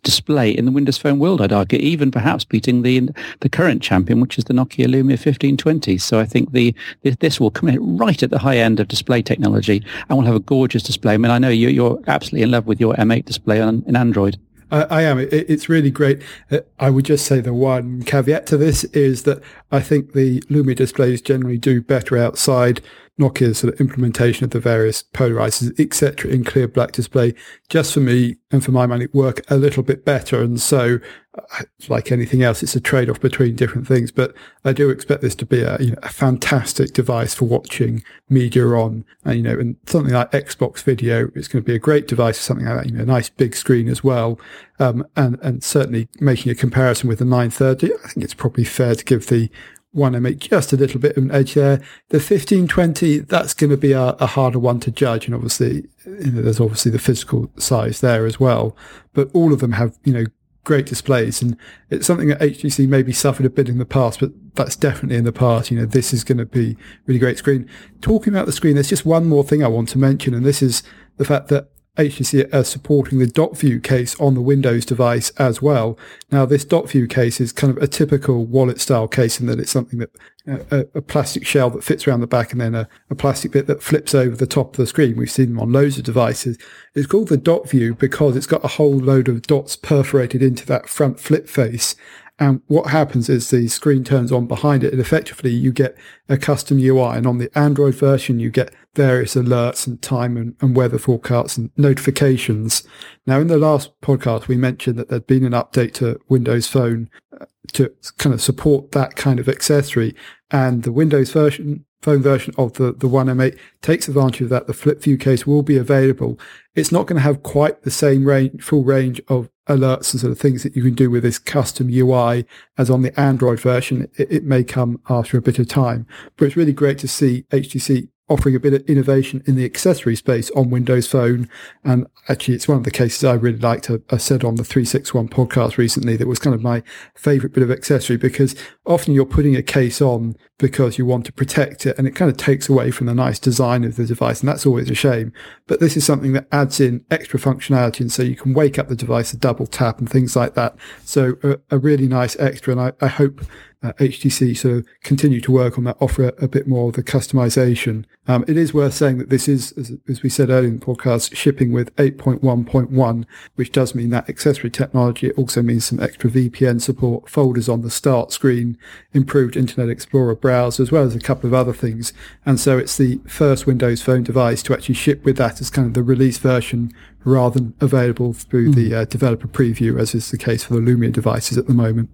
display 0.04 0.52
in 0.52 0.66
the 0.66 0.72
Windows 0.72 0.98
Phone 0.98 1.20
world. 1.20 1.42
I'd 1.42 1.54
argue, 1.54 1.80
even 1.80 2.12
perhaps 2.12 2.44
beating 2.44 2.82
the 2.82 3.10
the 3.40 3.50
current 3.50 3.82
champion, 3.82 4.20
which 4.20 4.38
is 4.38 4.46
the 4.46 4.54
Nokia 4.54 4.88
Lumia 4.88 5.18
1520. 5.18 5.98
So 5.98 6.20
I 6.20 6.26
think 6.26 6.52
the 6.52 6.76
this 7.20 7.40
will 7.40 7.52
come 7.52 7.70
in 7.70 7.98
right 7.98 8.22
at 8.22 8.30
the 8.30 8.40
high 8.40 8.58
end 8.58 8.80
of 8.80 8.88
display 8.88 9.22
technology, 9.22 9.84
and 10.10 10.18
we'll 10.18 10.28
have 10.28 10.36
a 10.36 10.40
gorgeous 10.40 10.84
display. 10.84 11.14
I 11.14 11.18
mean, 11.18 11.32
I 11.32 11.38
know 11.38 11.50
you, 11.50 11.70
you're 11.70 12.02
absolutely 12.08 12.44
in 12.44 12.52
love 12.52 12.66
with 12.66 12.80
your 12.80 12.94
M8 12.96 13.26
display 13.26 13.62
on 13.62 13.84
in 13.88 13.96
Android. 13.96 14.38
I, 14.72 14.84
I 14.84 15.02
am. 15.04 15.20
It, 15.20 15.32
it's 15.32 15.70
really 15.70 15.92
great. 15.92 16.22
Uh, 16.52 16.60
I 16.80 16.90
would 16.90 17.06
just 17.06 17.26
say 17.26 17.40
the 17.40 17.54
one 17.54 18.04
caveat 18.04 18.46
to 18.48 18.58
this 18.58 18.84
is 18.86 19.24
that 19.24 19.42
I 19.72 19.80
think 19.80 20.14
the 20.14 20.42
Lumia 20.42 20.76
displays 20.76 21.22
generally 21.22 21.58
do 21.58 21.82
better 21.82 22.18
outside 22.18 22.82
Nokia's 23.20 23.60
sort 23.60 23.74
of 23.74 23.82
implementation 23.82 24.46
of 24.46 24.52
the 24.52 24.60
various 24.60 25.04
polarizers, 25.14 25.78
etc., 25.80 26.32
in 26.32 26.44
clear 26.44 26.68
black 26.68 26.94
display, 26.94 27.36
just 27.68 27.94
for 27.94 28.00
me 28.00 28.38
and 28.50 28.64
for 28.64 28.72
my 28.72 28.86
money, 28.86 29.08
work 29.12 29.42
a 29.52 29.58
little 29.58 29.84
bit 29.84 30.06
better. 30.06 30.42
And 30.42 30.60
so, 30.60 31.00
uh, 31.38 31.64
like 31.90 32.12
anything 32.12 32.42
else, 32.42 32.64
it's 32.64 32.76
a 32.76 32.82
trade-off 32.82 33.20
between 33.20 33.56
different 33.56 33.88
things. 33.88 34.12
But 34.12 34.34
I 34.64 34.72
do 34.72 34.90
expect 34.90 35.22
this 35.22 35.36
to 35.36 35.46
be 35.46 35.62
a, 35.62 35.78
you 35.80 35.92
know, 35.92 36.00
a 36.02 36.10
fantastic 36.10 36.94
device 36.94 37.34
for 37.34 37.46
watching 37.46 38.04
media 38.30 38.66
on, 38.68 39.04
and 39.26 39.36
you 39.36 39.44
know, 39.44 39.60
and 39.60 39.76
something 39.86 40.14
like 40.14 40.32
Xbox 40.32 40.82
Video, 40.82 41.30
it's 41.36 41.50
going 41.50 41.64
to 41.64 41.68
be 41.68 41.76
a 41.76 41.80
great 41.80 42.08
device 42.08 42.38
for 42.38 42.44
something 42.44 42.66
like 42.66 42.78
that. 42.78 42.86
You 42.86 42.98
know, 42.98 43.04
a 43.04 43.06
nice 43.06 43.30
big 43.30 43.56
screen 43.56 43.90
as 43.90 44.04
well, 44.04 44.40
um, 44.80 45.06
and 45.18 45.38
and 45.42 45.62
certainly 45.62 46.08
making 46.22 46.52
a 46.52 46.56
comparison 46.56 47.10
with 47.10 47.20
the 47.20 47.26
930, 47.26 47.94
I 47.94 48.08
think 48.08 48.24
it's 48.24 48.34
probably 48.34 48.64
fair 48.64 48.96
to 48.96 49.04
give 49.04 49.28
the 49.28 49.52
want 49.92 50.14
to 50.14 50.22
make 50.22 50.40
just 50.40 50.72
a 50.72 50.78
little 50.78 51.00
bit 51.00 51.18
of 51.18 51.24
an 51.24 51.32
edge 51.32 51.56
there. 51.56 51.78
The 52.10 52.18
1520, 52.18 53.20
that's 53.20 53.54
going 53.54 53.72
to 53.72 53.78
be 53.78 53.92
a, 53.92 54.10
a 54.20 54.28
harder 54.28 54.60
one 54.60 54.80
to 54.82 54.92
judge. 54.92 55.26
And 55.26 55.34
obviously, 55.34 55.88
you 56.06 56.32
know, 56.32 56.42
there's 56.42 56.60
obviously 56.60 56.92
the 56.92 57.00
physical 57.00 57.52
size 57.58 58.02
there 58.02 58.26
as 58.26 58.40
well. 58.40 58.76
But 59.14 59.30
all 59.34 59.52
of 59.52 59.60
them 59.60 59.74
have, 59.74 59.98
you 60.04 60.14
know, 60.14 60.26
great 60.64 60.86
displays. 60.86 61.42
And 61.42 61.58
it's 61.90 62.06
something 62.06 62.28
that 62.28 62.40
HTC 62.40 62.88
maybe 62.88 63.12
suffered 63.12 63.46
a 63.46 63.50
bit 63.50 63.70
in 63.70 63.80
the 63.80 63.86
past, 63.86 64.20
but 64.20 64.32
that's 64.54 64.76
definitely 64.76 65.18
in 65.18 65.24
the 65.24 65.32
past. 65.32 65.72
You 65.72 65.80
know, 65.80 65.86
this 65.86 66.14
is 66.14 66.24
going 66.24 66.38
to 66.38 66.46
be 66.46 66.78
really 67.08 67.20
great 67.20 67.40
screen. 67.40 67.68
Talking 68.02 68.34
about 68.34 68.46
the 68.46 68.52
screen, 68.52 68.76
there's 68.76 68.90
just 68.90 69.06
one 69.06 69.28
more 69.28 69.44
thing 69.44 69.64
I 69.64 69.68
want 69.68 69.90
to 69.90 69.98
mention, 69.98 70.34
and 70.34 70.46
this 70.46 70.62
is 70.62 70.84
the 71.18 71.26
fact 71.26 71.48
that 71.48 71.70
HTC 72.00 72.52
are 72.54 72.64
supporting 72.64 73.20
the 73.20 73.28
dot 73.28 73.58
view 73.58 73.82
case 73.82 74.18
on 74.22 74.34
the 74.34 74.42
Windows 74.42 74.86
device 74.86 75.32
as 75.32 75.62
well. 75.62 75.98
Now, 76.32 76.46
this 76.46 76.64
dot 76.64 76.90
view 76.90 77.08
case 77.08 77.42
is 77.42 77.52
kind 77.52 77.76
of 77.76 77.84
a 77.84 77.88
typical 77.88 78.46
wallet 78.46 78.80
style 78.80 79.10
case 79.10 79.40
in 79.40 79.48
that 79.48 79.60
it's 79.60 79.72
something 79.72 80.00
that 80.00 80.10
uh, 80.48 80.60
a, 80.72 80.80
a, 80.96 81.02
plastic 81.02 81.46
shell 81.46 81.70
that 81.72 81.84
fits 81.84 82.08
around 82.08 82.22
the 82.22 82.28
back 82.28 82.54
and 82.54 82.62
then 82.62 82.74
a, 82.74 82.88
a, 83.10 83.16
plastic 83.16 83.52
bit 83.52 83.68
that 83.68 83.84
flips 83.84 84.16
over 84.16 84.34
the 84.34 84.48
top 84.48 84.72
of 84.72 84.78
the 84.78 84.88
screen. 84.88 85.18
We've 85.18 85.30
seen 85.30 85.50
them 85.50 85.60
on 85.60 85.74
loads 85.74 85.98
of 85.98 86.06
devices. 86.06 86.58
It's 86.96 87.06
called 87.06 87.28
the 87.28 87.38
dot 87.38 87.70
view 87.70 87.94
because 87.96 88.38
it's 88.38 88.48
got 88.48 88.64
a 88.64 88.70
whole 88.70 88.98
load 88.98 89.28
of 89.28 89.42
dots 89.42 89.76
perforated 89.76 90.42
into 90.42 90.66
that 90.68 90.88
front 90.88 91.20
flip 91.20 91.50
face. 91.50 91.98
And 92.40 92.62
what 92.68 92.88
happens 92.88 93.28
is 93.28 93.50
the 93.50 93.68
screen 93.68 94.06
turns 94.06 94.32
on 94.32 94.48
behind 94.48 94.84
it 94.84 94.94
and 94.94 95.02
effectively 95.02 95.52
you 95.52 95.74
get 95.74 95.98
a 96.30 96.38
custom 96.38 96.80
UI. 96.80 97.18
And 97.18 97.28
on 97.28 97.38
the 97.38 97.52
Android 97.58 97.96
version, 97.96 98.40
you 98.40 98.50
get 98.50 98.74
various 98.96 99.36
alerts 99.36 99.86
and 99.86 100.02
time 100.02 100.38
and, 100.38 100.56
and, 100.62 100.76
weather 100.76 100.98
forecasts 100.98 101.58
and 101.58 101.70
notifications. 101.76 102.84
Now, 103.28 103.42
in 103.42 103.48
the 103.48 103.58
last 103.58 104.00
podcast, 104.02 104.48
we 104.48 104.56
mentioned 104.56 104.98
that 104.98 105.10
there'd 105.10 105.28
been 105.28 105.46
an 105.46 105.52
update 105.52 105.94
to 105.96 106.20
Windows 106.30 106.68
Phone 106.68 107.10
uh, 107.40 107.46
to 107.74 107.94
kind 108.18 108.34
of 108.34 108.42
support 108.42 108.94
that 108.94 109.18
kind 109.18 109.40
of 109.40 109.50
accessory. 109.50 110.16
And 110.50 110.84
the 110.84 110.94
Windows 110.94 111.32
version 111.32 111.86
phone 112.02 112.22
version 112.22 112.54
of 112.58 112.74
the, 112.74 112.94
the 112.94 113.08
One 113.08 113.28
M8 113.28 113.58
takes 113.82 114.08
advantage 114.08 114.42
of 114.42 114.50
that. 114.50 114.68
The 114.68 114.74
flip 114.74 115.02
view 115.02 115.18
case 115.18 115.46
will 115.46 115.64
be 115.64 115.78
available. 115.78 116.40
It's 116.76 116.92
not 116.92 117.08
going 117.08 117.18
to 117.18 117.24
have 117.24 117.44
quite 117.44 117.84
the 117.84 117.92
same 117.92 118.26
range, 118.26 118.64
full 118.64 118.84
range 118.84 119.22
of 119.28 119.50
alerts 119.70 120.12
and 120.12 120.20
sort 120.20 120.32
of 120.32 120.40
things 120.40 120.64
that 120.64 120.76
you 120.76 120.84
can 120.84 120.96
do 120.96 121.10
with 121.10 121.24
this 121.24 121.40
custom 121.40 121.90
UI 121.90 122.46
as 122.78 122.90
on 122.90 123.04
the 123.04 123.18
Android 123.18 123.60
version. 123.60 124.10
It, 124.18 124.32
it 124.32 124.44
may 124.44 124.64
come 124.64 125.00
after 125.10 125.38
a 125.38 125.42
bit 125.42 125.60
of 125.60 125.68
time, 125.68 126.08
but 126.36 126.46
it's 126.46 126.58
really 126.58 126.74
great 126.74 126.98
to 127.00 127.08
see 127.08 127.46
HTC 127.52 128.10
offering 128.30 128.56
a 128.56 128.60
bit 128.60 128.74
of 128.74 128.82
innovation 128.90 129.44
in 129.46 129.56
the 129.56 129.66
accessory 129.66 130.16
space 130.16 130.52
on 130.52 130.70
Windows 130.70 131.08
Phone. 131.08 131.50
And 131.84 132.08
actually, 132.28 132.56
it's 132.56 132.68
one 132.68 132.78
of 132.78 132.84
the 132.84 132.92
cases 132.92 133.24
I 133.24 133.34
really 133.34 133.58
liked. 133.58 133.90
I 134.10 134.18
said 134.18 134.44
on 134.44 134.56
the 134.56 134.64
361 134.64 135.30
podcast 135.30 135.78
recently 135.78 136.16
that 136.18 136.28
was 136.28 136.40
kind 136.40 136.54
of 136.54 136.62
my 136.62 136.84
favorite 137.16 137.54
bit 137.54 137.64
of 137.64 137.72
accessory 137.72 138.18
because 138.18 138.56
often 138.86 139.14
you're 139.14 139.26
putting 139.26 139.56
a 139.56 139.64
case 139.64 140.02
on 140.02 140.36
because 140.58 140.98
you 140.98 141.06
want 141.06 141.26
to 141.26 141.34
protect 141.34 141.86
it 141.86 141.98
and 141.98 142.08
it 142.08 142.12
kind 142.12 142.30
of 142.30 142.38
takes 142.38 142.70
away 142.70 142.92
from 142.92 143.08
the 143.08 143.16
nice 143.16 143.40
design 143.40 143.84
of 143.84 143.96
the 143.96 144.06
device. 144.06 144.42
And 144.42 144.50
that's 144.50 144.66
always 144.66 144.90
a 144.90 144.96
shame. 144.96 145.34
But 145.68 145.80
this 145.80 145.98
is 145.98 146.06
something 146.06 146.34
that 146.34 146.48
adds 146.52 146.80
in 146.80 147.04
extra 147.10 147.40
functionality. 147.40 148.02
And 148.02 148.12
so 148.12 148.24
you 148.24 148.36
can 148.36 148.54
wake 148.54 148.78
up 148.78 148.90
the 148.90 148.96
device, 148.96 149.34
a 149.34 149.38
double 149.38 149.66
tap 149.66 150.00
and 150.00 150.10
things 150.10 150.36
like 150.36 150.54
that. 150.56 150.76
So 151.04 151.38
a, 151.44 151.58
a 151.72 151.78
really 151.78 152.08
nice 152.08 152.38
extra. 152.40 152.74
And 152.74 152.82
I, 152.82 152.92
I 153.02 153.08
hope 153.08 153.42
uh, 153.82 153.94
HTC 153.94 154.66
of 154.66 154.86
continue 155.04 155.40
to 155.40 155.52
work 155.52 155.78
on 155.78 155.86
that, 155.86 155.96
offer 156.02 156.28
a, 156.28 156.44
a 156.44 156.48
bit 156.48 156.68
more 156.68 156.90
of 156.90 156.96
the 156.96 157.04
customization. 157.04 158.04
Um, 158.28 158.44
it 158.48 158.58
is 158.58 158.74
worth 158.74 158.94
saying 158.94 159.20
that 159.20 159.30
this 159.30 159.48
is, 159.48 159.72
as, 159.74 159.94
as, 160.08 160.22
we 160.22 160.30
said 160.30 160.50
earlier 160.50 160.68
in 160.68 160.80
the 160.80 160.86
podcast, 160.86 161.34
shipping 161.34 161.72
with 161.72 161.96
8.1.1, 161.96 163.26
which 163.56 163.72
does 163.72 163.96
mean 163.96 164.10
that 164.10 164.30
accessory 164.30 164.70
technology. 164.70 165.28
It 165.28 165.38
also 165.38 165.62
means 165.62 165.86
some 165.86 166.00
extra 166.00 166.30
VPN 166.30 166.82
support, 166.82 167.30
folders 167.30 167.70
on 167.70 167.82
the 167.82 167.90
start 167.90 168.34
screen, 168.34 168.78
improved 169.14 169.56
Internet 169.56 169.90
Explorer 169.90 170.36
browser, 170.36 170.84
as 170.84 170.92
well 170.92 171.04
as 171.04 171.16
a 171.16 171.20
couple 171.20 171.48
of 171.48 171.54
other 171.54 171.74
things. 171.74 172.12
And 172.46 172.60
so 172.60 172.78
it's 172.78 172.98
the 172.98 173.22
first 173.28 173.66
Windows 173.66 174.02
Phone 174.02 174.24
device 174.24 174.62
to 174.64 174.74
actually 174.74 174.96
ship 174.96 175.24
with 175.24 175.38
that 175.38 175.62
as 175.62 175.70
kind 175.70 175.88
of 175.88 175.94
the 175.94 176.04
release 176.04 176.38
version 176.38 176.92
rather 177.24 177.60
than 177.60 177.74
available 177.80 178.34
through 178.34 178.72
mm. 178.72 178.76
the 178.76 178.94
uh, 178.94 179.06
developer 179.06 179.48
preview, 179.48 180.00
as 180.00 180.14
is 180.14 180.32
the 180.32 180.38
case 180.38 180.66
for 180.66 180.74
the 180.74 180.80
Lumia 180.82 181.12
devices 181.12 181.58
at 181.58 181.68
the 181.68 181.74
moment. 181.74 182.10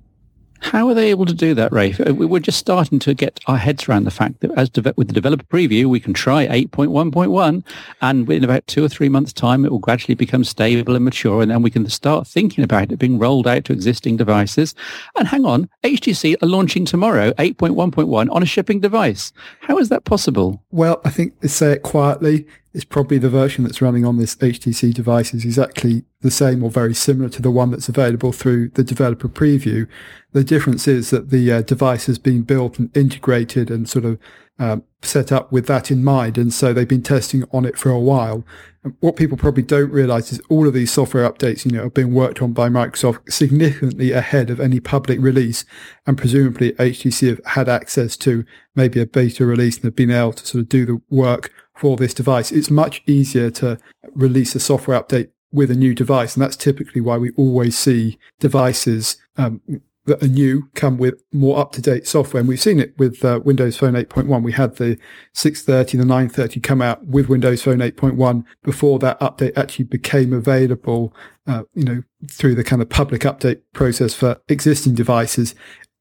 How 0.59 0.87
are 0.87 0.93
they 0.93 1.09
able 1.09 1.25
to 1.25 1.33
do 1.33 1.53
that, 1.53 1.71
Rafe? 1.71 1.99
Uh, 1.99 2.13
we're 2.13 2.39
just 2.39 2.57
starting 2.57 2.99
to 2.99 3.13
get 3.13 3.39
our 3.47 3.57
heads 3.57 3.87
around 3.87 4.05
the 4.05 4.11
fact 4.11 4.39
that 4.39 4.51
as 4.57 4.69
de- 4.69 4.93
with 4.95 5.07
the 5.07 5.13
developer 5.13 5.45
preview, 5.45 5.85
we 5.85 5.99
can 5.99 6.13
try 6.13 6.47
8.1.1 6.47 7.63
and 8.01 8.31
in 8.31 8.43
about 8.43 8.65
two 8.67 8.83
or 8.83 8.89
three 8.89 9.09
months' 9.09 9.33
time, 9.33 9.65
it 9.65 9.71
will 9.71 9.79
gradually 9.79 10.15
become 10.15 10.43
stable 10.43 10.95
and 10.95 11.05
mature 11.05 11.41
and 11.41 11.51
then 11.51 11.61
we 11.61 11.69
can 11.69 11.87
start 11.89 12.27
thinking 12.27 12.63
about 12.63 12.91
it 12.91 12.97
being 12.97 13.19
rolled 13.19 13.47
out 13.47 13.65
to 13.65 13.73
existing 13.73 14.17
devices. 14.17 14.73
And 15.15 15.27
hang 15.27 15.45
on, 15.45 15.69
HTC 15.83 16.41
are 16.41 16.47
launching 16.47 16.85
tomorrow 16.85 17.31
8.1.1 17.33 18.31
on 18.31 18.43
a 18.43 18.45
shipping 18.45 18.79
device. 18.79 19.33
How 19.61 19.77
is 19.77 19.89
that 19.89 20.05
possible? 20.05 20.63
Well, 20.71 21.01
I 21.05 21.09
think 21.09 21.39
they 21.41 21.47
say 21.47 21.73
it 21.73 21.83
quietly 21.83 22.47
it's 22.75 22.83
probably 22.83 23.17
the 23.17 23.29
version 23.29 23.63
that's 23.63 23.81
running 23.81 24.03
on 24.03 24.17
this 24.17 24.35
HTC 24.35 24.93
device 24.93 25.33
is 25.33 25.45
exactly 25.45 26.03
the 26.19 26.29
same 26.29 26.61
or 26.61 26.69
very 26.69 26.93
similar 26.93 27.29
to 27.29 27.41
the 27.41 27.49
one 27.49 27.71
that's 27.71 27.87
available 27.87 28.33
through 28.33 28.67
the 28.71 28.83
developer 28.83 29.29
preview. 29.29 29.87
The 30.33 30.43
difference 30.43 30.85
is 30.85 31.09
that 31.11 31.29
the 31.29 31.53
uh, 31.53 31.61
device 31.61 32.05
has 32.07 32.19
been 32.19 32.41
built 32.41 32.77
and 32.77 32.95
integrated 32.95 33.71
and 33.71 33.87
sort 33.87 34.03
of 34.03 34.19
um, 34.59 34.83
set 35.01 35.31
up 35.31 35.53
with 35.53 35.67
that 35.67 35.89
in 35.89 36.03
mind. 36.03 36.37
And 36.37 36.53
so 36.53 36.73
they've 36.73 36.85
been 36.85 37.01
testing 37.01 37.45
on 37.53 37.63
it 37.63 37.77
for 37.77 37.91
a 37.91 37.99
while. 37.99 38.43
And 38.83 38.93
what 38.99 39.15
people 39.15 39.37
probably 39.37 39.63
don't 39.63 39.89
realize 39.89 40.33
is 40.33 40.41
all 40.49 40.67
of 40.67 40.73
these 40.73 40.91
software 40.91 41.29
updates, 41.29 41.63
you 41.63 41.71
know, 41.71 41.85
are 41.85 41.89
being 41.89 42.13
worked 42.13 42.41
on 42.41 42.51
by 42.51 42.67
Microsoft 42.67 43.31
significantly 43.31 44.11
ahead 44.11 44.49
of 44.49 44.59
any 44.59 44.81
public 44.81 45.21
release. 45.21 45.63
And 46.05 46.17
presumably 46.17 46.73
HTC 46.73 47.29
have 47.29 47.41
had 47.45 47.69
access 47.69 48.17
to 48.17 48.43
maybe 48.75 48.99
a 48.99 49.05
beta 49.05 49.45
release 49.45 49.77
and 49.77 49.85
have 49.85 49.95
been 49.95 50.11
able 50.11 50.33
to 50.33 50.45
sort 50.45 50.63
of 50.63 50.67
do 50.67 50.85
the 50.85 51.01
work 51.09 51.53
for 51.75 51.97
this 51.97 52.13
device. 52.13 52.51
It's 52.51 52.71
much 52.71 53.03
easier 53.05 53.49
to 53.51 53.77
release 54.13 54.55
a 54.55 54.59
software 54.59 54.99
update 54.99 55.29
with 55.51 55.71
a 55.71 55.75
new 55.75 55.93
device. 55.93 56.35
And 56.35 56.43
that's 56.43 56.57
typically 56.57 57.01
why 57.01 57.17
we 57.17 57.31
always 57.31 57.77
see 57.77 58.17
devices 58.39 59.17
um, 59.37 59.61
that 60.05 60.21
are 60.21 60.27
new 60.27 60.69
come 60.75 60.97
with 60.97 61.21
more 61.33 61.57
up-to-date 61.57 62.07
software. 62.07 62.39
And 62.39 62.47
we've 62.47 62.61
seen 62.61 62.79
it 62.79 62.97
with 62.97 63.23
uh, 63.25 63.39
Windows 63.43 63.77
Phone 63.77 63.93
8.1. 63.93 64.43
We 64.43 64.51
had 64.51 64.75
the 64.75 64.97
630, 65.33 65.97
the 65.97 66.05
930 66.05 66.59
come 66.59 66.81
out 66.81 67.05
with 67.05 67.27
Windows 67.27 67.63
Phone 67.63 67.79
8.1 67.79 68.43
before 68.63 68.99
that 68.99 69.19
update 69.19 69.57
actually 69.57 69.85
became 69.85 70.31
available, 70.31 71.13
uh, 71.47 71.63
you 71.73 71.83
know, 71.83 72.03
through 72.29 72.55
the 72.55 72.63
kind 72.63 72.81
of 72.81 72.89
public 72.89 73.21
update 73.21 73.61
process 73.73 74.13
for 74.13 74.39
existing 74.47 74.93
devices 74.93 75.55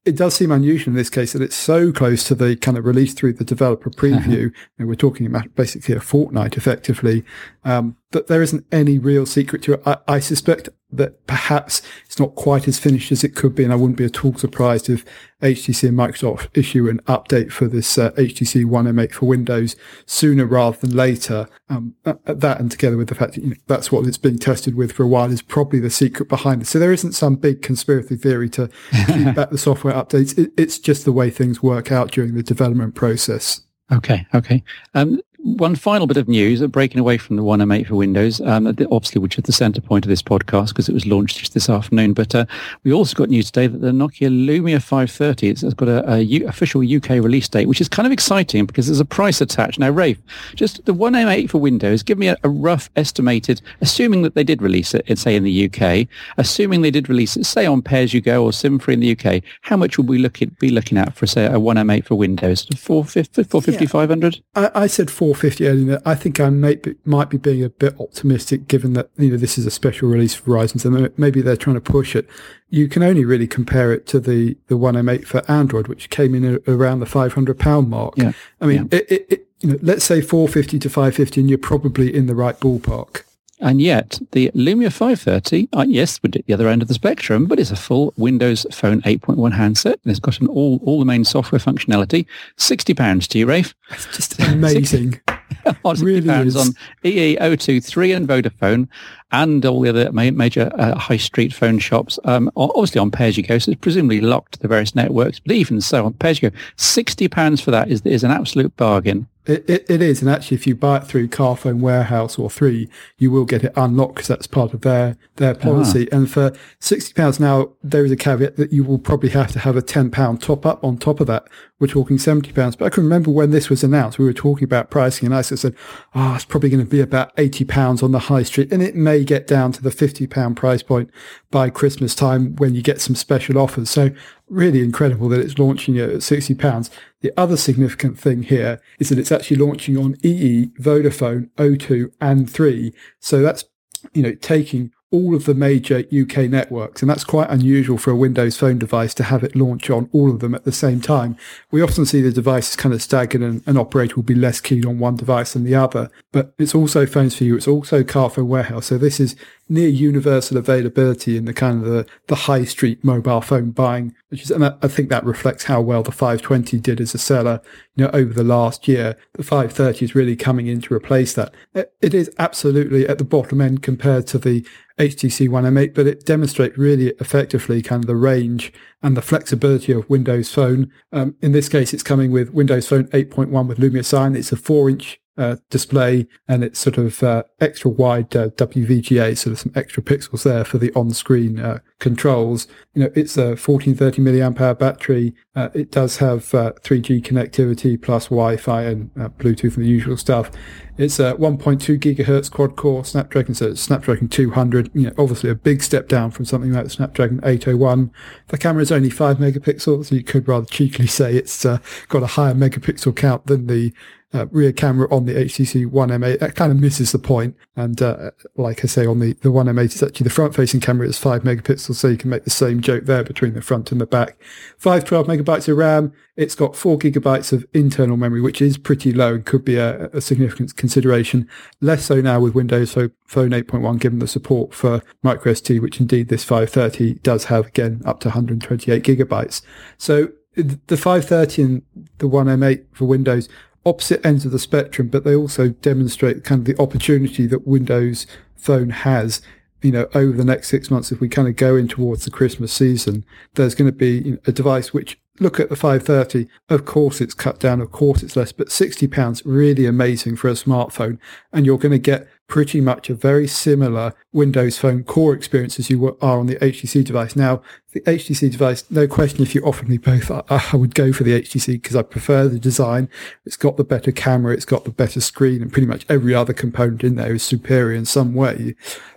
it 0.05 0.15
does 0.15 0.35
seem 0.35 0.51
unusual 0.51 0.91
in 0.91 0.95
this 0.95 1.09
case 1.09 1.33
that 1.33 1.41
it's 1.41 1.55
so 1.55 1.91
close 1.91 2.23
to 2.25 2.35
the 2.35 2.55
kind 2.55 2.77
of 2.77 2.85
release 2.85 3.13
through 3.13 3.33
the 3.33 3.43
developer 3.43 3.89
preview. 3.89 4.53
and 4.79 4.87
we're 4.87 4.95
talking 4.95 5.25
about 5.25 5.53
basically 5.55 5.95
a 5.95 5.99
fortnight 5.99 6.57
effectively. 6.57 7.23
Um, 7.63 7.97
that 8.15 8.27
there 8.27 8.41
isn't 8.41 8.65
any 8.71 8.97
real 8.97 9.25
secret 9.25 9.61
to 9.61 9.73
it. 9.73 9.81
I, 9.85 9.97
I, 10.07 10.19
suspect 10.19 10.69
that 10.89 11.27
perhaps 11.27 11.81
it's 12.05 12.17
not 12.17 12.33
quite 12.35 12.65
as 12.65 12.79
finished 12.79 13.11
as 13.11 13.25
it 13.25 13.35
could 13.35 13.53
be, 13.53 13.65
and 13.65 13.73
I 13.73 13.75
wouldn't 13.75 13.97
be 13.97 14.05
at 14.05 14.23
all 14.23 14.33
surprised 14.35 14.89
if 14.89 15.03
HTC 15.41 15.89
and 15.89 15.97
Microsoft 15.97 16.47
issue 16.57 16.87
an 16.87 17.01
update 17.01 17.51
for 17.51 17.67
this 17.67 17.97
uh, 17.97 18.11
HTC 18.11 18.63
One 18.63 18.85
M8 18.85 19.11
for 19.11 19.25
Windows 19.25 19.75
sooner 20.05 20.45
rather 20.45 20.77
than 20.77 20.95
later. 20.95 21.49
Um, 21.69 21.95
that 22.05 22.59
and 22.61 22.71
together 22.71 22.95
with 22.95 23.09
the 23.09 23.15
fact 23.15 23.33
that 23.33 23.43
you 23.43 23.49
know, 23.49 23.55
that's 23.67 23.91
what 23.91 24.07
it's 24.07 24.17
being 24.17 24.39
tested 24.39 24.75
with 24.75 24.93
for 24.93 25.03
a 25.03 25.07
while 25.07 25.29
is 25.29 25.41
probably 25.41 25.81
the 25.81 25.89
secret 25.89 26.29
behind 26.29 26.61
it. 26.61 26.65
So 26.67 26.79
there 26.79 26.93
isn't 26.93 27.11
some 27.11 27.35
big 27.35 27.61
conspiracy 27.61 28.15
theory 28.15 28.49
to 28.51 28.69
keep 29.07 29.35
back 29.35 29.49
the 29.49 29.57
software 29.57 29.93
updates. 29.93 30.37
It, 30.37 30.53
it's 30.55 30.79
just 30.79 31.03
the 31.03 31.11
way 31.11 31.29
things 31.29 31.61
work 31.61 31.91
out 31.91 32.11
during 32.11 32.33
the 32.33 32.43
development 32.43 32.95
process. 32.95 33.61
Okay, 33.91 34.25
okay. 34.33 34.63
Um, 34.93 35.19
one 35.45 35.75
final 35.75 36.07
bit 36.07 36.17
of 36.17 36.27
news, 36.27 36.59
uh, 36.59 36.67
breaking 36.67 36.99
away 36.99 37.19
from 37.19 37.35
the 37.35 37.43
One 37.43 37.59
M8 37.59 37.87
for 37.87 37.95
Windows, 37.95 38.41
um, 38.41 38.65
obviously, 38.65 39.21
which 39.21 39.37
is 39.37 39.43
the 39.43 39.51
center 39.51 39.79
point 39.79 40.03
of 40.03 40.09
this 40.09 40.23
podcast 40.23 40.69
because 40.69 40.89
it 40.89 40.93
was 40.93 41.05
launched 41.05 41.37
just 41.37 41.53
this 41.53 41.69
afternoon. 41.69 42.13
But 42.13 42.33
uh, 42.33 42.45
we 42.83 42.91
also 42.91 43.15
got 43.15 43.29
news 43.29 43.51
today 43.51 43.67
that 43.67 43.79
the 43.79 43.91
Nokia 43.91 44.29
Lumia 44.29 44.81
530 44.81 45.49
has 45.49 45.73
got 45.75 45.87
a, 45.87 46.13
a 46.13 46.19
U- 46.21 46.47
official 46.47 46.81
UK 46.81 47.09
release 47.09 47.47
date, 47.47 47.67
which 47.67 47.79
is 47.79 47.87
kind 47.87 48.07
of 48.07 48.11
exciting 48.11 48.65
because 48.65 48.87
there's 48.87 48.99
a 48.99 49.05
price 49.05 49.39
attached. 49.39 49.77
Now, 49.77 49.91
Rafe, 49.91 50.19
just 50.55 50.83
the 50.85 50.95
One 50.95 51.13
M8 51.13 51.51
for 51.51 51.59
Windows, 51.59 52.01
give 52.01 52.17
me 52.17 52.27
a, 52.27 52.37
a 52.43 52.49
rough 52.49 52.89
estimated, 52.95 53.61
assuming 53.81 54.23
that 54.23 54.33
they 54.33 54.43
did 54.43 54.63
release 54.63 54.95
it, 54.95 55.17
say 55.19 55.35
in 55.35 55.43
the 55.43 55.69
UK, 55.69 56.07
assuming 56.37 56.81
they 56.81 56.91
did 56.91 57.07
release 57.07 57.37
it, 57.37 57.45
say 57.45 57.67
on 57.67 57.83
Pay 57.83 58.03
As 58.03 58.15
You 58.15 58.21
Go 58.21 58.43
or 58.43 58.51
SIM-free 58.51 58.95
in 58.95 58.99
the 58.99 59.11
UK, 59.11 59.43
how 59.61 59.77
much 59.77 59.99
would 59.99 60.07
we 60.07 60.17
look 60.17 60.41
at, 60.41 60.57
be 60.57 60.69
looking 60.69 60.97
at 60.97 61.15
for, 61.15 61.27
say, 61.27 61.45
a 61.45 61.59
One 61.59 61.77
M8 61.77 62.05
for 62.05 62.15
Windows? 62.15 62.65
450, 62.75 63.43
450 63.43 63.83
yeah. 63.83 63.89
500? 63.89 64.41
I, 64.55 64.71
I 64.73 64.87
said 64.87 65.11
4 65.11 65.34
450 65.35 65.97
I 66.05 66.15
think 66.15 66.39
I 66.39 66.49
may 66.49 66.75
be, 66.75 66.95
might 67.05 67.29
be 67.29 67.37
being 67.37 67.63
a 67.63 67.69
bit 67.69 67.99
optimistic 67.99 68.67
given 68.67 68.93
that, 68.93 69.09
you 69.17 69.31
know, 69.31 69.37
this 69.37 69.57
is 69.57 69.65
a 69.65 69.71
special 69.71 70.09
release 70.09 70.33
for 70.33 70.51
Verizon. 70.51 70.79
So 70.79 71.09
maybe 71.17 71.41
they're 71.41 71.55
trying 71.55 71.75
to 71.75 71.81
push 71.81 72.15
it. 72.15 72.27
You 72.69 72.87
can 72.87 73.03
only 73.03 73.25
really 73.25 73.47
compare 73.47 73.93
it 73.93 74.07
to 74.07 74.19
the, 74.19 74.57
the 74.67 74.77
One 74.77 74.95
M8 74.95 75.25
for 75.25 75.49
Android, 75.49 75.87
which 75.87 76.09
came 76.09 76.33
in 76.35 76.61
around 76.67 76.99
the 76.99 77.05
500 77.05 77.59
pound 77.59 77.89
mark. 77.89 78.15
Yeah. 78.17 78.31
I 78.61 78.65
mean, 78.65 78.89
yeah. 78.91 78.99
it, 78.99 79.11
it, 79.11 79.25
it, 79.29 79.47
you 79.61 79.69
know, 79.69 79.79
let's 79.81 80.05
say 80.05 80.21
450 80.21 80.79
to 80.79 80.89
550 80.89 81.41
and 81.41 81.49
you're 81.49 81.59
probably 81.59 82.13
in 82.13 82.27
the 82.27 82.35
right 82.35 82.59
ballpark. 82.59 83.23
And 83.61 83.81
yet, 83.81 84.19
the 84.31 84.51
Lumia 84.53 84.91
530, 84.91 85.69
uh, 85.71 85.85
yes, 85.87 86.19
we're 86.21 86.31
at 86.35 86.45
the 86.45 86.53
other 86.53 86.67
end 86.67 86.81
of 86.81 86.89
the 86.89 86.93
spectrum, 86.93 87.45
but 87.45 87.57
it's 87.57 87.71
a 87.71 87.75
full 87.75 88.13
Windows 88.17 88.65
Phone 88.71 89.01
8.1 89.03 89.53
handset. 89.53 89.99
And 90.03 90.11
it's 90.11 90.19
got 90.19 90.41
an 90.41 90.47
all, 90.47 90.81
all 90.83 90.99
the 90.99 91.05
main 91.05 91.23
software 91.23 91.59
functionality. 91.59 92.25
£60 92.57 93.27
to 93.29 93.39
you, 93.39 93.45
Rafe. 93.45 93.73
It's 93.91 94.05
just 94.17 94.39
amazing. 94.39 95.21
really 95.83 96.27
pounds 96.27 96.55
on 96.55 96.67
EE, 97.03 97.37
O2, 97.37 97.83
3 97.83 98.11
and 98.11 98.27
Vodafone 98.27 98.87
and 99.31 99.65
all 99.65 99.81
the 99.81 99.89
other 99.89 100.11
major 100.11 100.71
uh, 100.75 100.97
high 100.97 101.17
street 101.17 101.53
phone 101.53 101.79
shops. 101.79 102.19
Um, 102.25 102.51
obviously 102.55 102.99
on 102.99 103.11
pay-as-you-go, 103.11 103.59
so 103.59 103.71
it's 103.71 103.81
presumably 103.81 104.21
locked 104.21 104.53
to 104.53 104.59
the 104.59 104.67
various 104.67 104.95
networks. 104.95 105.39
But 105.39 105.55
even 105.55 105.81
so, 105.81 106.05
on 106.05 106.13
pay-as-you-go, 106.13 106.55
£60 106.77 107.61
for 107.61 107.71
that 107.71 107.89
is, 107.89 108.01
is 108.01 108.23
an 108.23 108.31
absolute 108.31 108.75
bargain. 108.75 109.27
It, 109.47 109.69
it, 109.69 109.85
it 109.89 110.01
is, 110.01 110.21
and 110.21 110.29
actually, 110.29 110.55
if 110.55 110.65
you 110.65 110.75
buy 110.75 110.97
it 110.97 111.05
through 111.05 111.27
Carphone 111.27 111.79
Warehouse 111.79 112.39
or 112.39 112.49
Three, 112.49 112.89
you 113.17 113.29
will 113.29 113.45
get 113.45 113.63
it 113.63 113.73
unlocked 113.75 114.15
because 114.15 114.27
that's 114.27 114.47
part 114.47 114.73
of 114.73 114.81
their 114.81 115.17
their 115.35 115.55
ah. 115.55 115.59
policy. 115.59 116.07
And 116.11 116.29
for 116.29 116.51
sixty 116.79 117.13
pounds 117.13 117.39
now, 117.39 117.73
there 117.83 118.03
is 118.03 118.11
a 118.11 118.15
caveat 118.15 118.55
that 118.57 118.73
you 118.73 118.83
will 118.83 118.97
probably 118.97 119.29
have 119.29 119.51
to 119.51 119.59
have 119.59 119.75
a 119.75 119.81
ten 119.83 120.09
pound 120.09 120.41
top 120.41 120.65
up 120.65 120.83
on 120.83 120.97
top 120.97 121.19
of 121.19 121.27
that. 121.27 121.47
We're 121.79 121.87
talking 121.87 122.17
seventy 122.17 122.53
pounds. 122.53 122.75
But 122.75 122.85
I 122.85 122.89
can 122.89 123.03
remember 123.03 123.29
when 123.29 123.51
this 123.51 123.69
was 123.69 123.83
announced, 123.83 124.17
we 124.17 124.25
were 124.25 124.33
talking 124.33 124.63
about 124.63 124.89
pricing, 124.89 125.27
and 125.27 125.35
I 125.35 125.41
said, 125.41 125.75
"Oh, 126.15 126.33
it's 126.33 126.45
probably 126.45 126.69
going 126.69 126.83
to 126.83 126.89
be 126.89 127.01
about 127.01 127.31
eighty 127.37 127.65
pounds 127.65 128.01
on 128.01 128.11
the 128.11 128.19
high 128.19 128.43
street, 128.43 128.73
and 128.73 128.81
it 128.81 128.95
may 128.95 129.23
get 129.23 129.45
down 129.45 129.71
to 129.73 129.81
the 129.83 129.91
fifty 129.91 130.25
pound 130.25 130.57
price 130.57 130.81
point 130.81 131.11
by 131.51 131.69
Christmas 131.69 132.15
time 132.15 132.55
when 132.55 132.73
you 132.73 132.81
get 132.81 132.99
some 132.99 133.15
special 133.15 133.59
offers." 133.59 133.91
So 133.91 134.09
really 134.47 134.81
incredible 134.81 135.29
that 135.29 135.39
it's 135.39 135.57
launching 135.57 135.97
at 135.97 136.23
sixty 136.23 136.53
pounds. 136.55 136.91
The 137.21 137.33
other 137.37 137.57
significant 137.57 138.19
thing 138.19 138.43
here 138.43 138.79
is 138.99 139.09
that 139.09 139.19
it's 139.19 139.31
actually 139.31 139.57
launching 139.57 139.97
on 139.97 140.17
EE, 140.23 140.71
Vodafone, 140.79 141.49
O2 141.57 142.11
and 142.21 142.49
3. 142.49 142.93
So 143.19 143.41
that's, 143.41 143.65
you 144.13 144.21
know, 144.21 144.33
taking 144.35 144.91
all 145.11 145.35
of 145.35 145.45
the 145.45 145.53
major 145.53 145.99
UK 145.99 146.49
networks. 146.49 147.01
And 147.01 147.09
that's 147.09 147.23
quite 147.23 147.49
unusual 147.49 147.97
for 147.97 148.11
a 148.11 148.15
Windows 148.15 148.57
phone 148.57 148.79
device 148.79 149.13
to 149.15 149.23
have 149.23 149.43
it 149.43 149.55
launch 149.55 149.89
on 149.89 150.09
all 150.11 150.31
of 150.31 150.39
them 150.39 150.55
at 150.55 150.65
the 150.65 150.71
same 150.71 150.99
time. 150.99 151.37
We 151.71 151.81
often 151.81 152.05
see 152.05 152.21
the 152.21 152.31
devices 152.31 152.75
kind 152.75 152.93
of 152.93 153.01
staggered 153.01 153.41
and 153.41 153.61
an 153.67 153.77
operator 153.77 154.15
will 154.15 154.23
be 154.23 154.35
less 154.35 154.59
keen 154.59 154.85
on 154.85 154.99
one 154.99 155.15
device 155.15 155.53
than 155.53 155.63
the 155.63 155.75
other. 155.75 156.09
But 156.31 156.53
it's 156.57 156.75
also 156.75 157.05
Phones 157.05 157.35
4u. 157.35 157.55
It's 157.55 157.67
also 157.67 158.03
Carphone 158.03 158.47
Warehouse. 158.47 158.87
So 158.87 158.97
this 158.97 159.19
is 159.19 159.35
near 159.67 159.87
universal 159.87 160.57
availability 160.57 161.37
in 161.37 161.45
the 161.45 161.53
kind 161.53 161.83
of 161.83 161.89
the, 161.89 162.05
the 162.27 162.35
high 162.35 162.63
street 162.63 163.03
mobile 163.03 163.41
phone 163.41 163.71
buying, 163.71 164.13
which 164.29 164.43
is, 164.43 164.51
and 164.51 164.65
I 164.65 164.87
think 164.87 165.09
that 165.09 165.25
reflects 165.25 165.63
how 165.63 165.81
well 165.81 166.03
the 166.03 166.11
520 166.11 166.79
did 166.79 167.01
as 167.01 167.15
a 167.15 167.17
seller, 167.17 167.61
you 167.95 168.05
know, 168.05 168.11
over 168.13 168.33
the 168.33 168.43
last 168.43 168.87
year. 168.87 169.17
The 169.33 169.43
530 169.43 170.05
is 170.05 170.15
really 170.15 170.35
coming 170.35 170.67
in 170.67 170.81
to 170.81 170.93
replace 170.93 171.33
that. 171.33 171.53
It 171.73 172.13
is 172.13 172.29
absolutely 172.37 173.07
at 173.07 173.17
the 173.17 173.23
bottom 173.23 173.59
end 173.59 173.81
compared 173.81 174.27
to 174.27 174.37
the 174.37 174.65
HTC 174.97 175.49
One 175.49 175.65
M8, 175.65 175.93
but 175.93 176.07
it 176.07 176.25
demonstrates 176.25 176.77
really 176.77 177.07
effectively 177.19 177.81
kind 177.81 178.03
of 178.03 178.07
the 178.07 178.15
range 178.15 178.71
and 179.01 179.17
the 179.17 179.21
flexibility 179.21 179.91
of 179.91 180.09
Windows 180.09 180.51
Phone. 180.53 180.91
Um, 181.11 181.35
in 181.41 181.51
this 181.51 181.69
case, 181.69 181.93
it's 181.93 182.03
coming 182.03 182.31
with 182.31 182.53
Windows 182.53 182.87
Phone 182.87 183.05
8.1 183.07 183.67
with 183.67 183.77
Lumia 183.77 184.05
Cyan. 184.05 184.35
It's 184.35 184.51
a 184.51 184.57
four 184.57 184.89
inch 184.89 185.19
uh, 185.37 185.57
display 185.69 186.27
and 186.47 186.63
it's 186.63 186.79
sort 186.79 186.97
of 186.97 187.21
uh, 187.21 187.43
extra 187.59 187.91
wide 187.91 188.35
uh, 188.35 188.49
WVGA, 188.49 189.45
of 189.45 189.59
some 189.59 189.71
extra 189.75 190.01
pixels 190.01 190.43
there 190.43 190.63
for 190.63 190.77
the 190.77 190.93
on-screen 190.93 191.59
uh, 191.59 191.79
controls. 191.99 192.67
You 192.93 193.03
know, 193.03 193.11
it's 193.15 193.37
a 193.37 193.55
1430 193.57 194.21
milliamp 194.21 194.61
hour 194.61 194.73
battery. 194.73 195.35
Uh, 195.55 195.69
it 195.73 195.91
does 195.91 196.17
have 196.17 196.43
3G 196.43 197.19
uh, 197.19 197.27
connectivity 197.27 198.01
plus 198.01 198.25
Wi-Fi 198.25 198.83
and 198.83 199.13
Bluetooth 199.13 199.75
and 199.75 199.85
the 199.85 199.89
usual 199.89 200.17
stuff. 200.17 200.51
It's 200.97 201.19
a 201.19 201.33
1.2 201.33 201.99
gigahertz 201.99 202.49
quad 202.49 202.77
core 202.77 203.03
Snapdragon, 203.03 203.53
so 203.53 203.67
it's 203.67 203.81
Snapdragon 203.81 204.29
200. 204.29 204.91
You 204.93 205.07
know, 205.07 205.13
obviously 205.17 205.49
a 205.49 205.55
big 205.55 205.83
step 205.83 206.07
down 206.07 206.31
from 206.31 206.45
something 206.45 206.71
like 206.71 206.85
the 206.85 206.89
Snapdragon 206.89 207.41
801. 207.43 208.11
The 208.47 208.57
camera 208.57 208.81
is 208.81 208.93
only 208.93 209.09
five 209.09 209.37
megapixels. 209.37 210.05
So 210.05 210.15
you 210.15 210.23
could 210.23 210.47
rather 210.47 210.65
cheekily 210.65 211.07
say 211.07 211.35
it's 211.35 211.63
got 211.63 212.23
a 212.23 212.27
higher 212.27 212.53
megapixel 212.53 213.15
count 213.17 213.47
than 213.47 213.67
the 213.67 213.93
uh, 214.35 214.45
rear 214.51 214.71
camera 214.71 215.07
on 215.13 215.25
the 215.25 215.33
HTC 215.33 215.87
One 215.87 216.09
M8. 216.09 216.39
That 216.39 216.55
kind 216.55 216.71
of 216.71 216.79
misses 216.79 217.11
the 217.11 217.19
point. 217.19 217.55
And 217.75 218.01
uh, 218.01 218.31
like 218.55 218.83
I 218.83 218.87
say, 218.87 219.05
on 219.05 219.19
the, 219.19 219.33
the 219.41 219.51
One 219.51 219.67
M8, 219.67 219.85
it's 219.85 220.03
actually 220.03 220.25
the 220.25 220.29
front 220.29 220.53
facing 220.53 220.81
camera 220.81 221.07
is 221.07 221.17
5 221.17 221.43
megapixels, 221.43 221.95
so 221.95 222.07
you 222.07 222.17
can 222.17 222.29
make 222.29 222.43
the 222.43 222.49
same 222.49 222.81
joke 222.81 223.05
there 223.05 223.23
between 223.23 223.53
the 223.53 223.61
front 223.61 223.91
and 223.91 224.01
the 224.01 224.05
back. 224.05 224.37
512 224.77 225.27
megabytes 225.27 225.67
of 225.67 225.77
RAM. 225.77 226.11
It's 226.35 226.55
got 226.55 226.75
4 226.75 226.99
gigabytes 226.99 227.53
of 227.53 227.65
internal 227.73 228.17
memory, 228.17 228.41
which 228.41 228.61
is 228.61 228.77
pretty 228.77 229.13
low 229.13 229.35
and 229.35 229.45
could 229.45 229.63
be 229.63 229.77
a, 229.77 230.07
a 230.07 230.21
significant 230.21 230.75
consideration. 230.75 231.47
Less 231.79 232.05
so 232.05 232.19
now 232.19 232.41
with 232.41 232.55
Windows 232.55 232.93
Phone 232.93 233.11
8.1, 233.51 233.99
given 233.99 234.19
the 234.19 234.27
support 234.27 234.73
for 234.73 235.01
microSD, 235.23 235.81
which 235.81 235.99
indeed 235.99 236.27
this 236.27 236.43
530 236.43 237.15
does 237.15 237.45
have, 237.45 237.67
again, 237.67 238.01
up 238.05 238.19
to 238.21 238.29
128 238.29 239.03
gigabytes. 239.03 239.61
So 239.97 240.29
the 240.55 240.97
530 240.97 241.61
and 241.61 241.81
the 242.19 242.27
One 242.27 242.47
M8 242.47 242.85
for 242.93 243.05
Windows 243.05 243.49
opposite 243.85 244.25
ends 244.25 244.45
of 244.45 244.51
the 244.51 244.59
spectrum, 244.59 245.07
but 245.07 245.23
they 245.23 245.35
also 245.35 245.69
demonstrate 245.69 246.43
kind 246.43 246.59
of 246.59 246.65
the 246.65 246.81
opportunity 246.81 247.45
that 247.47 247.67
Windows 247.67 248.25
Phone 248.55 248.89
has. 248.89 249.41
You 249.81 249.91
know, 249.91 250.07
over 250.15 250.35
the 250.35 250.45
next 250.45 250.69
six 250.69 250.89
months, 250.89 251.11
if 251.11 251.19
we 251.19 251.29
kind 251.29 251.47
of 251.47 251.55
go 251.55 251.75
in 251.75 251.87
towards 251.87 252.25
the 252.25 252.31
Christmas 252.31 252.73
season, 252.73 253.23
there's 253.53 253.75
going 253.75 253.91
to 253.91 253.95
be 253.95 254.37
a 254.47 254.51
device 254.51 254.93
which 254.93 255.19
look 255.39 255.59
at 255.59 255.69
the 255.69 255.75
530. 255.75 256.47
Of 256.69 256.85
course, 256.85 257.21
it's 257.21 257.33
cut 257.33 257.59
down. 257.59 257.81
Of 257.81 257.91
course, 257.91 258.23
it's 258.23 258.35
less, 258.35 258.51
but 258.51 258.71
60 258.71 259.07
pounds 259.07 259.45
really 259.45 259.85
amazing 259.85 260.37
for 260.37 260.47
a 260.47 260.53
smartphone. 260.53 261.19
And 261.53 261.65
you're 261.65 261.77
going 261.77 261.91
to 261.91 261.99
get 261.99 262.27
pretty 262.47 262.79
much 262.79 263.09
a 263.09 263.15
very 263.15 263.47
similar 263.47 264.13
Windows 264.31 264.77
Phone 264.77 265.03
core 265.03 265.33
experience 265.33 265.79
as 265.79 265.89
you 265.89 266.17
are 266.21 266.39
on 266.39 266.45
the 266.45 266.55
HTC 266.57 267.03
device. 267.03 267.35
Now, 267.35 267.61
the 267.91 268.01
HTC 268.01 268.51
device, 268.51 268.83
no 268.91 269.07
question, 269.07 269.41
if 269.41 269.55
you 269.55 269.61
offered 269.61 269.89
me 269.89 269.97
both, 269.97 270.29
I, 270.29 270.43
I 270.49 270.75
would 270.75 270.93
go 270.93 271.11
for 271.11 271.23
the 271.23 271.41
HTC 271.41 271.81
because 271.81 271.95
I 271.95 272.03
prefer 272.03 272.47
the 272.47 272.59
design. 272.59 273.09
It's 273.45 273.57
got 273.57 273.77
the 273.77 273.83
better 273.83 274.11
camera, 274.11 274.53
it's 274.53 274.65
got 274.65 274.83
the 274.83 274.91
better 274.91 275.21
screen, 275.21 275.61
and 275.61 275.71
pretty 275.71 275.87
much 275.87 276.05
every 276.07 276.35
other 276.35 276.53
component 276.53 277.03
in 277.03 277.15
there 277.15 277.33
is 277.33 277.43
superior 277.43 277.95
in 277.95 278.05
some 278.05 278.33
way. 278.33 278.75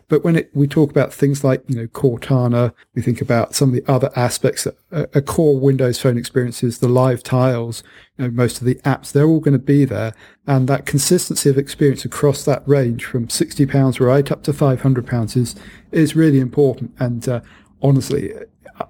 But 0.08 0.24
when 0.24 0.36
it, 0.36 0.50
we 0.54 0.66
talk 0.66 0.90
about 0.90 1.12
things 1.12 1.44
like, 1.44 1.62
you 1.68 1.76
know, 1.76 1.86
Cortana, 1.86 2.72
we 2.94 3.02
think 3.02 3.20
about 3.20 3.54
some 3.54 3.68
of 3.68 3.74
the 3.74 3.92
other 3.92 4.10
aspects 4.16 4.64
that 4.64 4.78
a, 4.90 5.18
a 5.18 5.22
core 5.22 5.58
Windows 5.58 6.00
Phone 6.00 6.16
experiences, 6.16 6.78
the 6.78 6.88
live 6.88 7.22
tiles, 7.22 7.82
you 8.18 8.24
know, 8.24 8.30
most 8.30 8.58
of 8.58 8.66
the 8.66 8.74
apps, 8.76 9.12
they're 9.12 9.26
all 9.26 9.40
going 9.40 9.52
to 9.52 9.58
be 9.58 9.84
there. 9.84 10.12
And 10.46 10.68
that 10.68 10.86
consistency 10.86 11.48
of 11.48 11.58
experience 11.58 12.04
across 12.04 12.44
that 12.44 12.66
range 12.66 13.04
from 13.04 13.28
60 13.28 13.64
pounds 13.66 14.00
right 14.00 14.30
up 14.30 14.42
to 14.44 14.52
500 14.52 15.06
pounds 15.06 15.36
is, 15.36 15.54
is 15.92 16.16
really 16.16 16.40
important. 16.40 16.94
And, 16.98 17.28
uh, 17.28 17.40
honestly, 17.82 18.32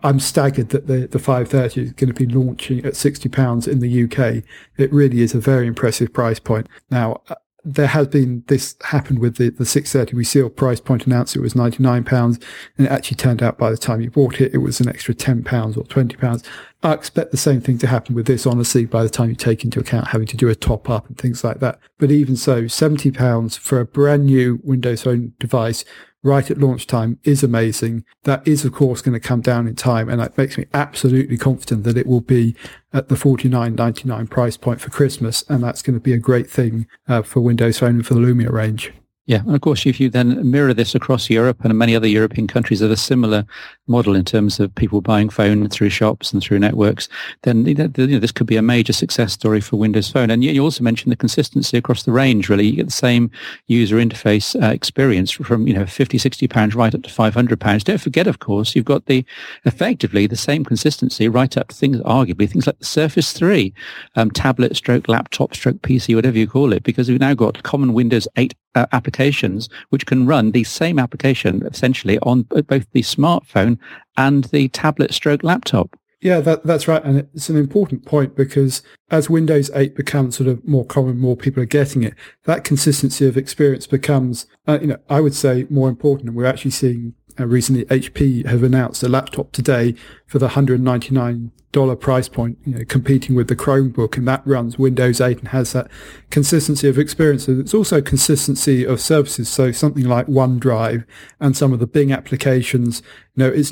I'm 0.03 0.21
staggered 0.21 0.71
that 0.71 0.87
the, 0.87 1.07
the 1.07 1.19
530 1.19 1.81
is 1.81 1.93
going 1.93 2.13
to 2.13 2.27
be 2.27 2.33
launching 2.33 2.85
at 2.85 2.97
60 2.97 3.29
pounds 3.29 3.67
in 3.67 3.81
the 3.81 4.05
UK. 4.05 4.45
It 4.77 4.93
really 4.93 5.23
is 5.23 5.35
a 5.35 5.41
very 5.41 5.67
impressive 5.67 6.13
price 6.13 6.39
point. 6.39 6.69
Now, 6.91 7.23
there 7.71 7.87
has 7.87 8.09
been 8.09 8.43
this 8.47 8.77
happened 8.83 9.19
with 9.19 9.37
the, 9.37 9.51
the 9.51 9.67
630. 9.67 10.17
We 10.17 10.25
see 10.25 10.49
price 10.49 10.81
point 10.81 11.07
announced 11.07 11.37
it 11.37 11.41
was 11.41 11.55
99 11.55 12.03
pounds 12.05 12.39
and 12.79 12.87
it 12.87 12.91
actually 12.91 13.17
turned 13.17 13.43
out 13.43 13.59
by 13.59 13.71
the 13.71 13.77
time 13.77 14.01
you 14.01 14.11
bought 14.11 14.41
it, 14.41 14.55
it 14.55 14.59
was 14.59 14.81
an 14.81 14.89
extra 14.89 15.13
10 15.13 15.45
pounds 15.45 15.77
or 15.77 15.85
20 15.85 16.17
pounds. 16.17 16.43
I 16.83 16.95
expect 16.95 17.31
the 17.31 17.37
same 17.37 17.61
thing 17.61 17.77
to 17.79 17.87
happen 17.87 18.15
with 18.15 18.27
this, 18.27 18.47
honestly, 18.47 18.87
by 18.87 19.03
the 19.03 19.11
time 19.11 19.29
you 19.29 19.35
take 19.35 19.65
into 19.65 19.81
account 19.81 20.09
having 20.09 20.29
to 20.29 20.37
do 20.37 20.49
a 20.49 20.55
top 20.55 20.89
up 20.89 21.09
and 21.09 21.19
things 21.19 21.45
like 21.45 21.61
that. 21.61 21.79
But 21.99 22.11
even 22.11 22.37
so, 22.37 22.69
70 22.69 23.11
pounds 23.11 23.57
for 23.57 23.81
a 23.81 23.85
brand 23.85 24.25
new 24.25 24.61
Windows 24.63 25.03
Phone 25.03 25.35
device 25.39 25.85
right 26.29 26.51
at 26.51 26.59
launch 26.59 26.87
time 26.87 27.19
is 27.25 27.43
amazing. 27.43 28.05
That 28.25 28.47
is, 28.47 28.65
of 28.65 28.73
course, 28.73 29.03
going 29.03 29.21
to 29.21 29.29
come 29.29 29.41
down 29.41 29.67
in 29.67 29.75
time. 29.75 30.09
And 30.09 30.21
that 30.21 30.37
makes 30.37 30.57
me 30.59 30.67
absolutely 30.73 31.39
confident 31.39 31.85
that 31.85 31.97
it 31.97 32.07
will 32.07 32.21
be 32.21 32.55
at 32.93 33.09
the 33.09 33.17
forty 33.17 33.49
nine 33.49 33.75
ninety 33.75 34.07
nine 34.07 34.27
price 34.27 34.57
point 34.57 34.81
for 34.81 34.91
Christmas. 34.91 35.45
And 35.49 35.63
that's 35.63 35.83
going 35.83 35.99
to 35.99 36.01
be 36.01 36.13
a 36.13 36.19
great 36.19 36.51
thing 36.51 36.87
uh, 37.09 37.23
for 37.23 37.41
Windows 37.41 37.79
Phone 37.79 37.97
and 37.97 38.07
for 38.07 38.15
the 38.15 38.21
Lumia 38.21 38.53
range. 38.53 38.93
Yeah, 39.29 39.41
and 39.41 39.55
of 39.55 39.61
course, 39.61 39.85
if 39.85 40.01
you 40.01 40.09
then 40.09 40.51
mirror 40.51 40.73
this 40.73 40.95
across 40.95 41.29
Europe 41.29 41.63
and 41.63 41.77
many 41.77 41.95
other 41.95 42.07
European 42.07 42.47
countries 42.47 42.81
have 42.81 42.91
a 42.91 42.97
similar 42.97 43.45
model 43.87 44.15
in 44.15 44.25
terms 44.25 44.59
of 44.59 44.75
people 44.75 45.03
buying 45.03 45.29
phone 45.29 45.69
through 45.69 45.91
shops 45.91 46.33
and 46.33 46.43
through 46.43 46.61
networks, 46.61 47.11
then 47.43 47.67
you 47.67 47.75
know, 47.75 47.89
this 47.89 48.33
could 48.33 48.47
be 48.47 48.57
a 48.57 48.63
major 48.63 48.95
success 48.95 49.35
story 49.35 49.61
for 49.61 49.77
Windows 49.77 50.11
Phone. 50.11 50.31
And 50.31 50.43
you 50.43 50.63
also 50.63 50.83
mentioned 50.83 51.13
the 51.13 51.17
consistency 51.17 51.77
across 51.77 52.05
the 52.05 52.11
range. 52.11 52.49
Really, 52.49 52.69
you 52.69 52.77
get 52.77 52.87
the 52.87 52.93
same 52.93 53.31
user 53.67 53.97
interface 53.97 54.57
uh, 54.63 54.73
experience 54.73 55.31
from 55.31 55.67
you 55.67 55.75
know 55.75 55.85
50, 55.85 56.17
60 56.17 56.49
pounds 56.49 56.75
right 56.75 56.95
up 56.95 57.03
to 57.03 57.11
500 57.11 57.61
pounds. 57.61 57.85
Don't 57.85 58.01
forget, 58.01 58.27
of 58.27 58.39
course, 58.39 58.75
you've 58.75 58.87
got 58.87 59.05
the 59.05 59.27
effectively 59.67 60.27
the 60.27 60.37
same 60.37 60.65
consistency 60.65 61.29
right 61.29 61.55
up 61.55 61.69
to 61.69 61.77
things, 61.77 61.99
arguably 61.99 62.49
things 62.49 62.67
like 62.67 62.79
the 62.79 62.87
Surface 62.87 63.35
3, 63.35 63.75
um, 64.17 64.31
tablet, 64.31 64.75
stroke 64.75 65.07
laptop, 65.07 65.55
stroke 65.55 65.83
PC, 65.83 66.15
whatever 66.15 66.39
you 66.39 66.49
call 66.49 66.73
it, 66.73 66.83
because 66.83 67.11
we've 67.11 67.21
now 67.21 67.35
got 67.35 67.63
common 67.63 67.93
Windows 67.93 68.27
8 68.37 68.55
uh, 68.75 68.87
applications 68.93 69.69
which 69.91 70.07
can 70.07 70.27
run 70.27 70.53
the 70.53 70.65
same 70.65 70.99
application 70.99 71.67
essentially 71.67 72.19
on 72.21 72.43
both 72.43 72.87
the 72.93 73.03
smartphone 73.03 73.79
and 74.17 74.45
the 74.45 74.69
tablet 74.69 75.13
stroke 75.13 75.43
laptop. 75.43 75.99
Yeah, 76.21 76.41
that, 76.41 76.65
that's 76.65 76.89
right. 76.89 77.03
And 77.05 77.19
it's 77.33 77.49
an 77.49 77.57
important 77.57 78.05
point 78.05 78.35
because 78.35 78.83
as 79.09 79.31
Windows 79.31 79.71
8 79.73 79.95
becomes 79.95 80.37
sort 80.37 80.49
of 80.49 80.67
more 80.67 80.85
common, 80.85 81.19
more 81.19 81.37
people 81.37 81.63
are 81.63 81.67
getting 81.67 82.03
it, 82.03 82.15
that 82.45 82.65
consistency 82.65 83.27
of 83.27 83.37
experience 83.37 83.87
becomes, 83.87 84.47
uh, 84.67 84.79
you 84.81 84.89
know, 84.89 84.99
I 85.09 85.21
would 85.21 85.35
say 85.35 85.67
more 85.71 85.89
important. 85.89 86.29
And 86.29 86.37
we're 86.37 86.45
actually 86.47 86.73
seeing 86.73 87.15
Uh, 87.39 87.47
recently 87.47 87.85
HP 87.87 88.47
have 88.47 88.63
announced 88.63 89.03
a 89.03 89.09
laptop 89.09 89.53
today 89.53 89.95
for 90.27 90.39
the 90.39 90.49
$199 90.49 92.01
price 92.01 92.29
point, 92.29 92.59
you 92.65 92.75
know, 92.75 92.85
competing 92.85 93.37
with 93.37 93.49
the 93.49 93.55
Chromebook, 93.55 94.17
and 94.17 94.27
that 94.27 94.45
runs 94.47 94.79
Windows 94.79 95.21
8 95.21 95.39
and 95.39 95.49
has 95.49 95.73
that 95.73 95.89
consistency 96.31 96.89
of 96.89 96.99
experience. 96.99 97.47
And 97.47 97.61
It's 97.61 97.75
also 97.75 98.01
consistency 98.01 98.85
of 98.85 99.01
services. 99.01 99.49
So 99.49 99.71
something 99.71 100.05
like 100.05 100.27
OneDrive 100.27 101.05
and 101.41 101.57
some 101.57 101.73
of 101.73 101.79
the 101.79 101.87
Bing 101.87 102.11
applications, 102.13 103.03
you 103.37 103.45
know, 103.45 103.63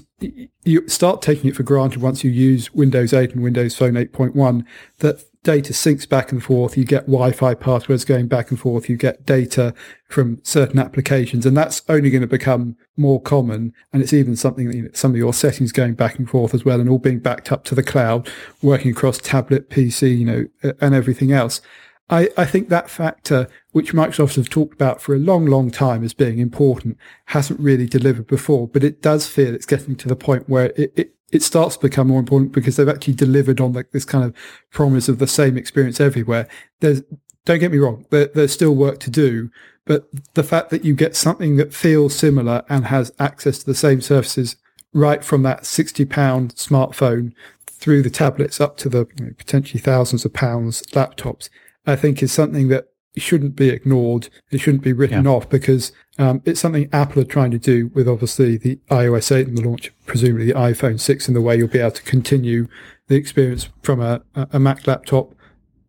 you 0.65 0.89
start 0.89 1.23
taking 1.23 1.51
it 1.51 1.57
for 1.57 1.63
granted 1.63 2.03
once 2.03 2.23
you 2.23 2.31
use 2.31 2.73
Windows 2.73 3.13
8 3.13 3.33
and 3.33 3.43
Windows 3.43 3.75
Phone 3.75 3.95
8.1 3.95 4.65
that 4.99 5.25
data 5.47 5.73
syncs 5.73 6.09
back 6.09 6.33
and 6.33 6.43
forth. 6.43 6.77
You 6.77 6.85
get 6.85 7.07
Wi-Fi 7.07 7.55
passwords 7.55 8.05
going 8.05 8.27
back 8.27 8.51
and 8.51 8.59
forth. 8.59 8.89
You 8.89 8.97
get 8.97 9.25
data 9.25 9.73
from 10.09 10.41
certain 10.43 10.81
applications, 10.81 11.47
and 11.47 11.57
that's 11.57 11.83
only 11.89 12.11
going 12.11 12.23
to 12.23 12.27
become 12.27 12.77
more 12.97 13.23
common. 13.23 13.73
And 13.93 14.03
it's 14.03 14.13
even 14.13 14.35
something 14.35 14.67
that 14.67 14.77
you 14.77 14.83
know, 14.83 14.91
some 14.93 15.13
of 15.13 15.17
your 15.17 15.33
settings 15.33 15.71
going 15.71 15.95
back 15.95 16.19
and 16.19 16.29
forth 16.29 16.53
as 16.53 16.65
well, 16.65 16.81
and 16.81 16.91
all 16.91 16.99
being 16.99 17.21
backed 17.21 17.53
up 17.53 17.63
to 17.67 17.77
the 17.77 17.83
cloud, 17.85 18.29
working 18.61 18.91
across 18.91 19.19
tablet, 19.19 19.71
PC, 19.71 20.19
you 20.19 20.25
know, 20.25 20.75
and 20.81 20.97
everything 20.97 21.31
else. 21.31 21.61
I, 22.09 22.29
I 22.37 22.45
think 22.45 22.69
that 22.69 22.89
factor, 22.89 23.49
which 23.73 23.93
Microsoft 23.93 24.37
have 24.37 24.49
talked 24.49 24.75
about 24.75 25.03
for 25.03 25.15
a 25.15 25.19
long, 25.19 25.47
long 25.47 25.71
time 25.71 26.05
as 26.05 26.15
being 26.15 26.39
important, 26.39 26.99
hasn't 27.27 27.59
really 27.59 27.87
delivered 27.87 28.27
before, 28.27 28.69
but 28.69 28.85
it 28.85 29.03
does 29.03 29.27
feel 29.27 29.55
it's 29.55 29.67
getting 29.67 29.97
to 29.97 30.09
the 30.09 30.17
point 30.17 30.49
where 30.49 30.73
it, 30.77 30.93
it 30.97 31.13
it 31.33 31.43
starts 31.43 31.77
to 31.77 31.83
become 31.83 32.07
more 32.07 32.21
important 32.21 32.53
because 32.53 32.77
they've 32.77 32.89
actually 32.89 33.13
delivered 33.13 33.61
on 33.61 33.73
like 33.73 33.91
this 33.91 34.05
kind 34.05 34.25
of 34.25 34.33
promise 34.71 35.09
of 35.09 35.19
the 35.19 35.27
same 35.27 35.57
experience 35.57 36.01
everywhere. 36.01 36.47
There's, 36.79 37.03
don't 37.45 37.59
get 37.59 37.73
me 37.73 37.79
wrong, 37.79 38.07
there, 38.11 38.27
there's 38.27 38.53
still 38.53 38.77
work 38.77 39.01
to 39.01 39.11
do, 39.11 39.51
But 39.87 40.09
the 40.35 40.43
fact 40.43 40.71
that 40.71 40.85
you 40.85 40.95
get 40.95 41.17
something 41.17 41.57
that 41.57 41.73
feels 41.73 42.15
similar 42.15 42.65
and 42.69 42.87
has 42.87 43.13
access 43.19 43.59
to 43.59 43.67
the 43.67 43.75
same 43.75 44.01
services 44.01 44.57
right 44.93 45.25
from 45.25 45.43
that 45.45 45.63
£60 45.63 46.07
smartphone 46.55 47.33
through 47.67 48.03
the 48.03 48.11
tablets 48.11 48.61
up 48.61 48.77
to 48.79 48.89
the 48.89 49.07
you 49.19 49.27
know, 49.27 49.33
potentially 49.39 49.81
thousands 49.81 50.25
of 50.25 50.33
pounds 50.33 50.83
laptops, 50.93 51.49
I 51.87 51.97
think 51.97 52.23
is 52.23 52.33
something 52.33 52.69
that 52.69 52.89
shouldn't 53.17 53.57
be 53.57 53.71
ignored. 53.71 54.29
It 54.51 54.59
shouldn't 54.59 54.83
be 54.83 54.93
written 54.93 55.25
yeah. 55.25 55.31
off 55.31 55.49
because 55.49 55.93
um, 56.19 56.43
it's 56.45 56.61
something 56.61 56.89
Apple 56.93 57.23
are 57.23 57.27
trying 57.27 57.51
to 57.53 57.59
do 57.59 57.89
with 57.95 58.09
obviously 58.09 58.57
the 58.57 58.77
iOS 58.91 59.35
8 59.35 59.49
and 59.49 59.59
the 59.59 59.63
launch, 59.63 59.93
presumably 60.05 60.47
the 60.47 60.55
iPhone 60.55 61.01
6 61.01 61.29
in 61.29 61.35
the 61.35 61.41
way 61.41 61.57
you'll 61.57 61.69
be 61.69 61.79
able 61.79 61.93
to 61.93 62.03
continue 62.03 62.69
the 63.09 63.17
experience 63.17 63.69
from 63.83 64.01
a, 64.01 64.23
a 64.35 64.59
Mac 64.59 64.87
laptop 64.87 65.33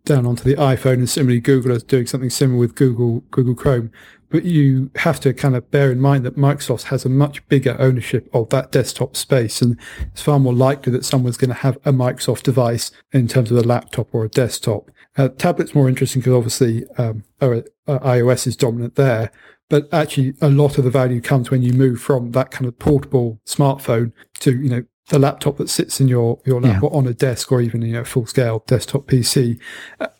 down 0.07 0.25
onto 0.25 0.43
the 0.43 0.55
iPhone, 0.55 0.93
and 0.93 1.09
similarly 1.09 1.39
Google 1.39 1.71
is 1.71 1.83
doing 1.83 2.07
something 2.07 2.29
similar 2.29 2.59
with 2.59 2.75
Google 2.75 3.19
Google 3.31 3.55
Chrome. 3.55 3.91
But 4.29 4.43
you 4.43 4.91
have 4.97 5.19
to 5.21 5.33
kind 5.33 5.55
of 5.55 5.69
bear 5.71 5.89
in 5.91 6.01
mind 6.01 6.25
that 6.25 6.35
Microsoft 6.35 6.83
has 6.83 7.05
a 7.05 7.09
much 7.09 7.47
bigger 7.47 7.77
ownership 7.79 8.29
of 8.33 8.49
that 8.49 8.71
desktop 8.71 9.15
space, 9.15 9.61
and 9.61 9.77
it's 10.01 10.21
far 10.21 10.39
more 10.39 10.53
likely 10.53 10.91
that 10.93 11.05
someone's 11.05 11.37
going 11.37 11.49
to 11.49 11.55
have 11.55 11.77
a 11.85 11.91
Microsoft 11.91 12.43
device 12.43 12.91
in 13.11 13.27
terms 13.27 13.51
of 13.51 13.57
a 13.57 13.61
laptop 13.61 14.07
or 14.13 14.25
a 14.25 14.29
desktop. 14.29 14.89
Uh, 15.17 15.29
tablet's 15.29 15.73
more 15.73 15.89
interesting 15.89 16.21
because 16.21 16.33
obviously 16.33 16.85
um, 16.97 17.23
uh, 17.41 17.61
iOS 17.87 18.45
is 18.45 18.55
dominant 18.55 18.95
there, 18.95 19.31
but 19.69 19.91
actually 19.91 20.35
a 20.41 20.49
lot 20.49 20.77
of 20.77 20.83
the 20.83 20.91
value 20.91 21.19
comes 21.19 21.49
when 21.49 21.61
you 21.61 21.73
move 21.73 21.99
from 21.99 22.31
that 22.31 22.51
kind 22.51 22.67
of 22.67 22.77
portable 22.77 23.39
smartphone 23.45 24.11
to 24.39 24.51
you 24.51 24.69
know 24.69 24.83
the 25.09 25.19
laptop 25.19 25.57
that 25.57 25.69
sits 25.69 25.99
in 25.99 26.07
your 26.07 26.39
your 26.45 26.61
lap 26.61 26.81
yeah. 26.81 26.87
or 26.87 26.95
on 26.95 27.07
a 27.07 27.13
desk 27.13 27.51
or 27.51 27.61
even 27.61 27.81
you 27.81 27.93
know 27.93 28.03
full 28.03 28.25
scale 28.25 28.63
desktop 28.67 29.07
PC. 29.07 29.59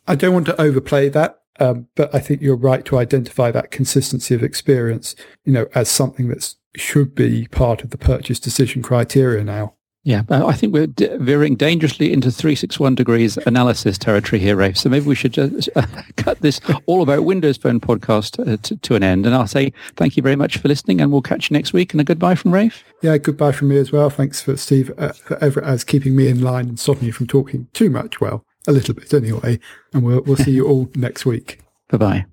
I 0.08 0.16
don't 0.16 0.34
want 0.34 0.46
to 0.48 0.60
overplay 0.62 1.10
that, 1.10 1.42
um, 1.60 1.88
but 1.96 2.14
I 2.14 2.20
think 2.20 2.42
you're 2.42 2.56
right 2.56 2.84
to 2.86 2.98
identify 2.98 3.52
that 3.52 3.72
consistency 3.72 4.34
of 4.34 4.44
experience, 4.44 5.16
you 5.44 5.54
know, 5.54 5.68
as 5.76 5.90
something 5.90 6.30
that 6.30 6.56
should 6.76 7.16
be 7.16 7.48
part 7.48 7.84
of 7.84 7.90
the 7.90 7.98
purchase 7.98 8.40
decision 8.40 8.82
criteria 8.82 9.44
now. 9.44 9.74
Yeah, 10.08 10.24
I 10.30 10.54
think 10.54 10.74
we're 10.74 10.88
veering 11.18 11.58
dangerously 11.58 12.14
into 12.14 12.32
361 12.32 12.96
degrees 12.96 13.36
analysis 13.46 13.98
territory 13.98 14.40
here, 14.40 14.56
Rafe. 14.56 14.78
So 14.78 14.88
maybe 14.88 15.06
we 15.06 15.16
should 15.16 15.34
just 15.34 15.70
uh, 15.76 15.86
cut 16.16 16.40
this 16.40 16.62
all 16.86 17.02
about 17.02 17.26
Windows 17.26 17.58
Phone 17.58 17.82
podcast 17.82 18.40
uh, 18.40 18.56
to, 18.56 18.78
to, 18.78 18.96
an 18.96 19.04
end. 19.04 19.26
And 19.26 19.36
I'll 19.36 19.48
say 19.48 19.74
thank 19.98 20.16
you 20.16 20.24
very 20.24 20.38
much 20.38 20.60
for 20.60 20.70
listening 20.70 21.02
and 21.02 21.12
we'll 21.12 21.22
catch 21.22 21.50
you 21.50 21.56
next 21.56 21.74
week. 21.74 21.94
And 21.94 22.00
a 22.00 22.06
goodbye 22.06 22.36
from 22.36 22.54
Rafe. 22.54 22.86
Yeah, 23.04 23.18
goodbye 23.18 23.52
from 23.52 23.68
me 23.68 23.76
as 23.80 23.92
well. 23.92 24.10
Thanks 24.10 24.40
for 24.42 24.56
Steve 24.56 24.94
uh, 24.98 25.12
for 25.12 25.38
ever 25.44 25.62
as 25.62 25.84
keeping 25.84 26.16
me 26.16 26.30
in 26.30 26.42
line 26.42 26.70
and 26.70 26.80
stopping 26.80 27.08
me 27.08 27.12
from 27.12 27.28
talking 27.28 27.68
too 27.74 27.90
much. 27.90 28.22
Well, 28.22 28.46
a 28.66 28.72
little 28.72 28.94
bit 28.94 29.14
anyway. 29.14 29.60
And 29.94 30.04
we'll, 30.04 30.22
we'll 30.22 30.38
see 30.38 30.52
you 30.52 30.66
all 30.66 30.90
next 30.96 31.26
week. 31.26 31.60
Bye-bye. 31.90 32.28